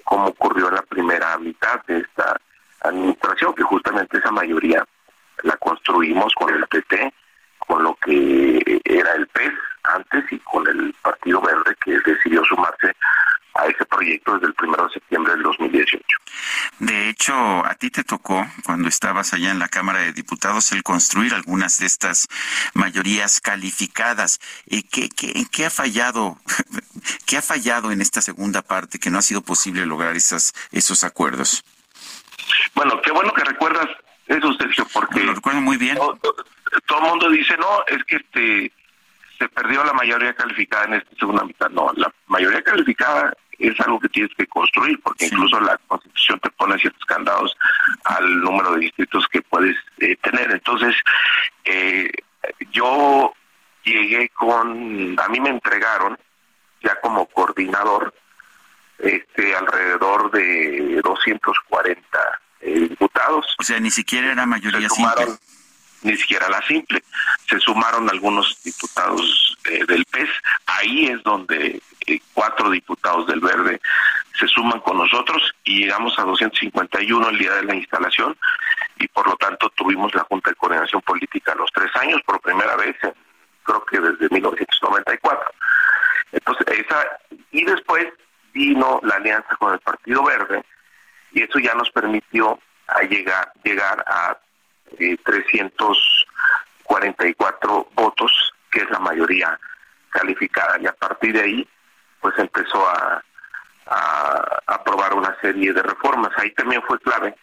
[0.03, 2.39] como ocurrió en la primera mitad de esta
[2.81, 4.85] administración, que justamente esa mayoría
[5.43, 7.13] la construimos con el PT,
[7.59, 12.95] con lo que era el PES antes y con el Partido Verde que decidió sumarse
[13.59, 16.05] a ese proyecto desde el primero de septiembre del 2018.
[16.79, 17.33] De hecho,
[17.65, 21.79] a ti te tocó, cuando estabas allá en la Cámara de Diputados, el construir algunas
[21.79, 22.27] de estas
[22.73, 24.39] mayorías calificadas.
[24.91, 26.37] ¿Qué, qué, qué ha fallado?
[27.25, 31.03] ¿Qué ha fallado en esta segunda parte que no ha sido posible lograr esas, esos
[31.03, 31.63] acuerdos?
[32.73, 33.87] Bueno, qué bueno que recuerdas
[34.27, 35.21] eso, Sergio, porque...
[35.21, 35.97] Lo recuerdo muy bien.
[35.97, 36.17] Todo,
[36.85, 38.71] todo el mundo dice, no, es que este
[39.39, 41.69] se perdió la mayoría calificada en esta segunda mitad.
[41.69, 46.49] No, la mayoría calificada es algo que tienes que construir, porque incluso la Constitución te
[46.51, 47.55] pone ciertos candados
[48.05, 50.51] al número de distritos que puedes eh, tener.
[50.51, 50.95] Entonces,
[51.65, 52.09] eh,
[52.71, 53.33] yo
[53.83, 56.17] llegué con, a mí me entregaron
[56.81, 58.13] ya como coordinador
[58.97, 62.01] este alrededor de 240
[62.61, 63.55] eh, diputados.
[63.57, 65.27] O sea, ni siquiera era mayoría simple
[66.01, 67.03] ni siquiera la simple.
[67.47, 70.29] Se sumaron algunos diputados eh, del PES,
[70.65, 73.79] ahí es donde eh, cuatro diputados del Verde
[74.39, 78.35] se suman con nosotros y llegamos a 251 el día de la instalación
[78.97, 82.75] y por lo tanto tuvimos la Junta de Coordinación Política los tres años por primera
[82.75, 82.95] vez,
[83.63, 85.51] creo que desde 1994.
[86.31, 87.05] Entonces, esa,
[87.51, 88.07] y después
[88.53, 90.63] vino la alianza con el Partido Verde
[91.31, 94.35] y eso ya nos permitió a llegar, llegar a
[94.97, 99.59] 344 votos, que es la mayoría
[100.09, 100.79] calificada.
[100.79, 101.67] Y a partir de ahí,
[102.21, 103.23] pues empezó a,
[103.87, 106.31] a aprobar una serie de reformas.
[106.37, 107.35] Ahí también fue clave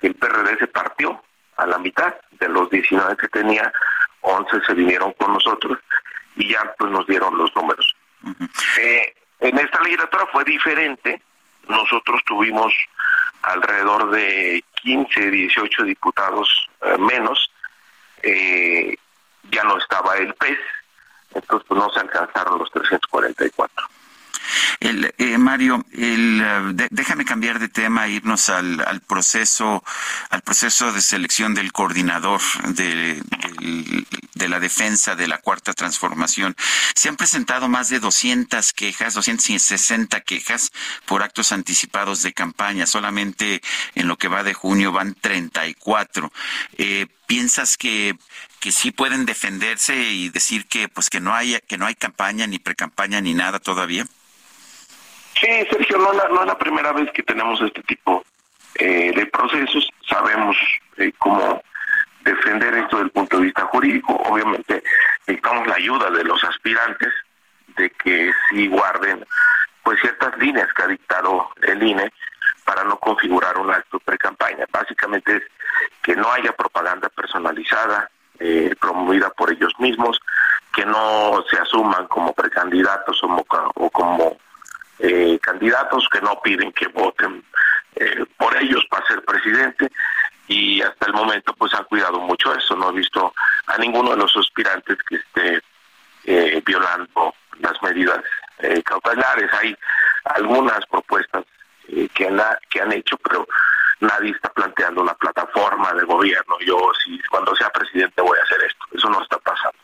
[0.00, 1.22] que el PRD se partió
[1.56, 3.72] a la mitad de los 19 que tenía,
[4.22, 5.78] 11 se vinieron con nosotros
[6.36, 7.94] y ya pues nos dieron los números.
[8.80, 11.22] eh, en esta legislatura fue diferente.
[11.68, 12.72] Nosotros tuvimos
[13.42, 17.50] alrededor de 15, 18 diputados eh, menos,
[18.22, 18.96] eh,
[19.50, 20.58] ya no estaba el PES,
[21.34, 23.86] entonces pues, no se alcanzaron los 344.
[24.80, 29.84] El, eh, Mario, el, eh, déjame cambiar de tema, irnos al, proceso,
[30.30, 33.22] al proceso de selección del coordinador de,
[34.48, 36.54] la defensa de la cuarta transformación.
[36.94, 40.70] Se han presentado más de 200 quejas, 260 quejas
[41.06, 42.86] por actos anticipados de campaña.
[42.86, 43.62] Solamente
[43.94, 46.32] en lo que va de junio van 34.
[46.78, 48.16] Eh, ¿Piensas que
[48.60, 52.46] que sí pueden defenderse y decir que pues que no hay que no hay campaña
[52.46, 54.06] ni precampaña ni nada todavía?
[55.40, 58.24] Sí, Sergio, no, no es la primera vez que tenemos este tipo
[58.76, 59.88] eh, de procesos.
[60.08, 60.56] Sabemos
[60.96, 61.62] eh, cómo
[62.22, 64.14] defender esto desde el punto de vista jurídico.
[64.14, 64.82] Obviamente
[65.26, 67.12] necesitamos la ayuda de los aspirantes
[67.76, 69.24] de que sí guarden
[69.82, 72.12] pues ciertas líneas que ha dictado el INE
[72.64, 74.64] para no configurar un acto pre-campaña.
[74.72, 75.42] Básicamente es
[76.02, 80.20] que no haya propaganda personalizada eh, promovida por ellos mismos,
[80.74, 84.36] que no se asuman como precandidatos o, como
[84.98, 87.42] eh, candidatos que no piden que voten
[87.96, 89.90] eh, por ellos para ser presidente
[90.48, 92.76] y hasta el momento pues han cuidado mucho eso.
[92.76, 93.32] No he visto
[93.66, 95.62] a ninguno de los aspirantes que esté
[96.24, 98.20] eh, violando las medidas
[98.58, 99.52] eh, cautelares.
[99.54, 99.76] Hay
[100.24, 101.44] algunas propuestas
[101.88, 102.40] eh, que, han,
[102.70, 103.46] que han hecho, pero
[104.00, 106.56] nadie está planteando una plataforma de gobierno.
[106.60, 108.84] Yo, si cuando sea presidente, voy a hacer esto.
[108.92, 109.78] Eso no está pasando.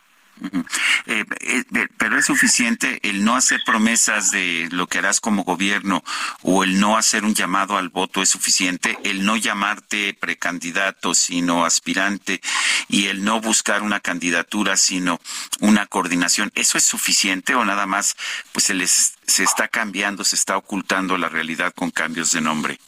[1.05, 6.03] Eh, eh, pero es suficiente el no hacer promesas de lo que harás como gobierno
[6.41, 11.63] o el no hacer un llamado al voto es suficiente, el no llamarte precandidato sino
[11.63, 12.41] aspirante
[12.87, 15.19] y el no buscar una candidatura sino
[15.59, 18.15] una coordinación, ¿eso es suficiente o nada más
[18.51, 22.79] pues se les se está cambiando, se está ocultando la realidad con cambios de nombre?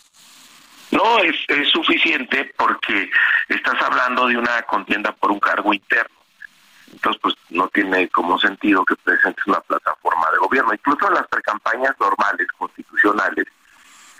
[0.89, 3.09] No, es, es suficiente porque
[3.47, 6.22] estás hablando de una contienda por un cargo interno
[7.03, 10.73] entonces, pues no tiene como sentido que presentes una plataforma de gobierno.
[10.73, 13.45] Incluso en las precampañas normales, constitucionales,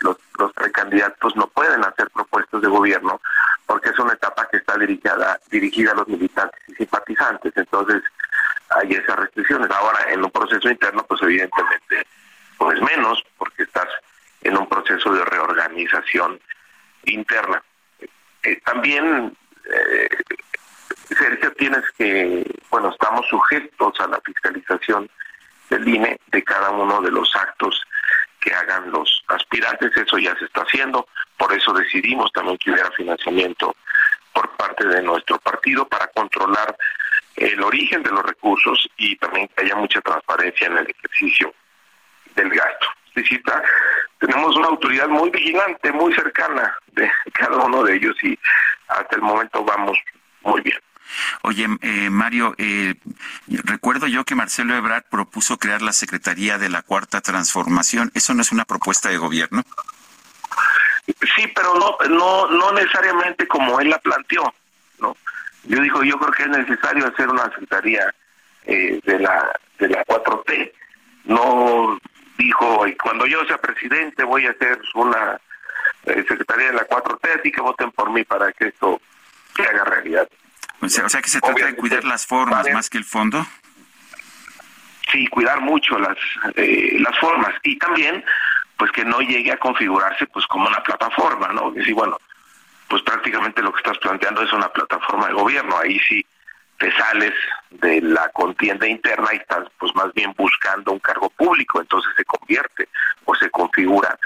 [0.00, 3.22] los, los precandidatos no pueden hacer propuestas de gobierno
[3.64, 7.56] porque es una etapa que está dirigida, dirigida a los militantes y simpatizantes.
[7.56, 8.02] Entonces,
[8.68, 9.70] hay esas restricciones.
[9.70, 12.06] Ahora, en un proceso interno, pues evidentemente,
[12.58, 13.88] pues menos, porque estás
[14.42, 16.38] en un proceso de reorganización
[17.06, 17.62] interna.
[18.42, 19.34] Eh, también
[19.72, 20.08] eh,
[21.08, 25.08] Sergio, tienes que, bueno, estamos sujetos a la fiscalización
[25.70, 27.82] del INE de cada uno de los actos
[28.40, 31.08] que hagan los aspirantes, eso ya se está haciendo,
[31.38, 33.74] por eso decidimos también que hubiera financiamiento
[34.32, 36.76] por parte de nuestro partido para controlar
[37.36, 41.54] el origen de los recursos y también que haya mucha transparencia en el ejercicio
[42.34, 42.86] del gasto.
[44.18, 48.38] tenemos una autoridad muy vigilante, muy cercana de cada uno de ellos y
[48.88, 49.96] hasta el momento vamos
[50.42, 50.78] muy bien.
[51.42, 52.94] Oye, eh, Mario, eh,
[53.48, 58.10] recuerdo yo que Marcelo Ebrard propuso crear la Secretaría de la Cuarta Transformación.
[58.14, 59.62] ¿Eso no es una propuesta de gobierno?
[61.06, 64.54] Sí, pero no, no, no necesariamente como él la planteó,
[65.00, 65.16] ¿no?
[65.64, 68.14] Yo digo, yo creo que es necesario hacer una secretaría
[68.64, 70.72] eh, de la de la 4T.
[71.24, 71.98] No
[72.38, 75.40] dijo, cuando yo sea presidente voy a hacer una
[76.04, 79.00] secretaría de la 4T, así que voten por mí para que esto
[79.56, 80.28] se haga realidad.
[80.84, 83.46] O sea, que se trata de cuidar las formas más que el fondo.
[85.10, 86.16] Sí, cuidar mucho las
[86.56, 88.24] eh, las formas y también
[88.76, 91.72] pues que no llegue a configurarse pues como una plataforma, ¿no?
[91.84, 92.18] Sí, bueno,
[92.88, 96.24] pues prácticamente lo que estás planteando es una plataforma de gobierno, ahí sí
[96.78, 97.32] te sales
[97.70, 102.24] de la contienda interna y estás pues más bien buscando un cargo público, entonces se
[102.24, 102.88] convierte
[103.24, 104.18] o se configura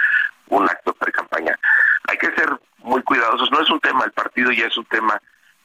[0.46, 1.58] un acto pre-campaña.
[2.08, 5.20] Hay que ser muy cuidadosos, no es un tema del partido, ya es un tema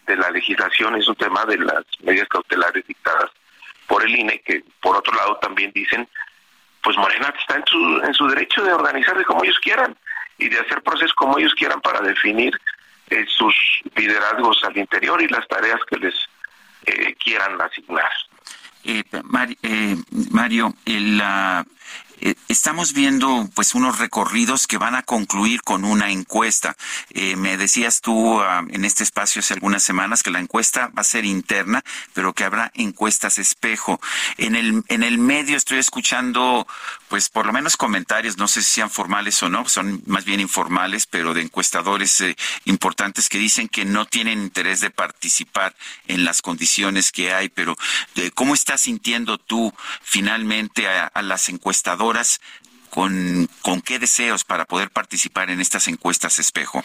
[0.06, 3.30] de la legislación, es un tema de las medidas cautelares dictadas
[3.88, 6.08] por el INE, que por otro lado también dicen,
[6.82, 9.96] pues Morena está en su, en su derecho de organizarse como ellos quieran
[10.38, 12.60] y de hacer procesos como ellos quieran para definir
[13.10, 13.56] eh, sus
[13.96, 16.16] liderazgos al interior y las tareas que les
[16.86, 18.10] eh, quieran asignar.
[18.86, 19.04] Eh,
[20.32, 21.66] Mario, la
[22.26, 26.78] eh, estamos viendo pues unos recorridos que van a concluir con una encuesta.
[27.10, 31.02] Eh, me decías tú ah, en este espacio hace algunas semanas que la encuesta va
[31.02, 31.84] a ser interna,
[32.14, 34.00] pero que habrá encuestas espejo.
[34.38, 36.66] En el, en el medio estoy escuchando
[37.10, 40.40] pues por lo menos comentarios, no sé si sean formales o no, son más bien
[40.40, 45.76] informales, pero de encuestadores eh, importantes que dicen que no tienen interés de participar
[46.08, 47.76] en las condiciones que hay, pero
[48.34, 52.13] ¿cómo estás sintiendo tú finalmente a las encuestadoras?
[52.90, 56.84] Con, con qué deseos para poder participar en estas encuestas espejo.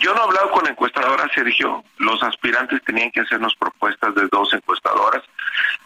[0.00, 1.82] Yo no he hablado con encuestadoras, Sergio.
[1.96, 5.22] Los aspirantes tenían que hacernos propuestas de dos encuestadoras.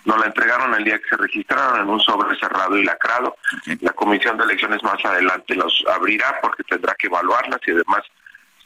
[0.04, 3.36] Nos la entregaron el día que se registraron en un sobre cerrado y lacrado.
[3.80, 8.02] La comisión de elecciones más adelante los abrirá porque tendrá que evaluarlas y además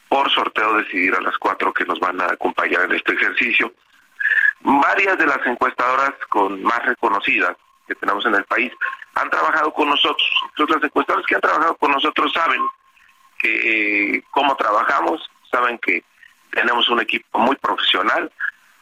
[0.08, 3.72] por sorteo decidir a las cuatro que nos van a acompañar en este ejercicio.
[4.60, 7.54] Varias de las encuestadoras con más reconocidas
[7.88, 8.72] que tenemos en el país
[9.14, 10.28] han trabajado con nosotros.
[10.50, 12.60] Entonces, las encuestadoras que han trabajado con nosotros saben
[13.38, 16.04] que eh, cómo trabajamos, saben que
[16.50, 18.30] tenemos un equipo muy profesional,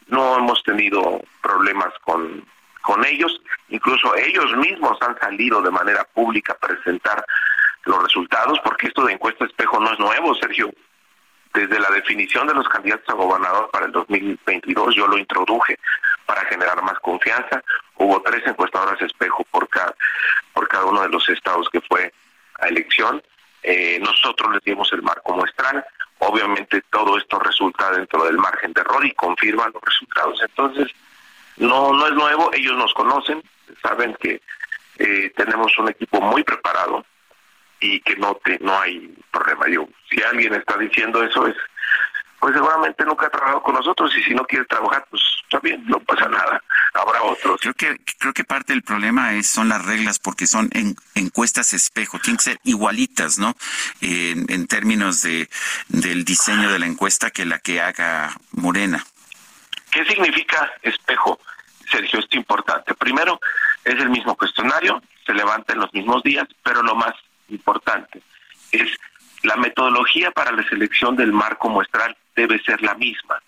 [0.08, 2.44] no hemos tenido problemas con,
[2.82, 7.24] con ellos, incluso ellos mismos han salido de manera pública a presentar
[7.84, 10.70] los resultados, porque esto de encuesta espejo no es nuevo, Sergio.
[11.54, 15.78] Desde la definición de los candidatos a gobernador para el 2022 yo lo introduje
[16.26, 17.62] para generar más confianza.
[17.96, 19.94] Hubo tres encuestadoras espejo por cada,
[20.52, 22.12] por cada uno de los estados que fue
[22.60, 23.22] a elección.
[23.62, 25.84] Eh, nosotros les dimos el marco muestral.
[26.18, 30.40] Obviamente todo esto resulta dentro del margen de error y confirman los resultados.
[30.42, 30.90] Entonces,
[31.56, 33.42] no, no es nuevo, ellos nos conocen,
[33.82, 34.40] saben que
[34.98, 37.04] eh, tenemos un equipo muy preparado
[37.80, 39.68] y que no te, no hay problema.
[39.68, 41.56] Yo, si alguien está diciendo eso es
[42.40, 45.84] pues seguramente nunca ha trabajado con nosotros y si no quiere trabajar, pues está bien,
[45.86, 46.62] no pasa nada,
[46.94, 47.60] habrá otros.
[47.60, 51.72] Creo que creo que parte del problema es son las reglas porque son en, encuestas
[51.72, 53.54] espejo, tienen que ser igualitas, ¿no?
[54.00, 55.48] En, en términos de
[55.88, 59.04] del diseño de la encuesta que la que haga Morena.
[59.90, 61.38] ¿Qué significa espejo?
[61.90, 62.94] Sergio, es importante.
[62.94, 63.40] Primero,
[63.84, 67.14] es el mismo cuestionario, se levanta en los mismos días, pero lo más
[67.48, 68.22] importante
[68.72, 68.90] es
[69.46, 73.40] la metodología para la selección del marco muestral debe ser la misma.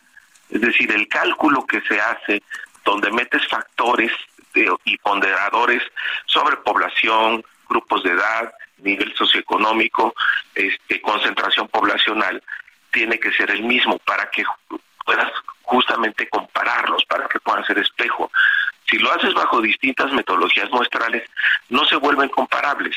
[0.49, 2.43] Es decir, el cálculo que se hace
[2.85, 4.13] donde metes factores
[4.85, 5.83] y ponderadores
[6.27, 10.15] sobre población, grupos de edad, nivel socioeconómico,
[10.55, 12.43] este, concentración poblacional,
[12.91, 14.45] tiene que ser el mismo para que
[15.05, 15.31] puedas
[15.63, 18.31] justamente compararlos, para que puedan ser espejo.
[18.89, 21.29] Si lo haces bajo distintas metodologías muestrales,
[21.69, 22.97] no se vuelven comparables.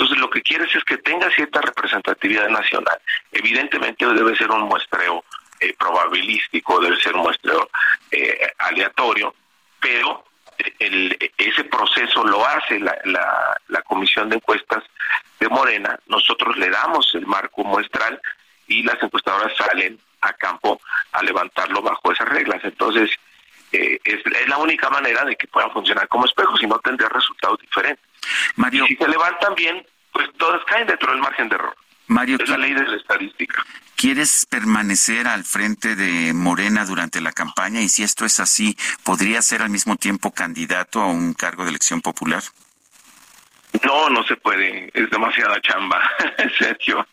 [0.00, 2.98] Entonces lo que quieres es que tenga cierta representatividad nacional.
[3.32, 5.22] Evidentemente debe ser un muestreo
[5.60, 7.68] eh, probabilístico, debe ser un muestreo
[8.10, 9.34] eh, aleatorio,
[9.78, 10.24] pero
[11.36, 14.84] ese proceso lo hace la, Comisión de Encuestas
[15.38, 18.18] de Morena, nosotros le damos el marco muestral
[18.68, 20.80] y las encuestadoras salen a campo
[21.12, 22.60] a levantarlo bajo esas reglas.
[22.64, 23.10] Entonces,
[23.72, 27.08] eh, es, es, la única manera de que puedan funcionar como espejos y no tendría
[27.10, 28.09] resultados diferentes.
[28.56, 31.76] Mario, si se levantan bien, pues todas caen dentro del margen de error.
[32.06, 33.64] Mario, es la ley de la estadística.
[33.94, 37.82] ¿Quieres permanecer al frente de Morena durante la campaña?
[37.82, 41.70] Y si esto es así, ¿podría ser al mismo tiempo candidato a un cargo de
[41.70, 42.42] elección popular?
[43.84, 46.00] No, no se puede, es demasiada chamba,
[46.58, 47.06] Sergio.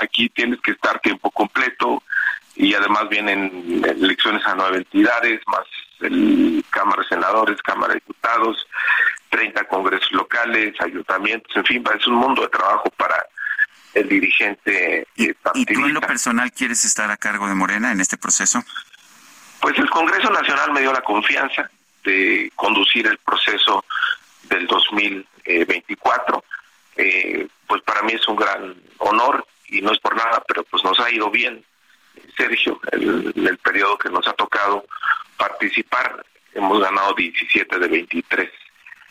[0.00, 2.02] aquí tienes que estar tiempo completo
[2.56, 5.66] y además vienen elecciones a nueve entidades, más
[6.02, 8.66] el Cámara de Senadores, Cámara de Diputados,
[9.30, 13.26] 30 congresos locales, ayuntamientos, en fin, es un mundo de trabajo para
[13.94, 15.06] el dirigente.
[15.16, 18.62] ¿Y, ¿Y tú en lo personal quieres estar a cargo de Morena en este proceso?
[19.60, 21.70] Pues el Congreso Nacional me dio la confianza
[22.04, 23.84] de conducir el proceso
[24.44, 26.44] del 2024.
[26.96, 30.82] Eh, pues para mí es un gran honor y no es por nada, pero pues
[30.82, 31.64] nos ha ido bien,
[32.40, 34.86] Sergio, el, el periodo que nos ha tocado
[35.36, 36.24] participar.
[36.54, 38.50] Hemos ganado 17 de 23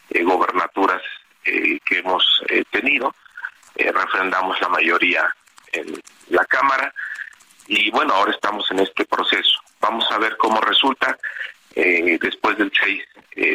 [0.09, 1.01] eh, gobernaturas
[1.45, 3.13] eh, que hemos eh, tenido.
[3.75, 5.35] refrendamos la mayoría
[5.73, 6.93] en la Cámara
[7.67, 9.59] y bueno, ahora estamos en este proceso.
[9.79, 11.17] Vamos a ver cómo resulta
[11.75, 13.03] después del 6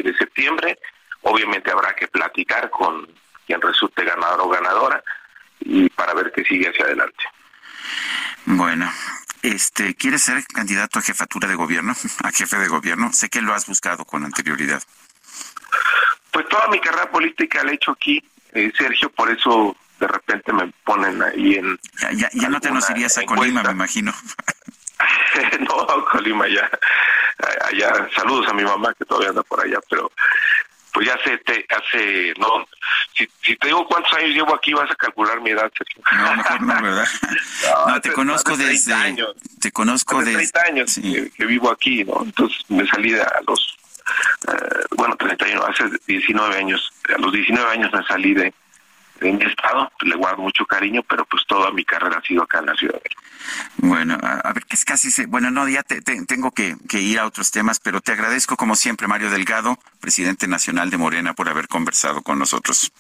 [0.04, 0.78] de septiembre.
[1.22, 3.06] Obviamente habrá que platicar con
[3.46, 5.02] quien resulte ganador o ganadora
[5.60, 7.24] y para ver qué sigue hacia adelante.
[8.46, 8.90] Bueno,
[9.44, 11.94] este, ¿quieres ser candidato a jefatura de gobierno,
[12.24, 13.12] a jefe de gobierno?
[13.12, 14.82] Sé que lo has buscado con anterioridad.
[16.32, 18.22] Pues toda mi carrera política la he hecho aquí,
[18.52, 21.78] eh, Sergio, por eso de repente me ponen ahí en...
[22.16, 24.12] Ya, ya, no te nos irías a Colima, me imagino.
[25.60, 26.68] no, Colima ya.
[27.66, 30.10] Allá, saludos a mi mamá que todavía anda por allá, pero
[30.94, 32.64] pues ya hace, te, hace, no,
[33.14, 36.02] si, si, te digo cuántos años llevo aquí vas a calcular mi edad, Sergio.
[36.12, 37.08] No, mejor no, ¿verdad?
[37.88, 38.94] no, te conozco desde...
[38.94, 40.34] Años, te conozco desde...
[40.34, 42.22] 30 años que, que, vivo aquí, ¿no?
[42.22, 43.76] Entonces me salí a los
[44.48, 48.54] eh, bueno, 31, hace 19 años, a los 19 años me salí de,
[49.20, 52.66] mi estado, le guardo mucho cariño, pero pues toda mi carrera ha sido acá en
[52.66, 53.00] la ciudad.
[53.76, 57.26] Bueno, a, ver, que es casi, bueno, no, ya te, tengo que, que, ir a
[57.26, 61.68] otros temas, pero te agradezco como siempre, Mario Delgado, presidente nacional de Morena, por haber
[61.68, 62.92] conversado con nosotros.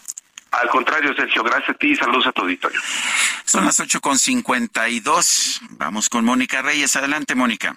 [0.50, 2.80] Al contrario, Sergio, gracias a ti y saludos a tu auditorio.
[3.44, 7.76] Son las 8.52, vamos con Mónica Reyes, adelante, Mónica.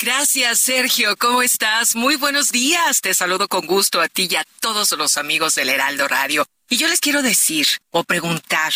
[0.00, 1.16] Gracias, Sergio.
[1.16, 1.96] ¿Cómo estás?
[1.96, 3.00] Muy buenos días.
[3.00, 6.46] Te saludo con gusto a ti y a todos los amigos del Heraldo Radio.
[6.70, 8.72] Y yo les quiero decir o preguntar,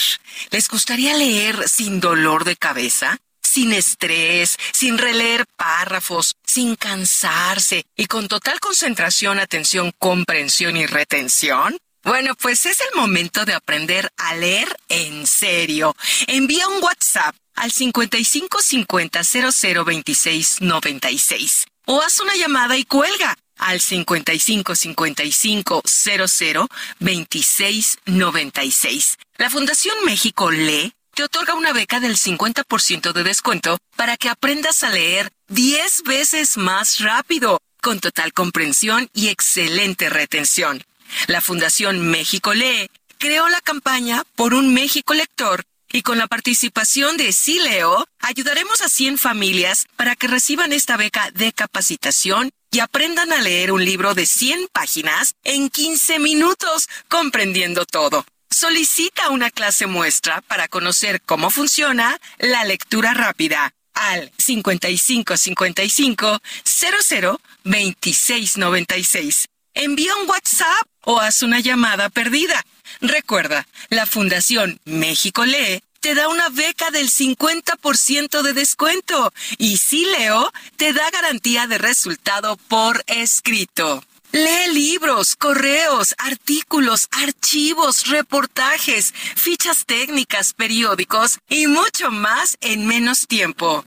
[0.51, 3.19] ¿les gustaría leer sin dolor de cabeza?
[3.43, 11.77] Sin estrés, sin releer párrafos, sin cansarse y con total concentración, atención, comprensión y retención?
[12.02, 15.94] Bueno, pues es el momento de aprender a leer en serio.
[16.27, 23.36] Envía un WhatsApp al 55 50 00 26 96 o haz una llamada y cuelga
[23.63, 26.69] al 55 55 00
[27.01, 29.19] 26 96.
[29.39, 34.83] La Fundación México Lee te otorga una beca del 50% de descuento para que aprendas
[34.83, 40.83] a leer 10 veces más rápido, con total comprensión y excelente retención.
[41.27, 47.17] La Fundación México Lee creó la campaña por un México lector y con la participación
[47.19, 53.32] de Sileo ayudaremos a 100 familias para que reciban esta beca de capacitación y aprendan
[53.32, 58.24] a leer un libro de 100 páginas en 15 minutos, comprendiendo todo.
[58.51, 67.40] Solicita una clase muestra para conocer cómo funciona la lectura rápida al 55 55 00
[67.65, 69.49] 26 96.
[69.74, 72.62] Envía un WhatsApp o haz una llamada perdida.
[73.01, 80.05] Recuerda, la Fundación México Lee te da una beca del 50% de descuento y si
[80.05, 84.03] leo, te da garantía de resultado por escrito.
[84.33, 93.85] Lee libros, correos, artículos, archivos, reportajes, fichas técnicas, periódicos y mucho más en menos tiempo.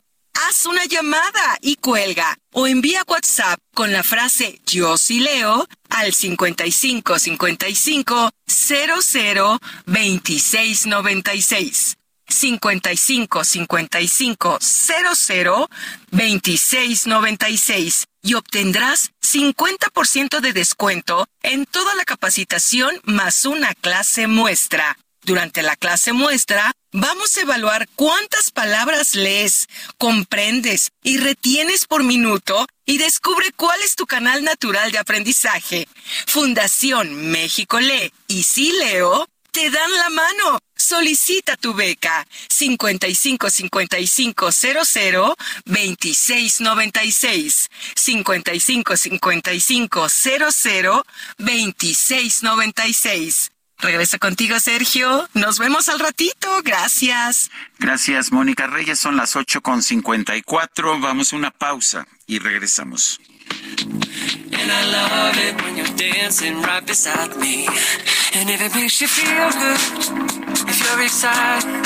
[0.47, 6.13] Haz una llamada y cuelga o envía WhatsApp con la frase Yo sí leo al
[6.13, 11.97] 55 55 00 26 96.
[12.35, 15.69] 55 55 00
[16.11, 24.97] 26 96 y obtendrás 50% de descuento en toda la capacitación más una clase muestra.
[25.21, 29.67] Durante la clase muestra, vamos a evaluar cuántas palabras lees,
[29.97, 35.87] comprendes y retienes por minuto y descubre cuál es tu canal natural de aprendizaje.
[36.27, 40.59] Fundación México Lee y Si Leo te dan la mano.
[40.75, 51.05] Solicita tu beca 55 55 00 26 96 55 55 00
[51.37, 55.27] 26 96 Regreso contigo, Sergio.
[55.33, 56.61] Nos vemos al ratito.
[56.63, 57.49] Gracias.
[57.77, 58.99] Gracias, Mónica Reyes.
[58.99, 60.99] Son las 8 con 54.
[60.99, 63.19] Vamos a una pausa y regresamos.
[63.51, 67.67] And I love it when you're dancing right beside me.
[68.33, 69.79] And if it makes you feel good,
[70.67, 71.85] if you're excited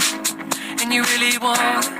[0.81, 1.99] and you really want.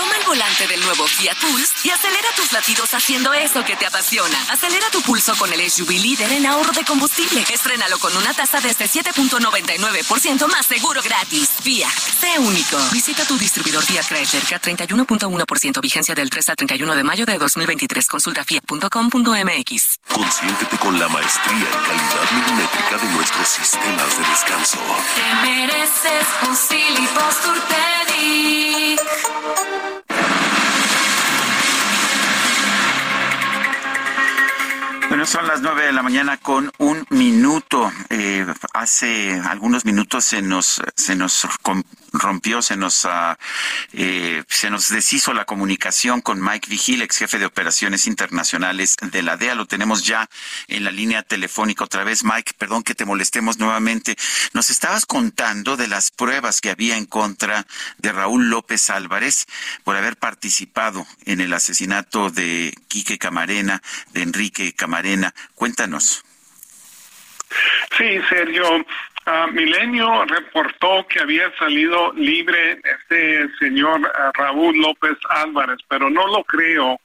[0.00, 3.84] Toma el volante del nuevo Fiat Pulse y acelera tus latidos haciendo eso que te
[3.84, 4.40] apasiona.
[4.48, 7.44] Acelera tu pulso con el SUV líder en ahorro de combustible.
[7.52, 11.50] Estrénalo con una tasa desde 7.99% más seguro gratis.
[11.62, 12.78] Fiat, sé único.
[12.92, 17.36] Visita tu distribuidor Fiat Chrysler a 31.1% vigencia del 3 al 31 de mayo de
[17.36, 18.06] 2023.
[18.06, 19.98] Consulta fiat.com.mx.
[20.08, 24.78] Consiéntete con la maestría y calidad milimétrica de nuestros sistemas de descanso.
[25.14, 27.06] Te mereces un Silly
[35.08, 37.90] Bueno, son las nueve de la mañana con un minuto.
[38.10, 41.46] Eh, hace algunos minutos se nos se nos
[42.12, 43.38] rompió, se nos ah,
[43.92, 49.22] eh, se nos deshizo la comunicación con Mike Vigil, ex jefe de operaciones internacionales de
[49.22, 49.54] la DEA.
[49.54, 50.28] Lo tenemos ya
[50.68, 52.24] en la línea telefónica otra vez.
[52.24, 54.16] Mike, perdón que te molestemos nuevamente.
[54.52, 57.66] Nos estabas contando de las pruebas que había en contra
[57.98, 59.46] de Raúl López Álvarez
[59.84, 63.82] por haber participado en el asesinato de Quique Camarena,
[64.12, 65.34] de Enrique Camarena.
[65.54, 66.24] Cuéntanos.
[67.96, 68.84] Sí, Sergio.
[69.26, 76.26] Ah, Milenio reportó que había salido libre este señor ah, Raúl López Álvarez, pero no
[76.26, 77.00] lo creo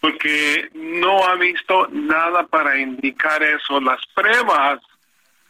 [0.00, 3.80] porque no ha visto nada para indicar eso.
[3.80, 4.80] Las pruebas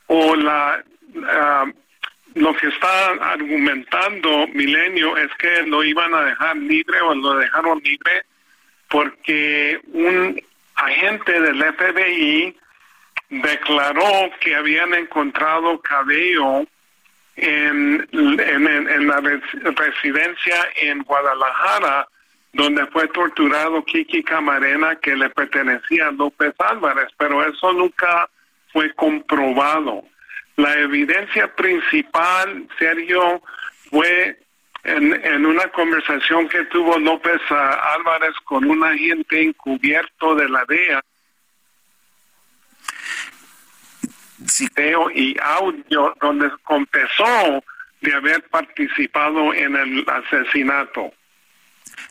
[0.07, 0.85] o la
[1.27, 1.67] ah,
[2.35, 7.81] lo que está argumentando Milenio es que lo iban a dejar libre o lo dejaron
[7.83, 8.25] libre
[8.89, 10.41] porque un
[10.77, 12.57] agente del FBI
[13.29, 16.65] declaró que habían encontrado cabello
[17.37, 22.07] en, en, la residencia en Guadalajara
[22.53, 28.29] donde fue torturado Kiki Camarena que le pertenecía a López Álvarez, pero eso nunca
[28.73, 30.05] fue comprobado.
[30.57, 33.43] La evidencia principal, Sergio,
[33.91, 34.39] fue
[34.85, 41.03] en, una conversación que tuvo López Álvarez con un agente encubierto de la DEA.
[44.59, 47.65] Video y audio donde confesó
[48.01, 51.13] de haber participado en el asesinato.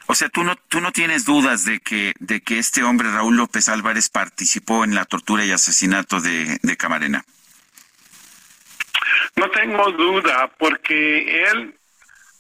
[0.08, 3.38] O sea, tú no, tú no tienes dudas de que, de que este hombre, Raúl
[3.38, 7.24] López Álvarez, participó en la tortura y asesinato de, de Camarena.
[9.36, 11.76] No tengo duda, porque él,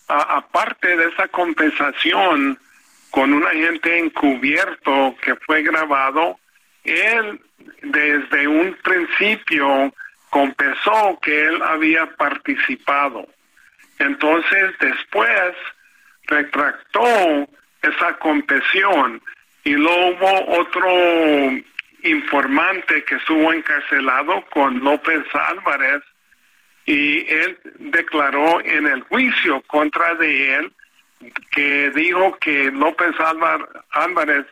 [0.08, 2.60] aparte de esa compensación
[3.10, 6.40] con un agente encubierto que fue grabado,
[6.84, 7.40] él
[7.82, 9.94] desde un principio
[10.30, 13.28] confesó que él había participado.
[14.00, 15.54] Entonces, después
[16.28, 17.48] retractó
[17.82, 19.22] esa confesión
[19.64, 20.90] y luego hubo otro
[22.04, 26.02] informante que estuvo encarcelado con López Álvarez
[26.86, 30.74] y él declaró en el juicio contra de él
[31.52, 33.16] que dijo que López
[33.92, 34.46] Álvarez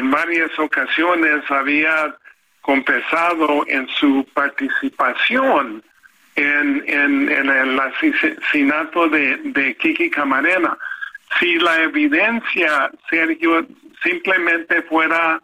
[0.00, 2.16] en varias ocasiones había
[2.62, 5.82] confesado en su participación
[6.36, 10.76] en, en, el asesinato de, de Kiki Camarena.
[11.38, 13.66] Si la evidencia, Sergio,
[14.02, 15.38] simplemente fuera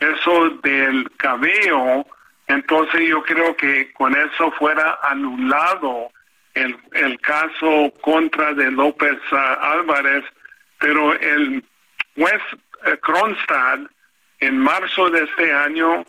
[0.00, 2.04] eso del cabello,
[2.48, 6.10] entonces yo creo que con eso fuera anulado
[6.54, 10.24] el, el caso contra de López Álvarez,
[10.80, 11.64] pero el
[12.16, 12.42] juez
[12.86, 13.80] eh, Kronstad
[14.40, 16.04] en marzo de este año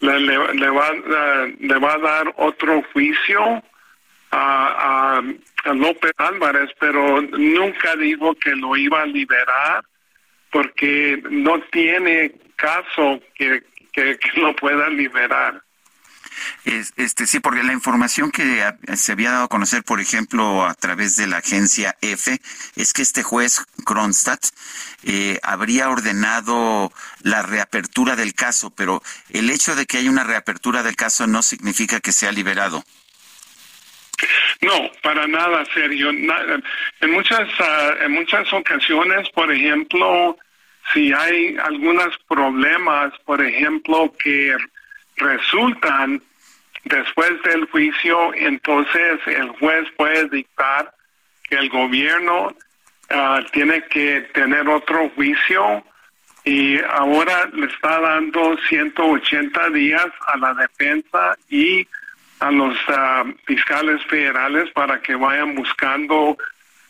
[0.00, 3.62] le, va, eh, le va a dar otro juicio
[4.30, 5.22] a,
[5.66, 9.82] López Álvarez, pero nunca dijo que lo iba a liberar
[10.50, 13.62] porque no tiene caso que,
[13.92, 15.63] que lo pueda liberar.
[16.64, 21.16] Este, sí, porque la información que se había dado a conocer, por ejemplo, a través
[21.16, 22.38] de la agencia F,
[22.76, 24.46] es que este juez Kronstadt
[25.04, 26.92] eh, habría ordenado
[27.22, 31.42] la reapertura del caso, pero el hecho de que haya una reapertura del caso no
[31.42, 32.84] significa que sea liberado.
[34.60, 36.10] No, para nada, serio.
[36.10, 40.38] En muchas, ah, en muchas ocasiones, por ejemplo,
[40.92, 44.56] si hay algunos problemas, por ejemplo, que
[45.16, 46.22] resultan
[46.84, 50.92] después del juicio, entonces el juez puede dictar
[51.48, 52.54] que el gobierno
[53.10, 55.84] ah, tiene que tener otro juicio
[56.44, 61.86] y ahora le está dando 180 días a la defensa y
[62.40, 66.36] a los ah, fiscales federales para que vayan buscando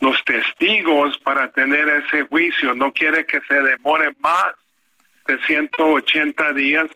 [0.01, 2.73] los testigos para tener ese juicio.
[2.75, 4.53] No quiere que se demore más
[5.27, 6.87] de 180 días,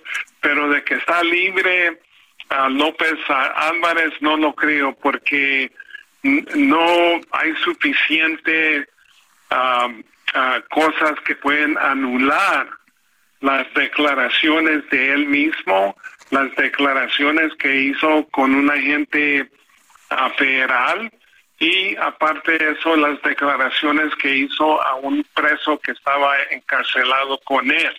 [0.42, 2.00] pero de que está libre
[2.50, 5.72] a López Álvarez no lo creo porque
[6.24, 8.88] no hay suficiente
[10.70, 12.68] cosas que pueden anular
[13.42, 15.96] las declaraciones de él mismo,
[16.30, 19.50] las declaraciones que hizo con un agente
[20.38, 21.12] federal
[21.60, 27.70] y aparte de eso las declaraciones que hizo a un preso que estaba encarcelado con
[27.72, 27.94] él.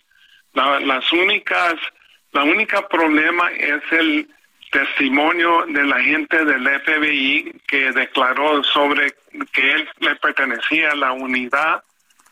[0.54, 1.74] las únicas,
[2.32, 4.28] la única problema es el
[4.70, 9.12] testimonio de la gente del FBI que declaró sobre
[9.52, 11.82] que él le pertenecía a la unidad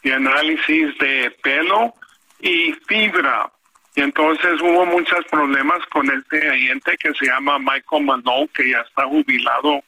[0.03, 1.95] de análisis de pelo
[2.41, 3.51] y fibra.
[3.97, 8.81] Y entonces hubo muchos problemas con este agente que se llama Michael Malone, que ya
[8.83, 9.83] está jubilado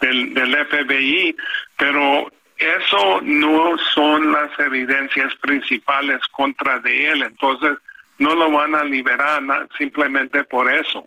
[0.00, 1.36] del, del FBI,
[1.76, 7.22] pero eso no son las evidencias principales contra de él.
[7.22, 7.76] Entonces
[8.20, 9.42] no lo van a liberar
[9.76, 11.06] simplemente por eso.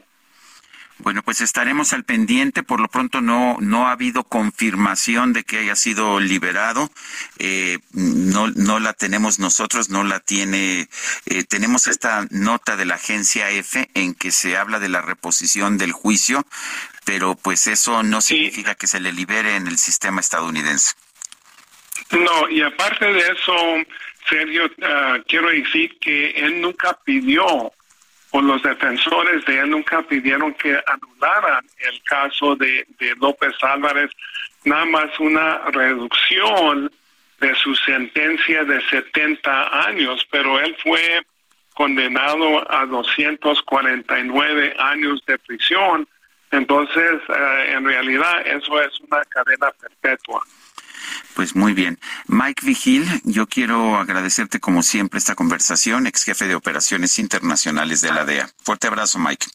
[1.00, 2.64] Bueno, pues estaremos al pendiente.
[2.64, 6.90] Por lo pronto no, no ha habido confirmación de que haya sido liberado.
[7.40, 10.88] Eh, no, no la tenemos nosotros, no la tiene.
[11.26, 15.78] Eh, tenemos esta nota de la agencia F en que se habla de la reposición
[15.78, 16.46] del juicio,
[17.06, 20.94] pero pues eso no significa que se le libere en el sistema estadounidense.
[22.12, 23.54] No, y aparte de eso,
[24.28, 27.72] Sergio, ah, quiero decir que él nunca pidió
[28.36, 32.86] o los defensores de él nunca pidieron que anularan el caso de,
[33.22, 34.10] López Álvarez,
[34.64, 36.92] nada más una reducción
[37.40, 41.22] de su sentencia de 70 años, pero él fue
[41.76, 46.08] condenado a 249 años de prisión.
[46.50, 50.44] Entonces, eh, en realidad, eso es una cadena perpetua.
[51.34, 52.00] Pues muy bien.
[52.28, 58.12] Mike Vigil, yo quiero agradecerte como siempre esta conversación, ex jefe de operaciones internacionales de
[58.12, 58.50] la DEA.
[58.64, 59.48] Fuerte abrazo, Mike.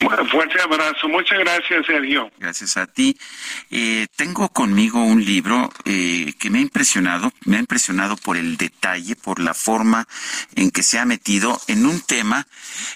[0.00, 1.08] Bueno, fuerte abrazo.
[1.08, 2.30] Muchas gracias, Sergio.
[2.38, 3.16] Gracias a ti.
[3.70, 8.56] Eh, tengo conmigo un libro eh, que me ha impresionado, me ha impresionado por el
[8.56, 10.06] detalle, por la forma
[10.56, 12.46] en que se ha metido en un tema,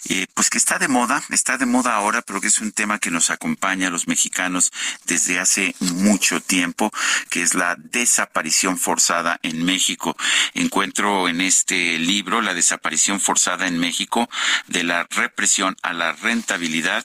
[0.08, 2.98] eh, pues que está de moda, está de moda ahora, pero que es un tema
[2.98, 4.72] que nos acompaña a los mexicanos
[5.06, 6.90] desde hace mucho tiempo,
[7.30, 10.16] que es la desaparición forzada en México.
[10.54, 14.28] Encuentro en este libro la desaparición forzada en México
[14.66, 16.97] de la represión a la rentabilidad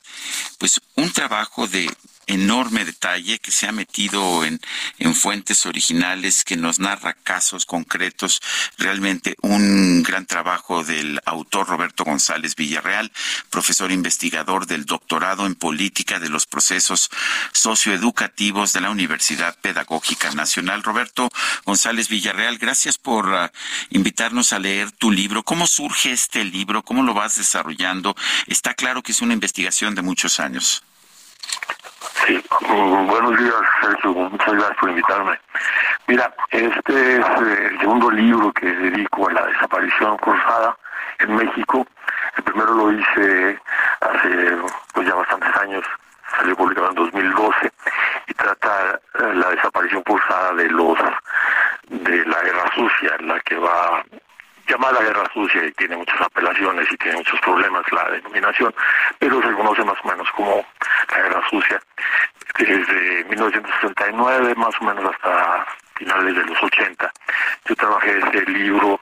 [0.58, 1.90] pues un trabajo de
[2.28, 4.60] enorme detalle que se ha metido en,
[5.00, 8.42] en, fuentes originales, que nos narra casos concretos,
[8.78, 13.12] realmente un gran trabajo del autor Roberto González Villarreal,
[13.50, 17.10] profesor investigador del doctorado en política de los procesos
[17.52, 20.84] socioeducativos de la Universidad Pedagógica Nacional.
[20.84, 21.30] Roberto
[21.66, 23.50] González Villarreal, gracias por uh,
[23.90, 25.44] invitarnos a leer tu libro.
[25.44, 26.84] ¿Cómo surge este libro?
[26.84, 28.16] ¿Cómo lo vas desarrollando?
[28.48, 30.84] Está claro que es una investigación de muchos años.
[32.70, 34.14] Mm, buenos días, Sergio.
[34.14, 35.40] Muchas gracias por invitarme.
[36.08, 40.78] Mira, este es eh, el segundo libro que dedico a la desaparición forzada
[41.20, 41.86] en México.
[42.38, 43.60] El primero lo hice
[44.00, 44.58] hace
[44.94, 45.84] pues ya bastantes años,
[46.38, 47.72] salió publicado en 2012
[48.28, 50.98] y trata eh, la desaparición forzada de los
[51.90, 54.04] de la guerra sucia, la que va
[54.68, 58.74] llamada guerra sucia y tiene muchas apelaciones y tiene muchos problemas la denominación,
[59.20, 60.66] pero se conoce más o menos como
[61.12, 61.82] la guerra sucia
[62.58, 65.66] desde 1969 más o menos hasta
[65.96, 67.12] finales de los 80.
[67.66, 69.00] Yo trabajé ese libro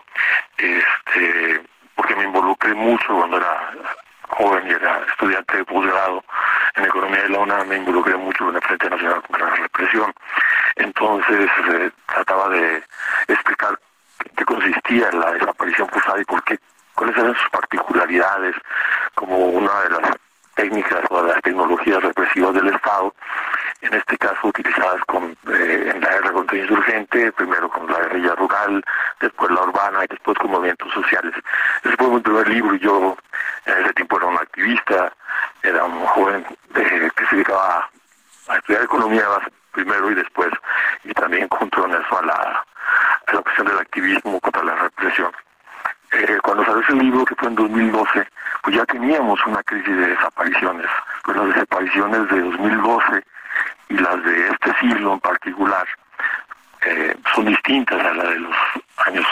[0.57, 1.61] este
[1.95, 3.71] porque me involucré mucho cuando era
[4.29, 6.23] joven y era estudiante de posgrado
[6.75, 10.13] en economía de la UNAM, me involucré mucho en el Frente Nacional contra la Represión.
[10.75, 12.83] Entonces eh, trataba de
[13.27, 13.77] explicar
[14.35, 16.57] qué consistía la desaparición forzada y por qué,
[16.95, 18.55] cuáles eran sus particularidades
[19.15, 20.11] como una de las
[20.55, 23.13] técnicas o de las tecnologías represivas del Estado,
[23.81, 28.35] en este caso utilizadas con, eh, en la guerra contra insurgente, primero con la guerrilla
[28.35, 28.83] rural,
[29.19, 31.33] después la urbana y después con movimientos sociales.
[31.83, 33.17] Ese fue mi primer libro yo
[33.65, 35.13] en ese tiempo era un activista,
[35.63, 36.45] era un joven
[36.75, 37.89] eh, que se dedicaba
[38.47, 39.23] a estudiar economía
[39.71, 40.49] primero y después,
[41.03, 42.65] y también junto eso a la
[43.33, 45.31] la cuestión del activismo contra la represión.
[46.11, 48.27] Eh, cuando salió ese libro, que fue en 2012,
[48.63, 50.87] pues ya teníamos una crisis de desapariciones.
[51.23, 53.23] Pues las desapariciones de 2012
[53.89, 55.87] y las de este siglo en particular
[56.81, 58.55] eh, son distintas a la de los
[59.05, 59.25] años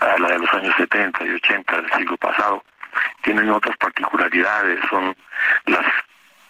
[0.00, 2.64] a la de los años 70 y 80 del siglo pasado.
[3.22, 5.14] Tienen otras particularidades, son
[5.66, 5.84] las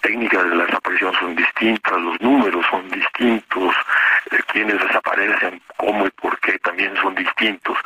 [0.00, 3.74] técnicas de la desaparición son distintas, los números son distintos,
[4.30, 7.76] eh, quienes desaparecen, cómo y por qué también son distintos.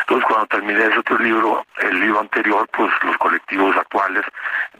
[0.00, 4.24] Entonces cuando terminé ese otro libro, el libro anterior, pues los colectivos actuales,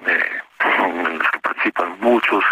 [0.07, 0.41] eh,
[0.85, 2.45] en los que participan muchos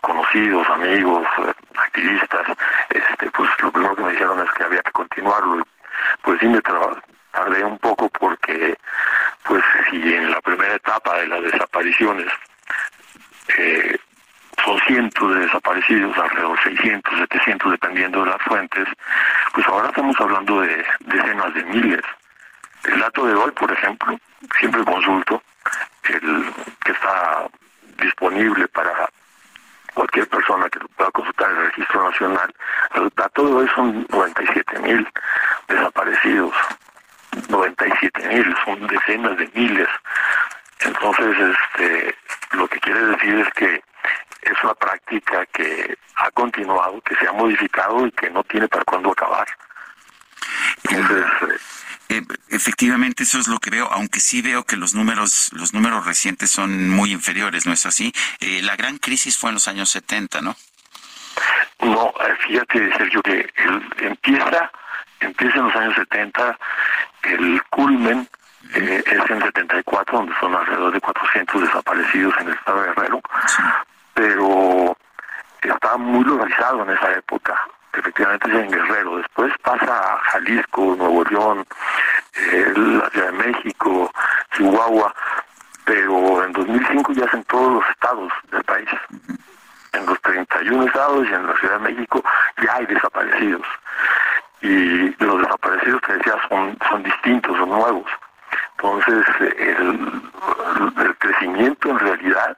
[0.00, 2.46] conocidos, amigos, eh, activistas,
[2.90, 5.66] este, pues lo primero que me dijeron es que había que continuarlo.
[6.22, 8.76] Pues sí me tardé un poco porque,
[9.44, 12.32] pues si en la primera etapa de las desapariciones
[13.58, 13.98] eh,
[14.64, 18.88] son cientos de desaparecidos, alrededor 600, 700, dependiendo de las fuentes,
[19.52, 22.02] pues ahora estamos hablando de decenas de miles.
[22.84, 24.18] El dato de hoy, por ejemplo,
[24.58, 25.42] siempre consulto,
[26.04, 26.52] el
[26.84, 27.46] que está
[27.98, 29.08] disponible para
[29.94, 32.54] cualquier persona que pueda consultar el registro nacional,
[32.94, 35.08] el dato de hoy son 97 mil
[35.68, 36.54] desaparecidos.
[37.48, 39.88] 97 mil, son decenas de miles.
[40.80, 42.14] Entonces, este,
[42.52, 43.82] lo que quiere decir es que
[44.42, 48.84] es una práctica que ha continuado, que se ha modificado y que no tiene para
[48.84, 49.46] cuándo acabar.
[50.84, 51.26] Entonces,
[52.08, 56.06] eh, efectivamente eso es lo que veo, aunque sí veo que los números los números
[56.06, 58.12] recientes son muy inferiores, ¿no es así?
[58.40, 60.56] Eh, la gran crisis fue en los años 70, ¿no?
[61.80, 63.52] No, eh, fíjate Sergio que
[63.98, 64.70] empieza
[65.20, 66.58] empieza en los años 70
[67.22, 68.28] el culmen
[68.74, 73.20] eh, es en 74, donde son alrededor de 400 desaparecidos en el estado de Guerrero,
[74.14, 74.96] pero
[75.62, 77.66] estaba muy localizado en esa época.
[77.92, 79.16] Efectivamente es en Guerrero.
[79.18, 81.66] Después pasa a Jalisco, Nuevo León,
[82.34, 84.10] eh, la Ciudad de México,
[84.52, 85.14] Chihuahua,
[85.84, 88.88] pero en 2005 ya es en todos los estados del país.
[89.92, 92.22] En los 31 estados y en la Ciudad de México
[92.62, 93.66] ya hay desaparecidos.
[94.60, 98.10] Y los desaparecidos que decía son, son distintos, son nuevos.
[98.78, 99.24] Entonces,
[99.58, 100.22] el,
[101.18, 102.56] crecimiento en realidad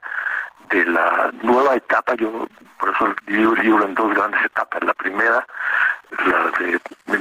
[0.69, 2.47] de la nueva etapa, yo
[2.79, 4.83] por eso divido el libro en dos grandes etapas.
[4.83, 5.45] La primera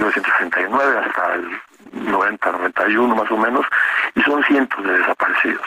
[0.09, 1.61] 89 hasta el
[1.93, 3.67] 90, 91 más o menos,
[4.15, 5.67] y son cientos de desaparecidos.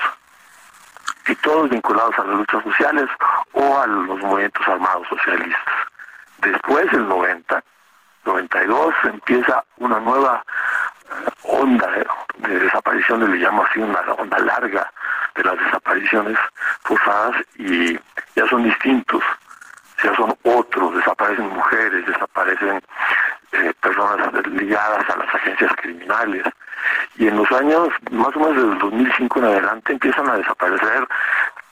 [1.28, 3.10] Y todos vinculados a las luchas sociales
[3.54, 5.76] o a los movimientos armados socialistas.
[6.40, 7.64] Después, el 90,
[8.26, 10.44] 92, empieza una nueva
[11.62, 11.88] onda
[12.40, 14.92] de, desapariciones, le llamo así una onda larga
[15.36, 16.38] de las desapariciones
[16.84, 18.00] forzadas y
[18.36, 19.24] ya son distintos,
[20.04, 22.82] ya son otros, desaparecen mujeres, desaparecen
[23.52, 26.44] eh, personas ligadas a las agencias criminales.
[27.18, 31.08] Y en los años, más o menos desde el 2005 en adelante, empiezan a desaparecer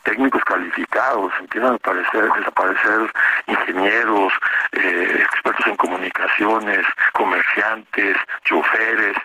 [0.03, 3.11] técnicos calificados, empiezan a aparecer, desaparecer
[3.47, 4.33] ingenieros,
[4.73, 9.17] eh, expertos en comunicaciones, comerciantes, choferes,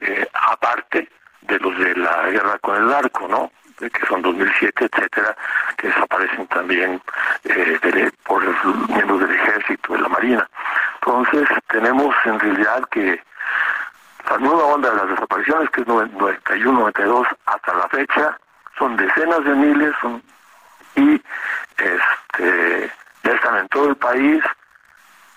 [0.00, 1.08] eh, aparte
[1.42, 3.50] de los de la guerra con el arco, ¿no?
[3.88, 5.34] que son 2007, etcétera,
[5.78, 7.00] que desaparecen también
[7.44, 10.50] eh, por los miembros del ejército, de la marina.
[10.96, 13.22] Entonces, tenemos en realidad que
[14.28, 18.38] la nueva onda de las desapariciones, que es 91, 92, hasta la fecha,
[18.78, 19.94] son decenas de miles
[20.96, 21.22] y
[21.78, 24.42] este, ya están en todo el país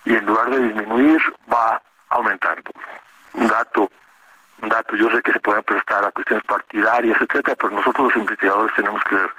[0.04, 1.20] y en lugar de disminuir,
[1.52, 1.80] va
[2.10, 2.70] aumentando.
[3.32, 3.90] Un dato
[4.64, 4.96] un dato.
[4.96, 9.02] Yo sé que se pueden prestar a cuestiones partidarias, etcétera, pero nosotros los investigadores tenemos
[9.04, 9.30] que ser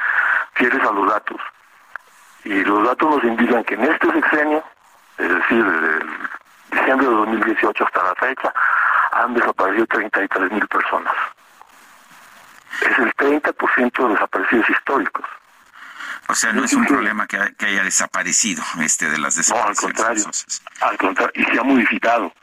[0.54, 1.42] fieles a los datos.
[2.44, 4.64] Y los datos nos indican que en este sexenio,
[5.18, 6.06] es decir, desde
[6.72, 8.54] diciembre de 2018 hasta la fecha,
[9.12, 11.14] han desaparecido 33 mil personas.
[12.82, 15.26] Es el 30% de desaparecidos históricos.
[16.28, 20.00] O sea, no es un problema que, haya desaparecido este de las desapariciones.
[20.00, 20.26] No, al contrario,
[20.82, 22.34] al contrario, y se ha modificado.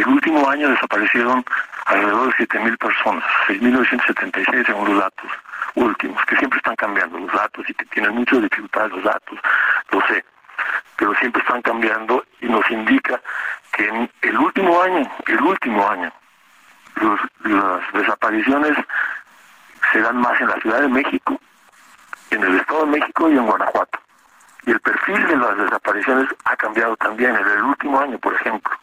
[0.00, 1.44] El último año desaparecieron
[1.84, 5.30] alrededor de 7.000 personas, 6.976 según los datos
[5.74, 9.38] últimos, que siempre están cambiando los datos y que tienen muchas dificultades los datos,
[9.90, 10.24] lo sé,
[10.96, 13.20] pero siempre están cambiando y nos indica
[13.72, 16.10] que en el último año, el último año,
[17.44, 18.78] las desapariciones
[19.92, 21.38] se dan más en la Ciudad de México,
[22.30, 23.98] en el Estado de México y en Guanajuato.
[24.64, 28.80] Y el perfil de las desapariciones ha cambiado también en el último año, por ejemplo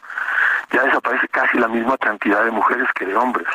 [0.70, 3.48] ya desaparece casi la misma cantidad de mujeres que de hombres,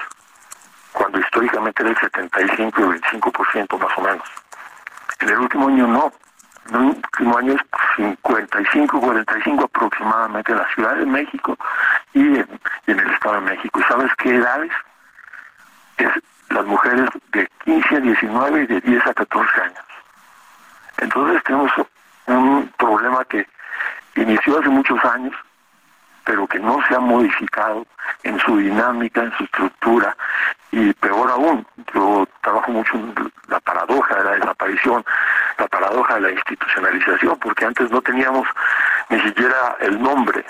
[0.91, 4.27] cuando históricamente era el 75 y el 25% más o menos.
[5.19, 6.13] En el último año no,
[6.69, 7.61] en el último año es
[7.97, 11.57] 55, 45 aproximadamente en la Ciudad de México
[12.13, 13.79] y en, en el Estado de México.
[13.79, 14.71] ¿Y sabes qué edades?
[15.97, 16.09] Es
[16.49, 19.85] las mujeres de 15 a 19 y de 10 a 14 años.
[20.97, 21.71] Entonces tenemos
[22.27, 23.47] un problema que
[24.15, 25.35] inició hace muchos años,
[26.25, 27.85] pero que no se ha modificado
[28.23, 30.15] en su dinámica, en su estructura,
[30.71, 33.13] y peor aún, yo trabajo mucho en
[33.47, 35.05] la paradoja de la desaparición,
[35.57, 38.47] la paradoja de la institucionalización, porque antes no teníamos
[39.09, 40.45] ni siquiera el nombre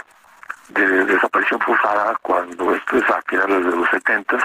[0.69, 4.37] de desaparición forzada cuando esto es a finales de los 70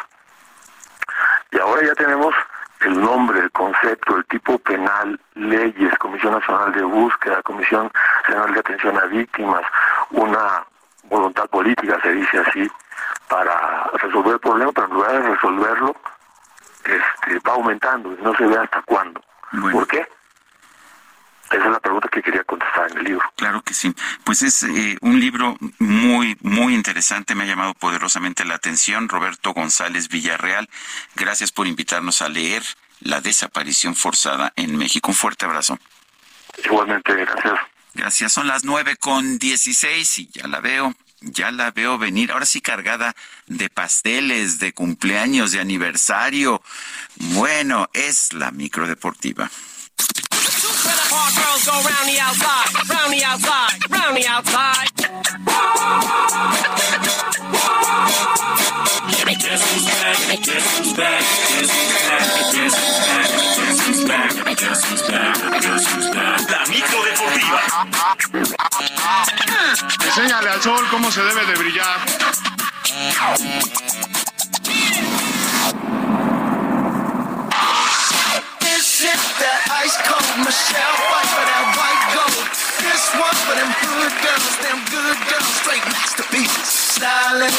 [1.51, 2.35] y ahora ya tenemos
[2.81, 7.91] el nombre, el concepto, el tipo penal, leyes, Comisión Nacional de Búsqueda, Comisión
[8.23, 9.63] Nacional de Atención a Víctimas,
[10.11, 10.65] una
[11.09, 12.69] voluntad política, se dice así,
[13.29, 15.97] para resolver el problema, pero en lugar de resolverlo,
[16.85, 19.21] este, va aumentando y no se ve hasta cuándo.
[19.73, 20.07] ¿Por qué?
[21.51, 23.33] Esa es la pregunta que quería contestar en el libro.
[23.37, 23.95] Claro que sí.
[24.25, 27.35] Pues es eh, un libro muy, muy interesante.
[27.35, 29.09] Me ha llamado poderosamente la atención.
[29.09, 30.69] Roberto González Villarreal,
[31.17, 32.63] gracias por invitarnos a leer
[33.01, 35.09] La desaparición forzada en México.
[35.09, 35.79] Un fuerte abrazo.
[36.65, 37.59] Igualmente, gracias.
[37.99, 38.33] Gracias.
[38.33, 40.95] Son las nueve con dieciséis y ya la veo.
[41.21, 43.17] Ya la veo venir, ahora sí cargada
[43.49, 46.63] de pasteles, de cumpleaños, de aniversario.
[47.17, 49.51] Bueno, es la microdeportiva.
[64.09, 64.25] La
[66.67, 67.61] micro deportiva.
[70.03, 72.01] Enséñale al sol cómo se debe de brillar.
[78.61, 82.49] This is that ice cold Michelle fight for that white gold.
[82.81, 86.69] This one for them good girls, them good girls, straight masterpieces.
[86.97, 87.57] Styling,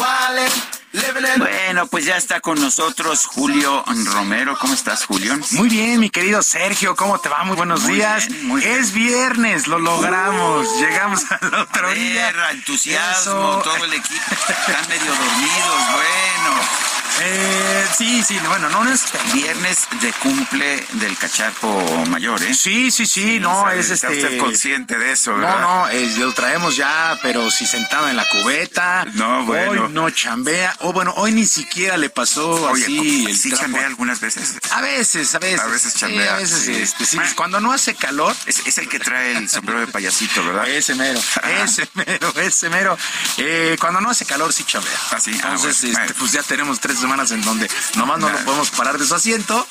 [0.00, 0.81] wildin'.
[0.92, 3.82] Bueno, pues ya está con nosotros Julio
[4.12, 4.58] Romero.
[4.60, 5.34] ¿Cómo estás, Julio?
[5.52, 6.94] Muy bien, mi querido Sergio.
[6.96, 7.44] ¿Cómo te va?
[7.44, 8.28] Muy buenos días.
[8.62, 10.68] es viernes, lo logramos.
[10.68, 10.80] Uh.
[10.80, 12.32] Llegamos al otro a día.
[12.50, 15.82] entusiasmo, todo el equipo están medio dormidos.
[15.92, 16.91] Bueno.
[17.20, 17.58] Eh,
[17.96, 19.02] Sí, sí, bueno, no es
[19.34, 22.54] viernes de cumple del cacharpo mayor, ¿eh?
[22.54, 24.24] Sí, sí, sí, no, es está este...
[24.24, 25.60] usted consciente de eso, No, ¿verdad?
[25.60, 29.04] no, es- lo traemos ya, pero si sentado en la cubeta.
[29.14, 29.84] No, bueno.
[29.84, 30.74] Hoy no chambea.
[30.80, 33.62] O bueno, hoy ni siquiera le pasó Oye, así el ¿sí trapo.
[33.64, 34.54] chambea algunas veces?
[34.72, 35.60] A veces, a veces.
[35.60, 36.72] A veces Sí, chambea, a veces, sí.
[36.74, 38.34] este, sí, Cuando no hace calor.
[38.46, 40.66] Es, es el que trae el sombrero de payasito, ¿verdad?
[40.68, 41.20] Ese mero,
[41.64, 42.96] ese mero, ese mero.
[43.36, 44.92] Eh, cuando no hace calor, sí chambea.
[45.10, 48.30] Ah, sí, ah, Entonces, bueno, este, pues ya tenemos tres semanas en donde nomás no
[48.30, 49.66] lo podemos parar de su asiento.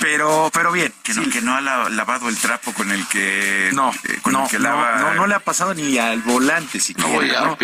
[0.00, 0.92] Pero, pero bien.
[1.02, 4.32] Que no, que no ha la- lavado el trapo con el que, No, eh, con
[4.32, 4.96] no, el que no, lava.
[4.98, 7.08] no, no le ha pasado ni al volante siquiera.
[7.10, 7.58] voy a ¿no?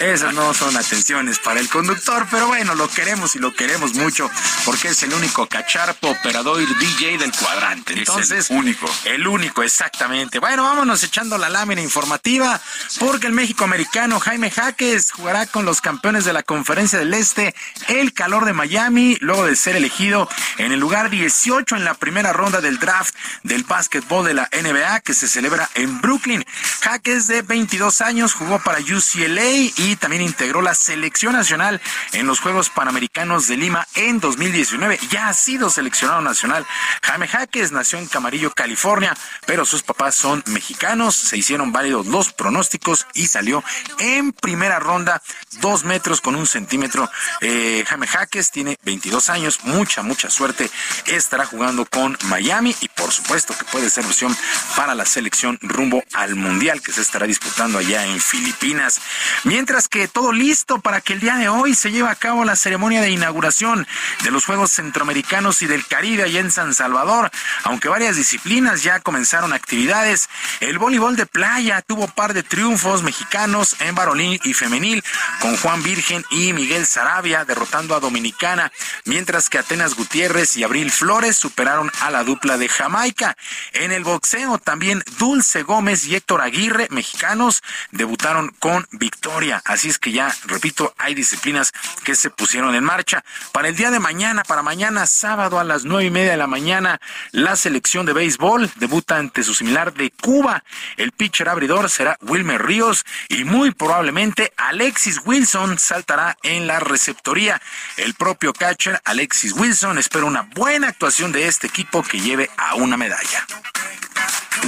[0.00, 4.30] Esas no son atenciones para el conductor, pero bueno, lo queremos y lo queremos mucho
[4.64, 7.92] porque es el único cacharpo operador DJ del cuadrante.
[7.92, 8.88] Es el Entonces, único.
[9.04, 10.38] El único, exactamente.
[10.38, 12.60] Bueno, vámonos echando la lámina informativa
[12.98, 17.54] porque el México americano Jaime Jaques jugará con los campeones de la Conferencia del Este,
[17.88, 20.28] el calor de Miami, luego de ser elegido
[20.58, 25.00] en el lugar 18 en la primera ronda del draft del básquetbol de la NBA
[25.00, 26.44] que se celebra en Brooklyn.
[26.80, 31.80] Jaques de 22 años jugó para UCLA y también integró la selección nacional
[32.12, 34.98] en los Juegos Panamericanos de Lima en 2019.
[35.10, 36.66] Ya ha sido seleccionado nacional.
[37.02, 39.16] Jaime Jaques nació en Camarillo, California,
[39.46, 41.14] pero sus papás son mexicanos.
[41.14, 43.62] Se hicieron válidos los pronósticos y salió
[43.98, 45.22] en primera ronda,
[45.60, 47.10] dos metros con un centímetro.
[47.40, 50.70] Eh, Jaime Jaques tiene 22 años, mucha, mucha suerte.
[51.06, 51.55] Estará jugando
[51.90, 54.36] con Miami y por supuesto que puede ser opción
[54.76, 59.00] para la selección rumbo al Mundial que se estará disputando allá en Filipinas.
[59.44, 62.56] Mientras que todo listo para que el día de hoy se lleve a cabo la
[62.56, 63.86] ceremonia de inauguración
[64.22, 67.30] de los Juegos Centroamericanos y del Caribe allá en San Salvador,
[67.64, 70.28] aunque varias disciplinas ya comenzaron actividades.
[70.60, 75.02] El voleibol de playa tuvo par de triunfos mexicanos en varonil y femenil
[75.40, 78.70] con Juan Virgen y Miguel Sarabia derrotando a Dominicana,
[79.06, 83.36] mientras que Atenas Gutiérrez y Abril Flores superaron a la dupla de Jamaica.
[83.72, 87.62] En el boxeo también Dulce Gómez y Héctor Aguirre, mexicanos,
[87.92, 89.62] debutaron con victoria.
[89.64, 93.24] Así es que ya, repito, hay disciplinas que se pusieron en marcha.
[93.52, 96.48] Para el día de mañana, para mañana sábado a las nueve y media de la
[96.48, 97.00] mañana,
[97.30, 100.64] la selección de béisbol debuta ante su similar de Cuba.
[100.96, 107.62] El pitcher abridor será Wilmer Ríos y muy probablemente Alexis Wilson saltará en la receptoría.
[107.96, 112.74] El propio catcher Alexis Wilson espera una buena actuación de este equipo que lleve a
[112.76, 113.46] una medalla.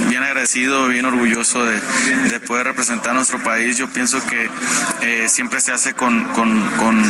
[0.07, 1.79] bien agradecido, bien orgulloso de,
[2.29, 3.77] de poder representar a nuestro país.
[3.77, 4.49] Yo pienso que
[5.01, 7.03] eh, siempre se hace con, con, con,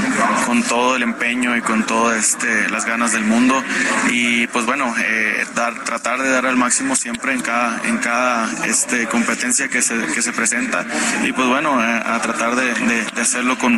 [0.45, 3.63] con todo el empeño y con todas este, las ganas del mundo.
[4.09, 8.49] Y pues bueno, eh, dar, tratar de dar al máximo siempre en cada, en cada
[8.65, 10.85] este, competencia que se, que se presenta.
[11.23, 13.73] Y pues bueno, eh, a tratar de, de- de hacerlo con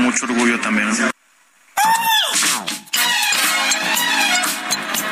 [0.00, 0.90] mucho orgullo también.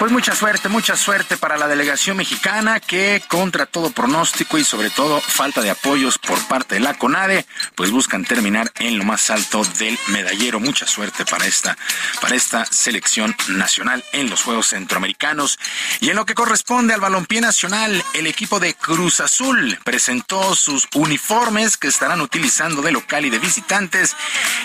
[0.03, 4.91] Pues mucha suerte, mucha suerte para la delegación mexicana que contra todo pronóstico y sobre
[4.91, 7.47] todo falta de apoyos por parte de la CONADE,
[7.77, 10.59] pues buscan terminar en lo más alto del medallero.
[10.59, 11.79] Mucha suerte para esta
[12.21, 15.57] para esta selección nacional en los Juegos Centroamericanos.
[16.01, 20.89] Y en lo que corresponde al balompié nacional, el equipo de Cruz Azul presentó sus
[20.97, 24.17] uniformes que estarán utilizando de local y de visitantes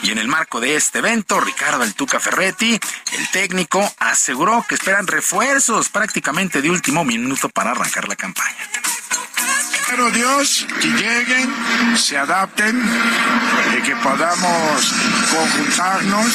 [0.01, 2.79] y en el marco de este evento, Ricardo El Tuca Ferretti,
[3.19, 8.69] el técnico, aseguró que esperan refuerzos prácticamente de último minuto para arrancar la campaña.
[9.89, 12.81] Pero Dios, que lleguen, se adapten
[13.77, 14.93] y que podamos
[15.29, 16.33] conjuntarnos,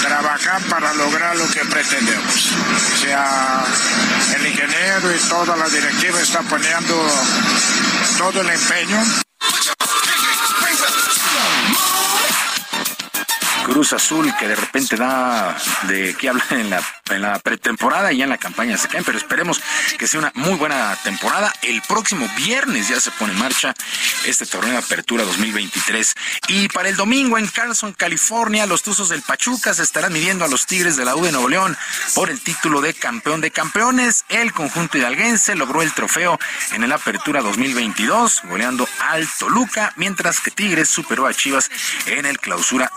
[0.00, 2.52] trabajar para lograr lo que pretendemos.
[2.94, 3.64] O sea,
[4.34, 7.06] el ingeniero y toda la directiva está poniendo
[8.16, 9.04] todo el empeño.
[13.70, 16.70] Cruz Azul que de repente da de qué hablar en
[17.22, 19.60] la, pretemporada y ya en la campaña se caen, pero esperemos
[19.96, 21.52] que sea una muy buena temporada.
[21.62, 23.72] El próximo viernes ya se pone en marcha
[24.26, 26.14] este torneo de apertura 2023.
[26.48, 30.48] Y para el domingo en Carlson, California, los Tuzos del Pachuca se estarán midiendo a
[30.48, 31.76] los Tigres de la U de Nuevo León
[32.14, 34.24] por el título de campeón de campeones.
[34.28, 36.38] El conjunto hidalguense logró el trofeo
[36.72, 41.70] en el apertura 2022, goleando al Toluca, mientras que Tigres superó a Chivas
[42.06, 42.90] en el clausura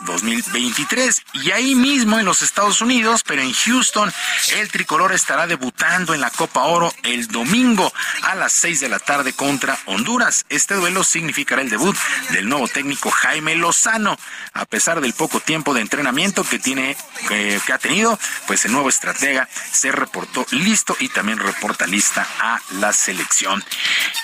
[0.63, 1.23] 2023.
[1.33, 4.11] Y ahí mismo en los Estados Unidos, pero en Houston.
[4.53, 7.91] El tricolor estará debutando en la Copa Oro el domingo
[8.23, 10.45] a las 6 de la tarde contra Honduras.
[10.49, 11.95] Este duelo significará el debut
[12.29, 14.17] del nuevo técnico Jaime Lozano.
[14.53, 16.95] A pesar del poco tiempo de entrenamiento que tiene
[17.27, 18.17] que, que ha tenido,
[18.47, 23.63] pues el nuevo estratega se reportó listo y también reporta lista a la selección.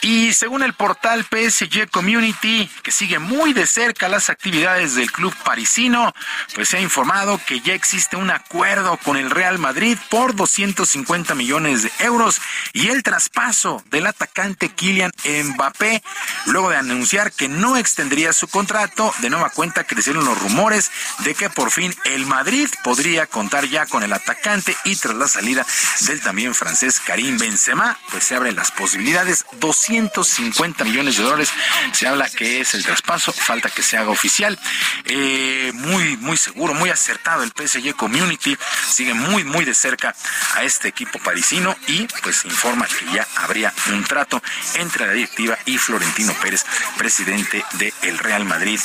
[0.01, 5.35] Y según el portal PSG Community, que sigue muy de cerca las actividades del club
[5.43, 6.13] parisino,
[6.55, 11.35] pues se ha informado que ya existe un acuerdo con el Real Madrid por 250
[11.35, 12.41] millones de euros
[12.73, 15.11] y el traspaso del atacante Kylian
[15.43, 16.03] Mbappé,
[16.45, 21.35] luego de anunciar que no extendería su contrato, de nueva cuenta crecieron los rumores de
[21.35, 25.65] que por fin el Madrid podría contar ya con el atacante y tras la salida
[26.01, 31.51] del también francés Karim Benzema, pues se abren las posibilidades, 250 millones de dólares,
[31.93, 34.59] se habla que es el traspaso, falta que se haga oficial,
[35.05, 40.15] eh, muy, muy seguro, muy acertado el PSG Community, sigue muy, muy de cerca
[40.55, 44.41] a este equipo parisino y pues informa que ya habría un trato
[44.75, 46.65] entre la directiva y Florentino Pérez,
[46.97, 47.63] presidente
[48.01, 48.79] del Real Madrid.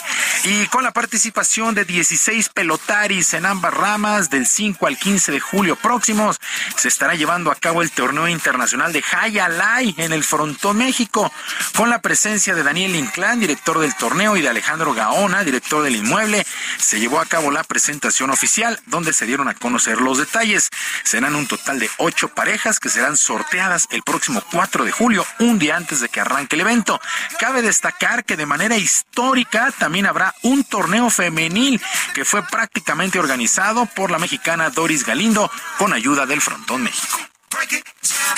[0.45, 5.41] Y con la participación de 16 pelotaris en ambas ramas del 5 al 15 de
[5.41, 6.39] julio próximos,
[6.77, 11.33] se estará llevando a cabo el torneo internacional de Hayalay en el Frontón México,
[11.77, 15.97] con la presencia de Daniel Inclán, director del torneo, y de Alejandro Gaona, director del
[15.97, 16.47] inmueble.
[16.79, 20.71] Se llevó a cabo la presentación oficial, donde se dieron a conocer los detalles.
[21.03, 25.59] Serán un total de ocho parejas que serán sorteadas el próximo 4 de julio, un
[25.59, 27.01] día antes de que arranque el evento.
[27.39, 31.81] Cabe destacar que de manera histórica también habrá un torneo femenil
[32.15, 37.34] que fue prácticamente organizado por la mexicana Doris Galindo con ayuda del Frontón México.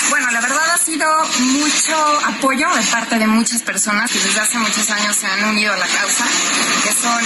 [0.09, 1.07] Bueno, la verdad ha sido
[1.39, 5.73] mucho apoyo de parte de muchas personas que desde hace muchos años se han unido
[5.73, 6.25] a la causa,
[6.83, 7.21] que son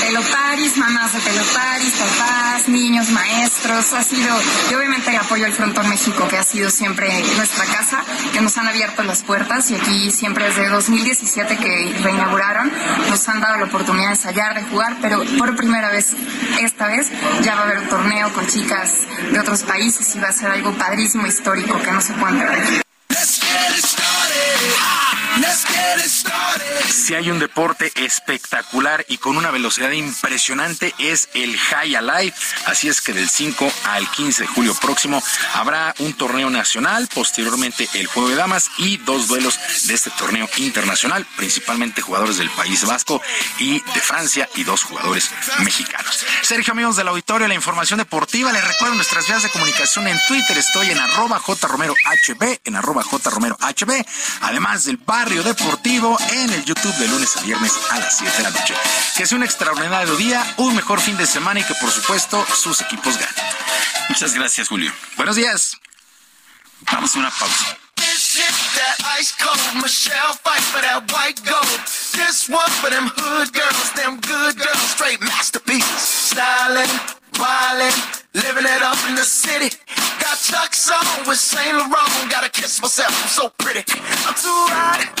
[0.00, 3.92] pelotaris, mamás de pelotaris, papás, niños, maestros.
[3.92, 4.36] Ha sido,
[4.70, 8.02] y obviamente apoyo al Frontón México, que ha sido siempre nuestra casa,
[8.32, 12.70] que nos han abierto las puertas y aquí siempre desde 2017 que reinauguraron,
[13.08, 16.14] nos han dado la oportunidad de ensayar, de jugar, pero por primera vez,
[16.60, 17.08] esta vez,
[17.42, 18.92] ya va a haber un torneo con chicas
[19.32, 22.82] de otros países y va a ser algo padrísimo histórico que no se puede perder.
[26.90, 32.34] Si hay un deporte espectacular y con una velocidad impresionante es el High Alive.
[32.66, 35.22] Así es que del 5 al 15 de julio próximo
[35.54, 40.48] habrá un torneo nacional, posteriormente el juego de damas y dos duelos de este torneo
[40.56, 43.20] internacional, principalmente jugadores del País Vasco
[43.58, 45.30] y de Francia y dos jugadores
[45.60, 46.24] mexicanos.
[46.42, 48.52] Sergio, amigos del auditorio, la información deportiva.
[48.52, 50.58] Les recuerdo nuestras vías de comunicación en Twitter.
[50.58, 51.96] Estoy en arroba jromerohb,
[52.64, 54.04] en arroba jromerohb,
[54.42, 54.98] además del
[55.30, 58.74] barrio deportivo en el YouTube de lunes a viernes a las 7 de la noche.
[59.16, 62.80] Que sea un extraordinario día, un mejor fin de semana y que por supuesto sus
[62.80, 63.34] equipos ganen.
[64.08, 64.92] Muchas gracias, Julio.
[65.16, 65.76] Buenos días.
[66.80, 67.78] Vamos a una pausa.
[68.48, 71.80] That ice cold Michelle fight for that white gold.
[72.16, 76.00] This one for them hood girls, them good girls, straight masterpieces.
[76.00, 76.88] Styling,
[77.36, 79.74] wildin', living it up in the city.
[80.20, 82.30] Got Chuck's on with Saint Laurent.
[82.30, 83.84] Gotta kiss myself, I'm so pretty.
[84.24, 85.20] I'm too hot.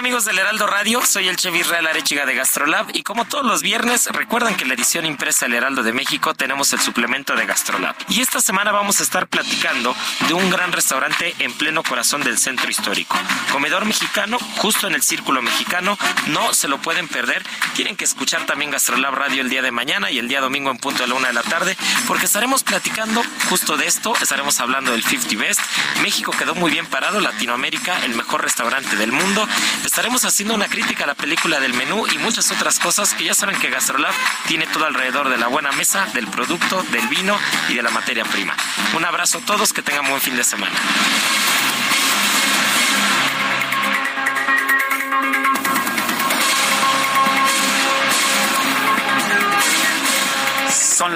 [0.00, 3.60] Amigos del Heraldo Radio, soy el Chevy Real Arechiga de Gastrolab y como todos los
[3.60, 7.44] viernes recuerden que en la edición impresa del Heraldo de México tenemos el suplemento de
[7.44, 7.94] Gastrolab.
[8.08, 9.94] Y esta semana vamos a estar platicando
[10.26, 13.14] de un gran restaurante en pleno corazón del centro histórico.
[13.52, 15.98] Comedor mexicano, justo en el círculo mexicano,
[16.28, 17.44] no se lo pueden perder.
[17.74, 20.78] Tienen que escuchar también Gastrolab Radio el día de mañana y el día domingo en
[20.78, 24.92] punto de la una de la tarde porque estaremos platicando justo de esto, estaremos hablando
[24.92, 25.60] del 50 Best.
[26.00, 29.46] México quedó muy bien parado, Latinoamérica, el mejor restaurante del mundo.
[29.90, 33.34] Estaremos haciendo una crítica a la película del menú y muchas otras cosas que ya
[33.34, 34.14] saben que Gastrolab
[34.46, 37.36] tiene todo alrededor de la buena mesa, del producto, del vino
[37.68, 38.54] y de la materia prima.
[38.96, 40.78] Un abrazo a todos, que tengan buen fin de semana.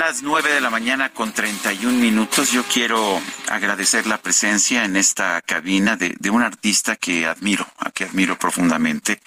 [0.07, 2.53] Las nueve de la mañana con 31 minutos.
[2.53, 7.91] Yo quiero agradecer la presencia en esta cabina de, de un artista que admiro, a
[7.91, 9.23] que admiro profundamente.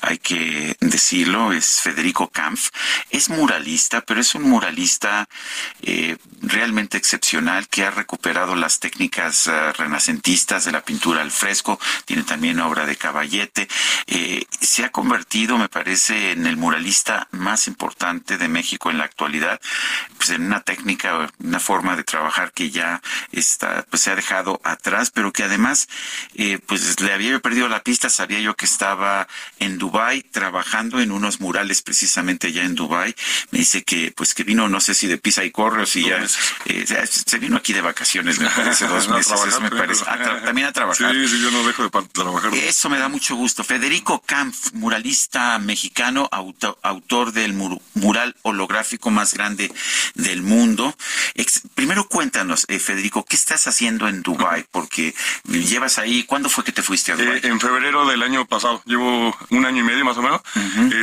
[0.00, 2.70] Hay que decirlo, es Federico Kampf.
[3.10, 5.28] Es muralista, pero es un muralista
[5.82, 11.78] eh, realmente excepcional que ha recuperado las técnicas uh, renacentistas de la pintura al fresco.
[12.04, 13.68] Tiene también obra de caballete.
[14.06, 19.04] Eh, se ha convertido, me parece, en el muralista más importante de México en la
[19.04, 19.60] actualidad
[20.16, 23.02] pues en una técnica, una forma de trabajar que ya
[23.32, 25.88] está, pues se ha dejado atrás, pero que además,
[26.34, 29.28] eh, pues le había perdido la pista, sabía yo que estaba
[29.58, 33.14] en Dubai trabajando en unos murales precisamente allá en Dubai.
[33.50, 36.04] Me dice que, pues que vino, no sé si de pisa y corre o si
[36.04, 36.24] ya,
[36.66, 40.04] eh, se vino aquí de vacaciones, me parece, dos meses, eso me parece.
[40.06, 41.12] A también a trabajar.
[41.12, 42.54] Sí, sí, yo no dejo de trabajar.
[42.54, 43.64] Eso me da mucho gusto.
[43.64, 47.54] Federico Kampf, muralista mexicano, auto, autor del
[47.94, 49.72] mural holográfico más grande
[50.14, 50.96] del mundo.
[51.74, 54.66] primero cuéntanos, eh, Federico, ¿qué estás haciendo en Dubai?
[54.70, 57.38] Porque llevas ahí, ¿cuándo fue que te fuiste a Dubai?
[57.38, 60.40] Eh, en febrero del año pasado, llevo un año y medio más o menos.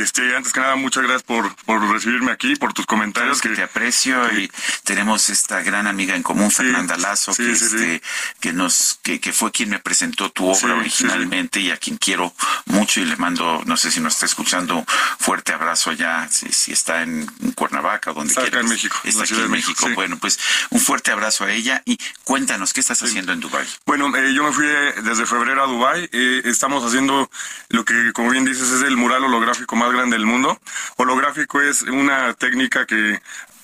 [0.02, 3.40] este, antes que nada, muchas gracias por, por recibirme aquí, por tus comentarios.
[3.40, 4.50] Que, te aprecio y
[4.84, 8.02] tenemos esta gran amiga en común, Fernanda Lazo, que, este,
[8.40, 12.34] que nos, que, que, fue quien me presentó tu obra originalmente y a quien quiero
[12.66, 14.84] mucho y le mando, no sé si nos está escuchando,
[15.18, 18.60] fuerte abrazo allá, si, si está en Cuernavaca o donde quiera.
[18.60, 18.96] en México.
[19.04, 19.88] Está aquí en México.
[19.94, 20.38] Bueno, pues
[20.70, 23.66] un fuerte abrazo a ella y cuéntanos, ¿qué estás haciendo en Dubai?
[23.86, 24.66] Bueno, eh, yo me fui
[25.02, 26.08] desde febrero a Dubai.
[26.12, 27.30] Eh, estamos haciendo
[27.68, 30.60] lo que, como bien dices, es el mural holográfico más grande del mundo.
[30.96, 33.20] Holográfico es una técnica que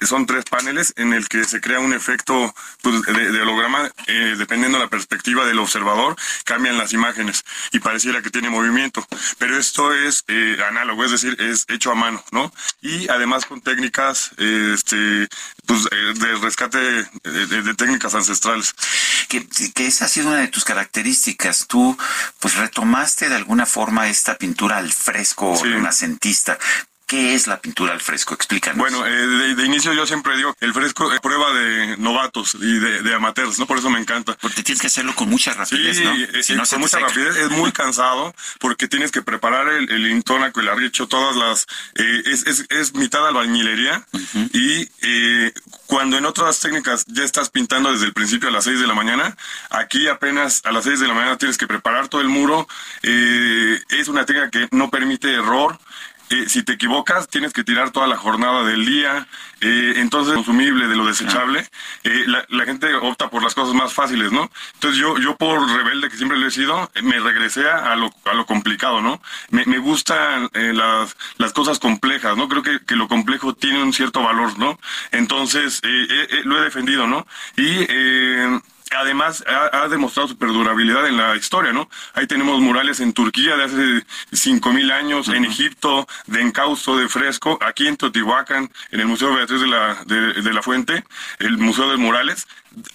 [0.06, 4.78] son tres paneles en el que se crea un efecto pues, de, holograma eh, dependiendo
[4.78, 9.06] de la perspectiva del observador cambian las imágenes y pareciera que tiene movimiento.
[9.38, 13.60] Pero esto es eh, análogo es decir es hecho a mano no y además con
[13.60, 15.28] técnicas este
[15.66, 18.74] pues eh, de rescate de, técnicas ancestrales.
[19.28, 21.66] Que, que esa ha sido una de tus características.
[21.66, 21.96] Tú
[22.40, 26.58] pues retomaste de alguna forma esta pintura al fresco renacentista
[27.08, 28.34] ¿Qué es la pintura al fresco?
[28.34, 28.76] Explícanos.
[28.76, 33.14] Bueno, eh, de, inicio yo siempre digo, el fresco es prueba de novatos y de,
[33.14, 33.66] amateurs, ¿no?
[33.66, 34.36] Por eso me encanta.
[34.38, 36.12] Porque tienes que hacerlo con mucha rapidez, ¿no?
[36.12, 40.06] Eh, si no con mucha rapidez, es muy cansado porque tienes que preparar el, el
[40.08, 41.66] intónaco, el arricho, todas las...
[41.94, 44.04] Eh, es, es, es, mitad albañilería
[44.52, 44.86] y
[45.86, 48.94] cuando en otras técnicas ya estás pintando desde el principio a las 6 de la
[48.94, 49.34] mañana,
[49.70, 52.68] aquí apenas a las 6 de la mañana tienes que preparar todo el muro.
[53.02, 55.78] es una técnica que no permite error
[56.30, 59.26] eh, si te equivocas, tienes que tirar toda la jornada del día.
[59.60, 61.66] Eh, entonces, consumible de lo desechable,
[62.04, 64.50] eh, la, gente opta por las cosas más fáciles, ¿no?
[64.74, 68.34] Entonces, yo, yo por rebelde que siempre lo he sido, me regresé a lo, a
[68.34, 69.20] lo complicado, ¿no?
[69.50, 72.48] Me, me gustan las, las cosas complejas, ¿no?
[72.48, 74.78] Creo que, que lo complejo tiene un cierto valor, ¿no?
[75.12, 75.80] Entonces,
[76.44, 77.26] lo he defendido, ¿no?
[77.56, 77.86] Y
[78.96, 81.88] además ha, demostrado su perdurabilidad en la historia, ¿no?
[82.14, 87.08] Ahí tenemos murales en Turquía de hace cinco mil años, en Egipto, de encausto, de
[87.08, 91.04] fresco, aquí en Teotihuacán, en el Museo Beatriz de la, de, la Fuente,
[91.38, 92.46] el Museo de Murales.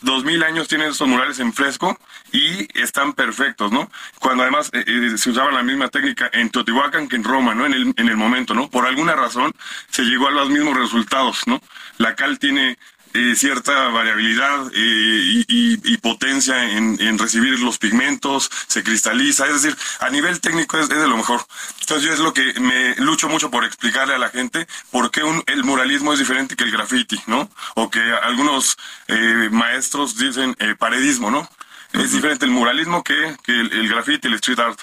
[0.02, 2.00] Dos mil años tienen estos murales en fresco
[2.32, 3.92] y están perfectos, ¿no?
[4.20, 7.66] Cuando además eh, eh, se usaba la misma técnica en Teotihuacán que en Roma, ¿no?
[7.66, 8.70] En el, en el momento, ¿no?
[8.70, 9.52] Por alguna razón
[9.90, 11.60] se llegó a los mismos resultados, ¿no?
[11.98, 12.78] La cal tiene
[13.14, 20.10] eh, cierta variabilidad eh, y, potencia en, recibir los pigmentos, se cristaliza, es decir, a
[20.10, 21.46] nivel técnico es, de lo mejor.
[21.80, 25.24] Entonces yo es lo que me lucho mucho por explicarle a la gente por qué
[25.24, 27.50] un, el muralismo es diferente que el graffiti, ¿no?
[27.76, 28.78] O que algunos
[29.08, 31.48] eh, maestros dicen paredismo, ¿no?
[31.94, 33.14] Es diferente el muralismo que,
[33.48, 34.80] el, el graffiti, el street art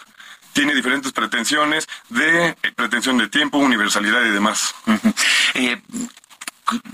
[0.53, 4.75] tiene diferentes pretensiones de pretensión de tiempo, universalidad y demás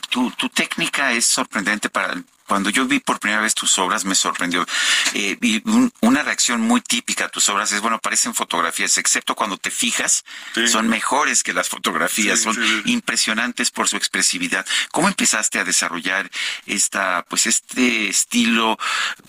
[0.08, 2.14] tu, tu técnica es sorprendente para
[2.46, 4.66] cuando yo vi por primera vez tus obras me sorprendió.
[5.14, 5.62] Eh, y
[6.00, 10.24] una reacción muy típica a tus obras es, bueno, parecen fotografías, excepto cuando te fijas,
[10.66, 12.56] son mejores que las fotografías, son
[12.86, 14.66] impresionantes por su expresividad.
[14.90, 16.30] ¿Cómo empezaste a desarrollar
[16.66, 18.78] esta, pues este estilo,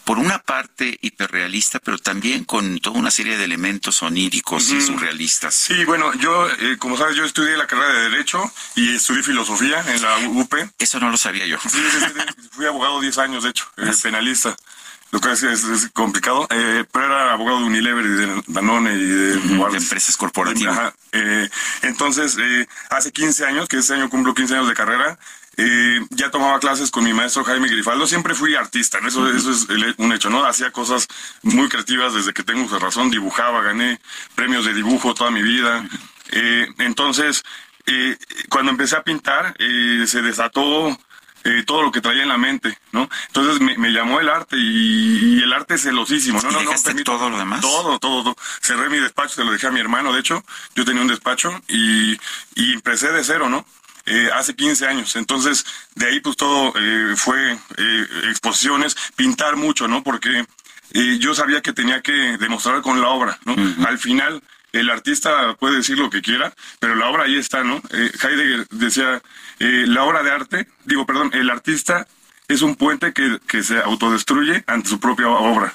[0.03, 5.55] por una parte hiperrealista, pero también con toda una serie de elementos oníricos y surrealistas?
[5.55, 9.83] Sí, bueno, yo, eh, como sabes, yo estudié la carrera de Derecho y estudié Filosofía
[9.87, 10.53] en la UP.
[10.77, 11.57] Eso no lo sabía yo.
[12.51, 14.55] fui abogado 10 años, de hecho, eh, penalista.
[15.11, 18.93] Lo que es, es, es complicado, eh, pero era abogado de Unilever y de Danone
[18.93, 20.77] y de, de empresas corporativas.
[20.77, 21.49] Ajá, eh,
[21.83, 25.17] entonces, eh, hace 15 años, que este año cumplo 15 años de carrera,
[25.55, 28.05] eh, ya tomaba clases con mi maestro Jaime Grifaldo.
[28.05, 29.07] Siempre fui artista, ¿no?
[29.07, 30.45] eso, eso es el- un hecho, ¿no?
[30.45, 31.07] Hacía cosas
[31.41, 34.01] muy creativas desde que tengo razón, dibujaba, gané
[34.35, 35.87] premios de dibujo toda mi vida.
[36.31, 37.43] Eh, entonces,
[37.85, 38.17] eh,
[38.49, 40.99] cuando empecé a pintar, eh, se desató
[41.47, 43.09] eh, todo lo que traía en la mente, ¿no?
[43.27, 46.49] Entonces me, me llamó el arte y, y el arte es celosísimo, ¿no?
[46.51, 47.61] ¿Y no, no, permito- todo lo demás?
[47.61, 48.35] Todo, todo, todo.
[48.61, 50.43] Cerré mi despacho, se lo dejé a mi hermano, de hecho,
[50.75, 52.13] yo tenía un despacho y,
[52.55, 53.65] y empecé de cero, ¿no?
[54.05, 55.15] Eh, hace 15 años.
[55.15, 55.65] Entonces,
[55.95, 60.01] de ahí pues todo eh, fue eh, exposiciones, pintar mucho, ¿no?
[60.03, 60.45] Porque
[60.93, 63.55] eh, yo sabía que tenía que demostrar con la obra, ¿no?
[63.87, 64.41] Al final,
[64.79, 67.81] el artista puede decir lo que quiera, pero la obra ahí está, ¿no?
[67.91, 69.21] Eh, Heidegger decía,
[69.59, 72.07] eh, la obra de arte, digo, perdón, el artista
[72.47, 75.73] es un puente que, que se autodestruye ante su propia obra.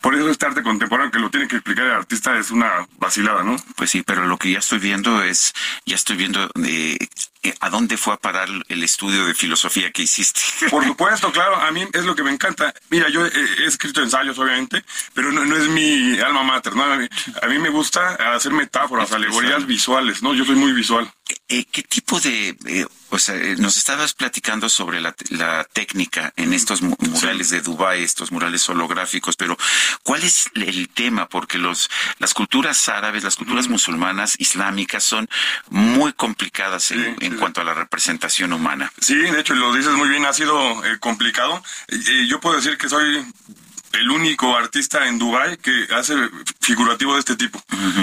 [0.00, 3.42] Por eso este arte contemporáneo que lo tiene que explicar el artista es una vacilada,
[3.42, 3.56] ¿no?
[3.76, 5.52] Pues sí, pero lo que ya estoy viendo es,
[5.86, 6.98] ya estoy viendo eh,
[7.42, 10.40] eh, a dónde fue a parar el estudio de filosofía que hiciste.
[10.70, 12.74] Por supuesto, claro, a mí es lo que me encanta.
[12.90, 14.84] Mira, yo he, he escrito ensayos, obviamente,
[15.14, 16.84] pero no, no es mi alma mater, ¿no?
[16.84, 17.06] A mí,
[17.42, 20.34] a mí me gusta hacer metáforas, alegorías visuales, ¿no?
[20.34, 21.10] Yo soy muy visual.
[21.48, 26.32] Eh, ¿Qué tipo de, eh, o sea, eh, nos estabas platicando sobre la, la técnica
[26.36, 29.53] en estos mu- murales de Dubái, estos murales holográficos, pero
[30.02, 31.28] ¿cuál es el tema?
[31.28, 35.28] Porque los, las culturas árabes, las culturas musulmanas, islámicas, son
[35.70, 38.92] muy complicadas en, en cuanto a la representación humana.
[39.00, 41.62] Sí, de hecho, lo dices muy bien, ha sido eh, complicado.
[41.88, 43.24] Eh, yo puedo decir que soy
[44.00, 46.14] el único artista en Dubai que hace
[46.60, 47.62] figurativo de este tipo,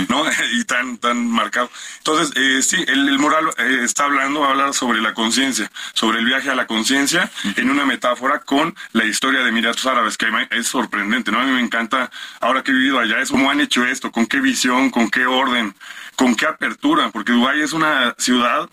[0.10, 0.24] ¿no?
[0.54, 1.70] y tan tan marcado.
[2.00, 5.72] Entonces, eh, sí, el, el mural eh, está hablando, va a hablar sobre la conciencia,
[5.94, 10.18] sobre el viaje a la conciencia en una metáfora con la historia de Emiratos Árabes,
[10.18, 11.40] que es sorprendente, ¿no?
[11.40, 14.26] A mí me encanta, ahora que he vivido allá, es cómo han hecho esto, con
[14.28, 15.76] qué visión, con qué orden,
[16.16, 18.70] con qué apertura, porque Dubái es una ciudad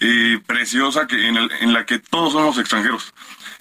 [0.00, 3.12] eh, preciosa que en, el- en la que todos somos extranjeros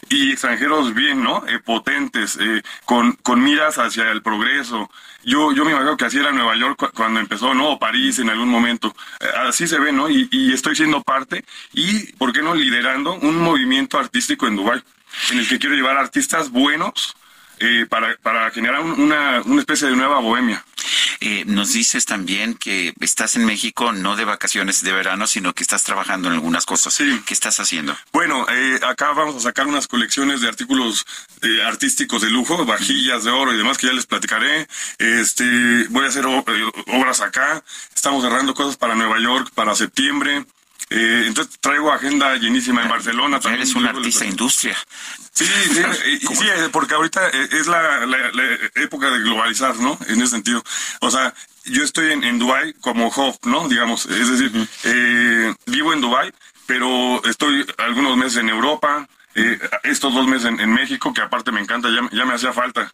[0.09, 1.43] y extranjeros bien, ¿no?
[1.47, 4.89] Eh, potentes, eh, con, con miras hacia el progreso.
[5.23, 7.71] Yo, yo me imagino que así era Nueva York cu- cuando empezó, ¿no?
[7.71, 8.95] O París en algún momento.
[9.19, 10.09] Eh, así se ve, ¿no?
[10.09, 14.81] Y, y estoy siendo parte y, ¿por qué no?, liderando un movimiento artístico en Dubái,
[15.31, 17.15] en el que quiero llevar artistas buenos
[17.59, 20.63] eh, para, para generar un- una, una especie de nueva bohemia.
[21.21, 25.63] Eh, nos dices también que estás en México no de vacaciones de verano, sino que
[25.63, 26.97] estás trabajando en algunas cosas.
[27.25, 27.95] ¿Qué estás haciendo?
[28.13, 31.05] Bueno, eh, acá vamos a sacar unas colecciones de artículos
[31.41, 34.67] eh, artísticos de lujo, vajillas de oro y demás que ya les platicaré.
[34.97, 37.63] Este, voy a hacer eh, obras acá.
[37.93, 40.45] Estamos cerrando cosas para Nueva York para septiembre.
[40.91, 43.39] Eh, entonces traigo agenda llenísima en Barcelona.
[43.39, 44.75] También Eres un artista industria.
[45.33, 48.43] Sí, sí, eh, y sí, porque ahorita eh, es la, la- la
[48.75, 49.97] época de globalizar, ¿no?
[50.07, 50.63] En ese sentido.
[51.01, 51.33] O sea,
[51.65, 53.67] yo estoy en, en Dubai como hub, ¿no?
[53.69, 56.33] Digamos, es decir, eh, vivo en Dubai,
[56.65, 61.51] pero estoy algunos meses en Europa, eh, estos dos meses en, en México, que aparte
[61.51, 62.91] me encanta, ya, ya me hacía falta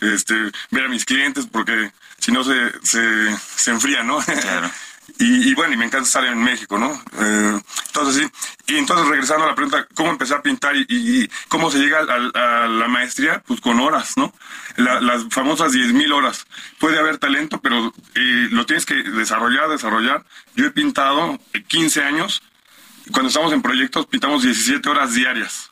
[0.00, 0.34] este
[0.70, 4.18] ver a mis clientes, porque si no se, se, se enfrían, ¿no?
[4.18, 4.70] Claro.
[5.20, 6.92] Y, y bueno, y me encanta estar en México, ¿no?
[7.20, 11.28] Eh, entonces sí, y entonces regresando a la pregunta, ¿cómo empecé a pintar y, y-
[11.48, 13.42] cómo se llega al- a, la maestría?
[13.44, 14.32] Pues con horas, ¿no?
[14.76, 16.46] La- las famosas 10.000 horas.
[16.78, 20.24] Puede haber talento, pero eh, lo tienes que desarrollar, desarrollar.
[20.54, 22.40] Yo he pintado eh, 15 años,
[23.10, 25.67] cuando estamos en proyectos pintamos 17 horas diarias.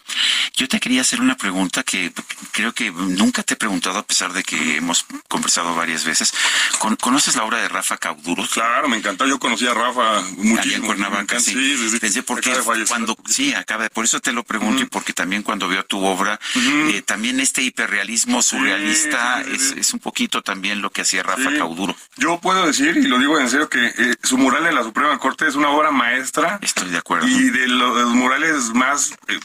[0.55, 2.13] Yo te quería hacer una pregunta que
[2.53, 6.33] creo que nunca te he preguntado a pesar de que hemos conversado varias veces.
[6.79, 8.47] ¿Con- ¿Conoces la obra de Rafa Cauduro?
[8.51, 9.27] Claro, me encanta.
[9.27, 10.61] Yo conocí a Rafa muchísimo.
[10.61, 11.53] Allá en Cuernavaca, sí.
[11.53, 11.99] Sí, sí.
[11.99, 15.43] Pensé porque Acaba cuando, sí, acaba de, por eso te lo pregunto y porque también
[15.43, 20.81] cuando veo tu obra, eh, también este hiperrealismo surrealista sí, es, es un poquito también
[20.81, 21.51] lo que hacía Rafa.
[21.59, 21.95] Cauduro.
[22.17, 25.19] Yo puedo decir, y lo digo en serio, que eh, su mural en la Suprema
[25.19, 26.59] Corte es una obra maestra.
[26.63, 27.27] Estoy de acuerdo.
[27.29, 29.39] Y de los murales más eh,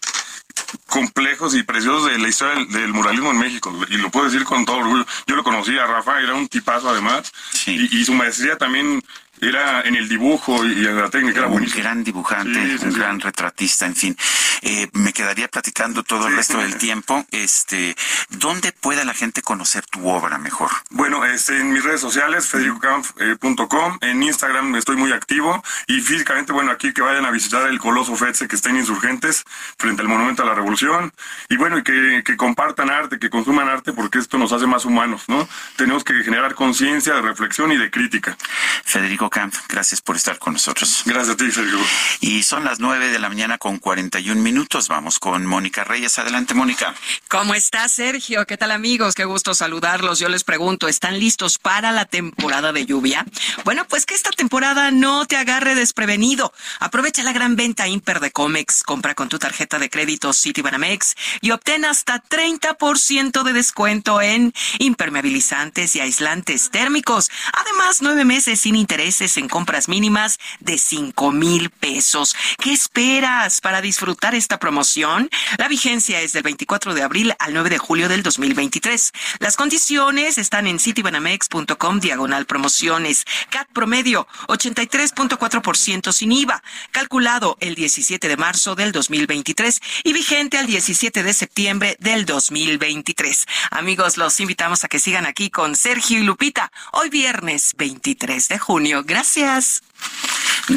[0.87, 3.73] complejos y preciosos de la historia del, del muralismo en México.
[3.89, 5.05] Y lo puedo decir con todo orgullo.
[5.27, 7.31] Yo lo conocí a Rafa, era un tipazo además.
[7.65, 9.01] Y, y su maestría también
[9.41, 11.81] era en el dibujo y en la técnica, era un buenísimo.
[11.83, 12.99] gran dibujante, Sí, sí, un sí.
[12.99, 14.17] gran retratista, en fin.
[14.61, 17.25] Eh, me quedaría platicando todo el resto del tiempo.
[17.31, 17.95] Este,
[18.29, 20.69] ¿dónde puede la gente conocer tu obra mejor?
[20.91, 26.71] Bueno, este, en mis redes sociales, federicocamp.com, en Instagram estoy muy activo y físicamente, bueno,
[26.71, 29.43] aquí que vayan a visitar el Coloso FETSE que está en Insurgentes,
[29.77, 31.11] frente al Monumento a la Revolución,
[31.49, 34.85] y bueno, y que, que compartan arte, que consuman arte, porque esto nos hace más
[34.85, 35.47] humanos, ¿no?
[35.77, 38.37] Tenemos que generar conciencia de reflexión y de crítica.
[38.83, 41.01] Federico Camp, gracias por estar con nosotros.
[41.05, 41.83] Gracias a ti, Federico.
[42.19, 44.51] Y son las nueve de la mañana con 41 minutos.
[44.51, 44.89] minutos.
[44.89, 46.19] Vamos con Mónica Reyes.
[46.19, 46.93] Adelante, Mónica.
[47.29, 48.45] ¿Cómo está, Sergio?
[48.45, 49.15] ¿Qué tal, amigos?
[49.15, 50.19] Qué gusto saludarlos.
[50.19, 53.25] Yo les pregunto, ¿están listos para la temporada de lluvia?
[53.63, 56.53] Bueno, pues que esta temporada no te agarre desprevenido.
[56.81, 58.83] Aprovecha la gran venta Imper de Comex.
[58.83, 65.95] Compra con tu tarjeta de crédito Citibanamex y obtén hasta 30% de descuento en impermeabilizantes
[65.95, 67.31] y aislantes térmicos.
[67.53, 68.75] Además, nueve meses sin
[69.21, 72.35] en compras mínimas de cinco mil pesos.
[72.57, 75.29] ¿Qué esperas para disfrutar esta promoción?
[75.59, 79.11] La vigencia es del 24 de abril al 9 de julio del 2023.
[79.37, 83.25] Las condiciones están en citibanamex.com diagonal promociones.
[83.51, 90.65] CAT promedio 83.4% sin IVA, calculado el 17 de marzo del 2023 y vigente al
[90.65, 93.45] 17 de septiembre del 2023.
[93.69, 98.57] Amigos, los invitamos a que sigan aquí con Sergio y Lupita hoy viernes 23 de
[98.57, 99.03] junio.
[99.11, 99.81] Gracias.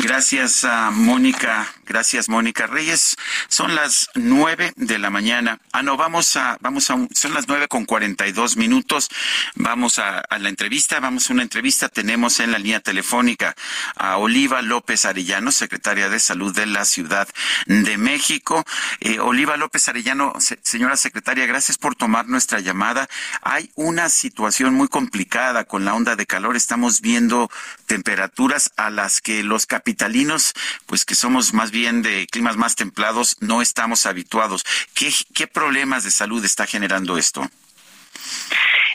[0.02, 3.14] Gracias a Mónica, gracias Mónica Reyes.
[3.48, 5.60] Son las nueve de la mañana.
[5.73, 9.08] Ah, no, vamos a, vamos a, son las nueve con cuarenta y dos minutos.
[9.55, 11.89] Vamos a, la entrevista, vamos a una entrevista.
[11.89, 13.55] Tenemos en la línea telefónica
[13.94, 17.28] a Oliva López Arellano, secretaria de Salud de la Ciudad
[17.66, 18.64] de México.
[18.98, 23.08] Eh, Oliva López Arellano, se, señora secretaria, gracias por tomar nuestra llamada.
[23.42, 26.56] Hay una situación muy complicada con la onda de calor.
[26.56, 27.48] Estamos viendo
[27.86, 30.54] temperaturas a las que los capitalinos,
[30.86, 34.64] pues que somos más bien de climas más templados, no estamos habituados.
[34.94, 37.46] ¿Qué, problemas de salud está generando esto?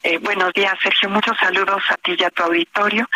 [0.01, 1.09] Eh, buenos días, Sergio.
[1.09, 3.07] Muchos saludos a ti y a tu auditorio.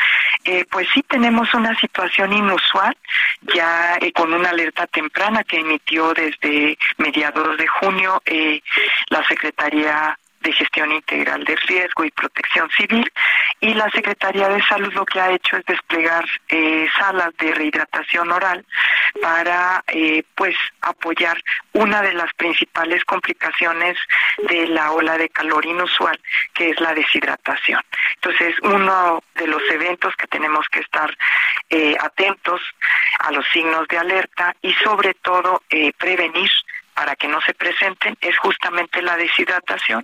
[0.44, 2.96] Eh, pues sí, tenemos una situación inusual,
[3.56, 8.62] ya eh, con una alerta temprana que emitió desde mediados de junio eh,
[9.10, 13.12] la Secretaría de Gestión Integral de Riesgo y Protección Civil
[13.62, 18.32] y la Secretaría de Salud lo que ha hecho es desplegar eh, salas de rehidratación
[18.32, 18.66] oral
[19.22, 21.42] para eh, pues apoyar
[21.72, 23.98] una de las principales complicaciones
[24.50, 26.20] de la ola de calor inusual
[26.54, 27.82] que es la deshidratación.
[28.16, 31.16] Entonces uno de los eventos que tenemos que estar
[31.70, 32.62] eh, atentos
[33.20, 35.64] a los signos de alerta y sobre todo
[35.98, 36.50] prevenir
[36.94, 40.04] para que no se presenten es justamente la deshidratación.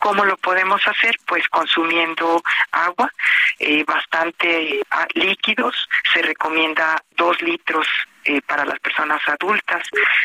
[0.00, 1.16] ¿Cómo lo podemos hacer?
[1.26, 3.12] Pues consumiendo agua,
[3.58, 5.88] eh, bastante ah, líquidos.
[6.12, 7.86] Se recomienda dos litros
[8.24, 9.82] eh, para las personas adultas,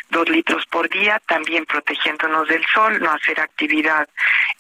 [0.10, 4.08] dos litros por día, también protegiéndonos del sol, no hacer actividad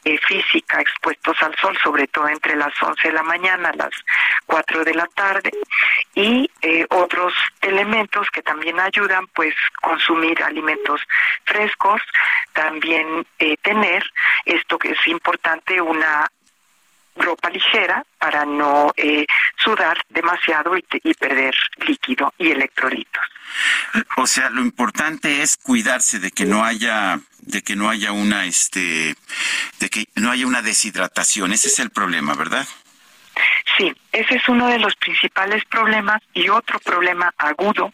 [0.03, 3.91] eh, física expuestos al sol, sobre todo entre las 11 de la mañana las
[4.45, 5.51] 4 de la tarde,
[6.13, 11.01] y eh, otros elementos que también ayudan, pues consumir alimentos
[11.45, 12.01] frescos,
[12.53, 14.03] también eh, tener
[14.45, 16.27] esto que es importante, una
[17.15, 19.25] ropa ligera para no eh,
[19.57, 23.23] sudar demasiado y, y, perder líquido y electrolitos.
[24.17, 28.45] O sea, lo importante es cuidarse de que no haya de que no haya una
[28.45, 29.15] este
[29.79, 32.67] de que no haya una deshidratación, ese es el problema, ¿verdad?
[33.77, 37.91] Sí, ese es uno de los principales problemas y otro problema agudo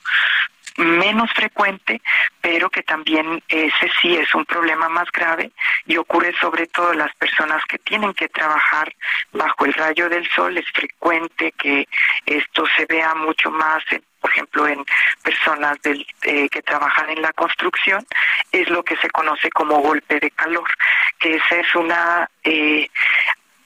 [0.78, 2.02] menos frecuente,
[2.40, 5.52] pero que también ese sí es un problema más grave
[5.86, 8.94] y ocurre sobre todo en las personas que tienen que trabajar
[9.34, 10.58] bajo el rayo del sol.
[10.58, 11.88] Es frecuente que
[12.26, 13.84] esto se vea mucho más
[14.22, 14.86] por ejemplo, en
[15.24, 18.06] personas del, eh, que trabajan en la construcción,
[18.52, 20.70] es lo que se conoce como golpe de calor,
[21.18, 22.88] que esa es una eh,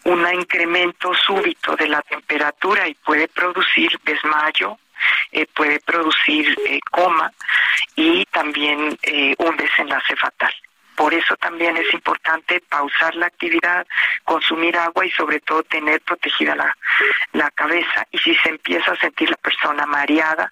[0.05, 4.77] un incremento súbito de la temperatura y puede producir desmayo,
[5.31, 7.31] eh, puede producir eh, coma
[7.95, 10.53] y también eh, un desenlace fatal.
[10.95, 13.85] Por eso también es importante pausar la actividad,
[14.23, 16.75] consumir agua y sobre todo tener protegida la,
[17.33, 18.07] la cabeza.
[18.11, 20.49] Y si se empieza a sentir la persona mareada,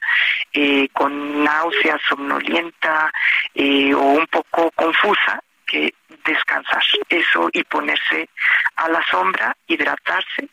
[0.52, 3.12] eh, con náuseas, somnolienta
[3.56, 5.94] eh, o un poco confusa, que
[6.26, 8.30] descansar eso y ponerse
[8.76, 10.50] a la sombra, hidratarse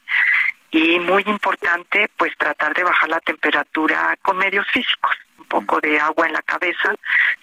[0.70, 5.16] y muy importante pues tratar de bajar la temperatura con medios físicos.
[5.38, 6.94] Un poco de agua en la cabeza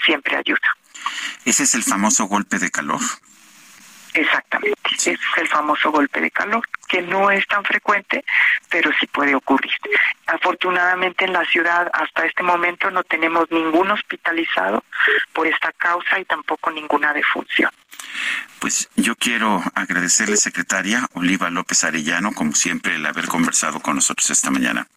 [0.05, 0.77] siempre ayuda.
[1.45, 3.01] ¿Ese es el famoso golpe de calor?
[4.13, 5.11] Exactamente, sí.
[5.11, 8.23] es el famoso golpe de calor, que no es tan frecuente,
[8.69, 9.71] pero sí puede ocurrir.
[10.25, 14.83] Afortunadamente en la ciudad hasta este momento no tenemos ningún hospitalizado
[15.33, 17.69] por esta causa y tampoco ninguna defunción.
[18.59, 24.29] Pues yo quiero agradecerle, secretaria Oliva López Arellano, como siempre, el haber conversado con nosotros
[24.29, 24.87] esta mañana.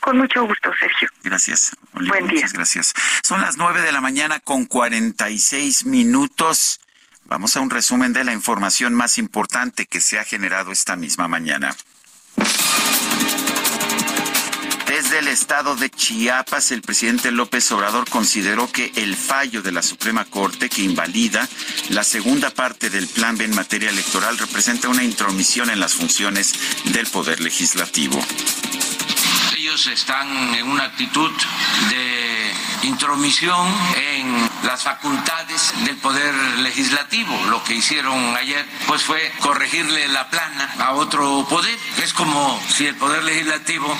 [0.00, 1.08] Con mucho gusto, Sergio.
[1.22, 1.76] Gracias.
[1.94, 2.36] Oliva, Buen día.
[2.36, 2.94] Muchas gracias.
[3.22, 6.80] Son las nueve de la mañana con 46 minutos.
[7.24, 11.26] Vamos a un resumen de la información más importante que se ha generado esta misma
[11.26, 11.74] mañana.
[15.04, 19.82] Desde el estado de Chiapas, el presidente López Obrador consideró que el fallo de la
[19.82, 21.46] Suprema Corte que invalida
[21.90, 26.54] la segunda parte del plan B en materia electoral representa una intromisión en las funciones
[26.94, 28.18] del Poder Legislativo.
[29.74, 31.32] Están en una actitud
[31.90, 32.54] de
[32.84, 37.36] intromisión en las facultades del poder legislativo.
[37.50, 41.76] Lo que hicieron ayer pues fue corregirle la plana a otro poder.
[42.04, 43.92] Es como si el poder legislativo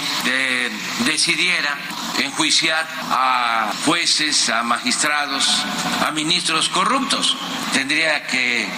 [1.06, 1.76] decidiera
[2.18, 5.64] enjuiciar a jueces, a magistrados,
[6.06, 7.36] a ministros corruptos.
[7.72, 8.68] Tendría que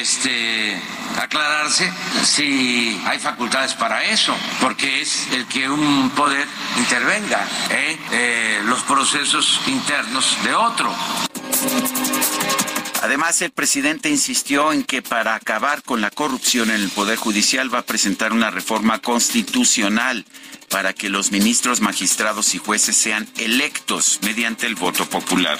[0.00, 0.80] este
[1.18, 1.90] aclararse
[2.22, 6.46] si hay facultades para eso, porque es el que un poder
[6.78, 10.94] intervenga en eh, los procesos internos de otro.
[13.02, 17.72] Además, el presidente insistió en que para acabar con la corrupción en el Poder Judicial
[17.72, 20.24] va a presentar una reforma constitucional
[20.68, 25.58] para que los ministros, magistrados y jueces sean electos mediante el voto popular.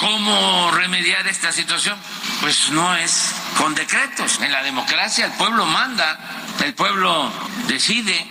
[0.00, 1.96] ¿Cómo remediar esta situación?
[2.40, 4.40] Pues no es con decretos.
[4.40, 6.18] En la democracia el pueblo manda,
[6.64, 7.30] el pueblo
[7.68, 8.26] decide.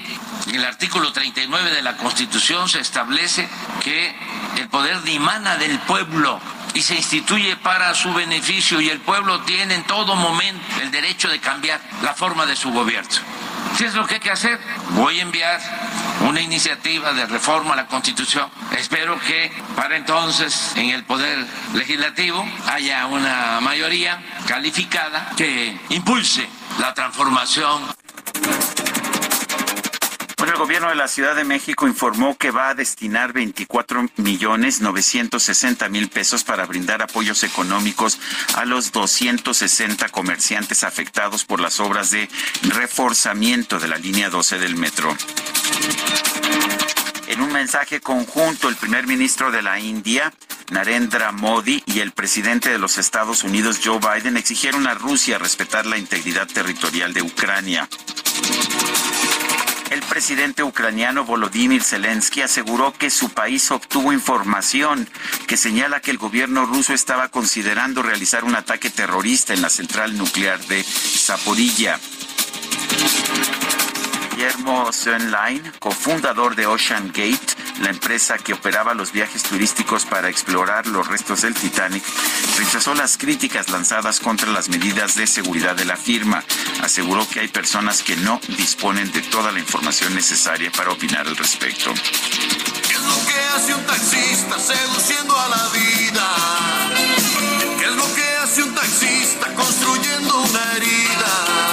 [0.47, 3.47] En el artículo 39 de la Constitución se establece
[3.83, 4.15] que
[4.57, 6.39] el poder dimana del pueblo
[6.73, 11.29] y se instituye para su beneficio y el pueblo tiene en todo momento el derecho
[11.29, 13.09] de cambiar la forma de su gobierno.
[13.77, 14.59] ¿Qué es lo que hay que hacer?
[14.91, 15.59] Voy a enviar
[16.27, 18.49] una iniciativa de reforma a la Constitución.
[18.77, 26.47] Espero que para entonces en el Poder Legislativo haya una mayoría calificada que impulse
[26.79, 27.83] la transformación
[30.49, 35.87] el gobierno de la Ciudad de México informó que va a destinar 24 millones 960
[35.89, 38.19] mil pesos para brindar apoyos económicos
[38.55, 42.27] a los 260 comerciantes afectados por las obras de
[42.63, 45.15] reforzamiento de la línea 12 del metro.
[47.27, 50.33] En un mensaje conjunto, el primer ministro de la India,
[50.71, 55.85] Narendra Modi, y el presidente de los Estados Unidos, Joe Biden, exigieron a Rusia respetar
[55.85, 57.87] la integridad territorial de Ucrania.
[60.03, 65.09] El presidente ucraniano Volodymyr Zelensky aseguró que su país obtuvo información
[65.47, 70.15] que señala que el gobierno ruso estaba considerando realizar un ataque terrorista en la central
[70.15, 71.99] nuclear de Zaporilla.
[74.35, 80.87] Guillermo Sönlein, cofundador de Ocean Gate, la empresa que operaba los viajes turísticos para explorar
[80.87, 82.03] los restos del Titanic,
[82.57, 86.43] rechazó las críticas lanzadas contra las medidas de seguridad de la firma.
[86.81, 91.37] Aseguró que hay personas que no disponen de toda la información necesaria para opinar al
[91.37, 91.93] respecto.
[91.93, 96.35] ¿Qué es lo que hace un taxista seduciendo a la vida?
[97.77, 101.72] ¿Qué es lo que hace un taxista construyendo una herida?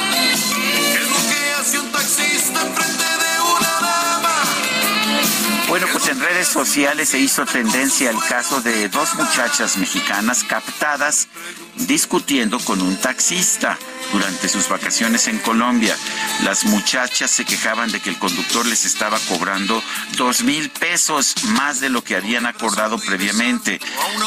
[6.11, 11.29] En redes sociales se hizo tendencia el caso de dos muchachas mexicanas captadas
[11.77, 13.79] discutiendo con un taxista
[14.13, 15.97] durante sus vacaciones en Colombia.
[16.43, 19.83] Las muchachas se quejaban de que el conductor les estaba cobrando
[20.17, 23.81] dos mil pesos más de lo que habían acordado previamente.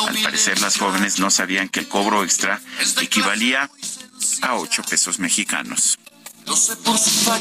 [0.07, 2.61] Al parecer las jóvenes no sabían que el cobro extra
[3.01, 3.69] equivalía
[4.41, 5.99] a ocho pesos mexicanos.
[6.45, 7.31] No sé por su.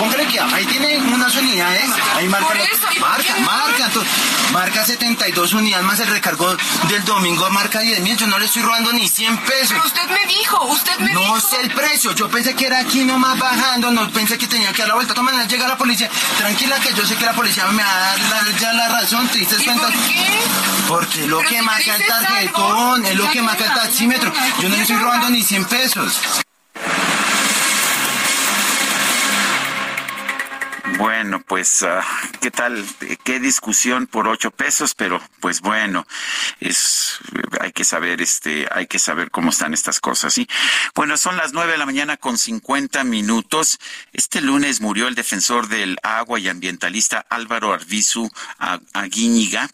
[0.00, 2.54] Que ahí tiene unas unidades, ahí marca,
[3.00, 4.12] marca, marca, entonces,
[4.52, 6.56] marca 72 unidades más el recargo
[6.88, 9.70] del domingo, marca 10 mil, yo no le estoy robando ni 100 pesos.
[9.72, 11.40] Pero usted me dijo, usted me no dijo.
[11.40, 14.78] sé el precio, yo pensé que era aquí nomás bajando, no pensé que tenía que
[14.82, 17.82] dar la vuelta, toma, llega la policía, tranquila que yo sé que la policía me
[17.82, 19.82] va a dar la- ya la razón, ¿te diste cuenta?
[19.88, 20.40] por qué?
[20.88, 23.64] Porque es lo Pero que si marca el tarjetón, algo, es lo que no marca
[23.64, 26.20] el me- taxímetro, yo no le estoy robando ni 100 pesos.
[30.98, 32.04] Bueno, pues, ah,
[32.40, 32.84] ¿qué tal?
[33.24, 34.94] ¿Qué discusión por ocho pesos?
[34.94, 36.06] Pero, pues bueno,
[36.58, 37.18] es,
[37.60, 40.46] hay que saber, este, hay que saber cómo están estas cosas, ¿sí?
[40.94, 43.78] Bueno, son las nueve de la mañana con cincuenta minutos.
[44.12, 49.70] Este lunes murió el defensor del agua y ambientalista Álvaro Arvizu A- Aguíñiga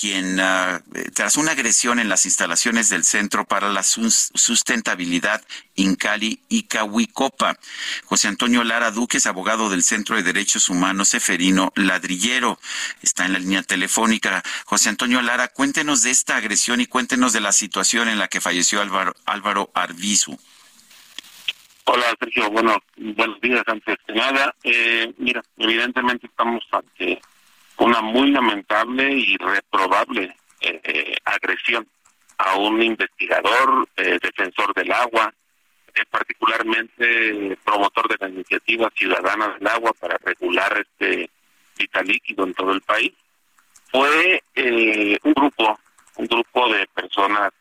[0.00, 0.80] quien eh,
[1.14, 5.42] tras una agresión en las instalaciones del Centro para la Sus- Sustentabilidad
[5.74, 7.58] Incali Icahuicopa.
[8.06, 12.58] José Antonio Lara Duques, abogado del Centro de Derechos Humanos Seferino Ladrillero,
[13.02, 14.42] está en la línea telefónica.
[14.64, 18.40] José Antonio Lara, cuéntenos de esta agresión y cuéntenos de la situación en la que
[18.40, 20.38] falleció Álvaro, Álvaro Arbizu.
[21.84, 24.54] Hola Sergio, bueno, buenos días antes que nada.
[24.62, 27.20] Eh, mira, evidentemente estamos ante
[27.80, 31.88] una muy lamentable y reprobable eh, eh, agresión
[32.36, 35.32] a un investigador, eh, defensor del agua,
[36.10, 41.28] particularmente promotor de la iniciativa ciudadana del agua para regular este
[41.76, 43.12] vital líquido en todo el país,
[43.90, 44.42] fue
[45.24, 45.80] un grupo,
[46.16, 47.52] un grupo de personas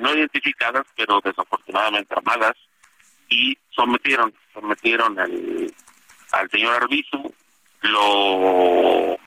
[0.00, 2.56] no identificadas, pero desafortunadamente armadas,
[3.28, 5.72] y sometieron, sometieron al,
[6.32, 7.32] al señor Arbizu,
[7.82, 9.18] lo,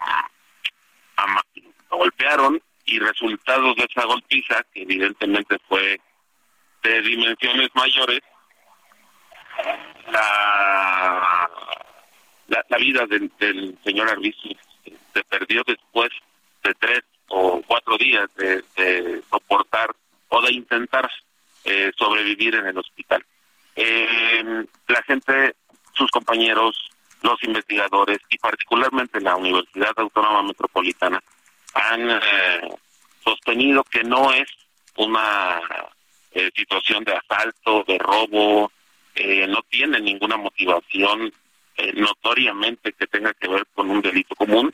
[1.90, 6.00] golpearon y resultado de esa golpiza, que evidentemente fue
[6.84, 8.22] de dimensiones mayores,
[10.12, 11.50] la,
[12.48, 14.50] la, vida del, del señor Arbizu
[15.14, 16.10] se perdió después
[16.64, 19.96] de tres o cuatro días de, soportar
[20.30, 21.10] o de intentar
[21.64, 23.24] eh, sobrevivir en el hospital.
[23.76, 25.56] Eh, la gente,
[25.94, 26.90] sus compañeros,
[27.22, 31.22] los investigadores y particularmente la Universidad Autónoma Metropolitana
[31.74, 32.20] han eh,
[33.24, 34.50] sostenido que no es
[34.98, 35.62] una
[36.56, 38.72] situación de asalto, de robo,
[39.50, 41.32] no tiene ninguna motivación
[41.96, 44.74] notoriamente que tenga que ver con un delito común,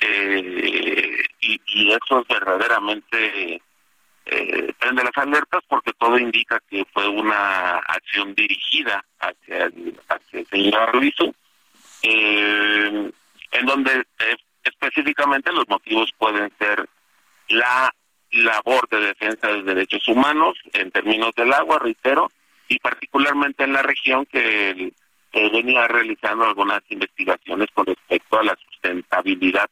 [0.00, 3.60] eh, y, eso es verdaderamente
[4.26, 10.40] eh, prende las alertas porque todo indica que fue una acción dirigida hacia el, hacia
[10.40, 11.34] el señor Arbizu,
[12.02, 13.10] eh,
[13.52, 16.88] en donde eh, específicamente los motivos pueden ser
[17.48, 17.94] la
[18.30, 22.30] labor de defensa de derechos humanos en términos del agua, reitero,
[22.68, 24.92] y particularmente en la región que,
[25.32, 29.68] que venía realizando algunas investigaciones con respecto a la sustentabilidad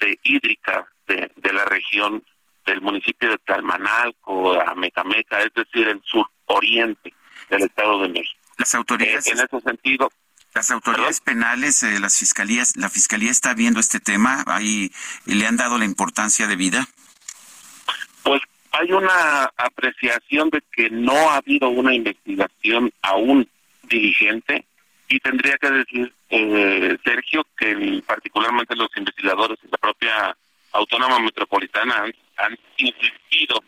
[0.00, 2.24] de hídrica de, de la región
[2.66, 7.12] del municipio de Talmanalco, Amecameca, es decir, el sur oriente
[7.50, 8.40] del Estado de México.
[8.58, 9.26] Las autoridades.
[9.26, 10.10] Eh, en ese sentido.
[10.54, 14.92] Las autoridades penales, eh, las fiscalías, la fiscalía está viendo este tema, ahí
[15.26, 16.86] le han dado la importancia de vida.
[18.22, 23.48] Pues hay una apreciación de que no ha habido una investigación aún
[23.82, 24.64] diligente
[25.08, 30.36] y tendría que decir, eh, Sergio, que particularmente los investigadores y la propia
[30.70, 32.04] Autónoma Metropolitana
[32.36, 33.62] han, insistido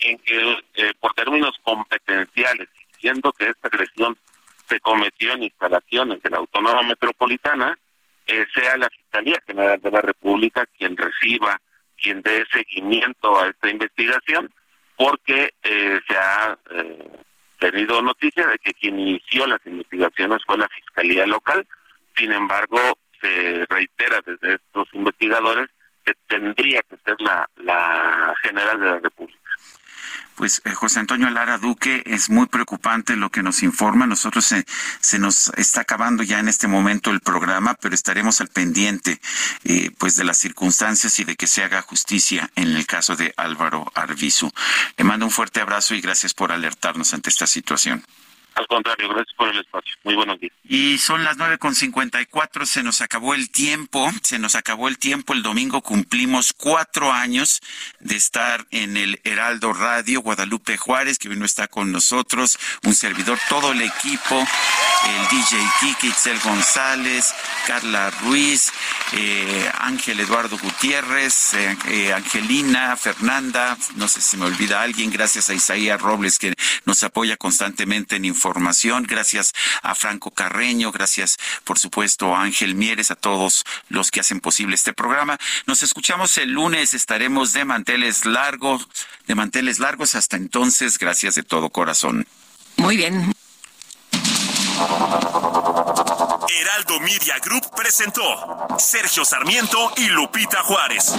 [0.00, 4.16] en que eh, por términos competenciales, siendo que esta agresión
[4.70, 7.76] se cometió en instalaciones de la Autónoma Metropolitana,
[8.26, 11.60] eh, sea la Fiscalía General de la República quien reciba,
[12.00, 14.50] quien dé seguimiento a esta investigación,
[14.96, 16.58] porque se ha
[17.58, 21.66] tenido noticia de que quien inició las investigaciones fue la Fiscalía Local.
[22.16, 22.78] Sin embargo,
[23.20, 25.68] se reitera desde estos investigadores
[26.04, 29.39] que tendría que ser la, la General de la República.
[30.40, 34.06] Pues eh, José Antonio Lara Duque, es muy preocupante lo que nos informa.
[34.06, 34.64] Nosotros se,
[34.98, 39.20] se nos está acabando ya en este momento el programa, pero estaremos al pendiente
[39.64, 43.34] eh, pues de las circunstancias y de que se haga justicia en el caso de
[43.36, 44.50] Álvaro Arbizu.
[44.96, 48.02] Le mando un fuerte abrazo y gracias por alertarnos ante esta situación.
[48.60, 49.94] Al contrario, gracias por el espacio.
[50.04, 50.52] Muy buenos días.
[50.64, 54.54] Y son las nueve con cincuenta y cuatro, se nos acabó el tiempo, se nos
[54.54, 55.32] acabó el tiempo.
[55.32, 57.62] El domingo cumplimos cuatro años
[58.00, 60.20] de estar en el Heraldo Radio.
[60.20, 65.58] Guadalupe Juárez, que hoy no está con nosotros, un servidor, todo el equipo, el DJ
[65.80, 67.32] Kiki, Itzel González,
[67.66, 68.74] Carla Ruiz,
[69.14, 75.48] eh, Ángel Eduardo Gutiérrez, eh, eh, Angelina, Fernanda, no sé si me olvida alguien, gracias
[75.48, 76.52] a Isaías Robles que
[76.84, 79.04] nos apoya constantemente en información información.
[79.08, 84.40] Gracias a Franco Carreño, gracias por supuesto a Ángel Mieres, a todos los que hacen
[84.40, 85.38] posible este programa.
[85.66, 88.88] Nos escuchamos el lunes, estaremos de manteles largos,
[89.28, 90.16] de manteles largos.
[90.16, 92.26] Hasta entonces, gracias de todo corazón.
[92.76, 93.32] Muy bien.
[96.60, 101.14] Heraldo Media Group presentó Sergio Sarmiento y Lupita Juárez.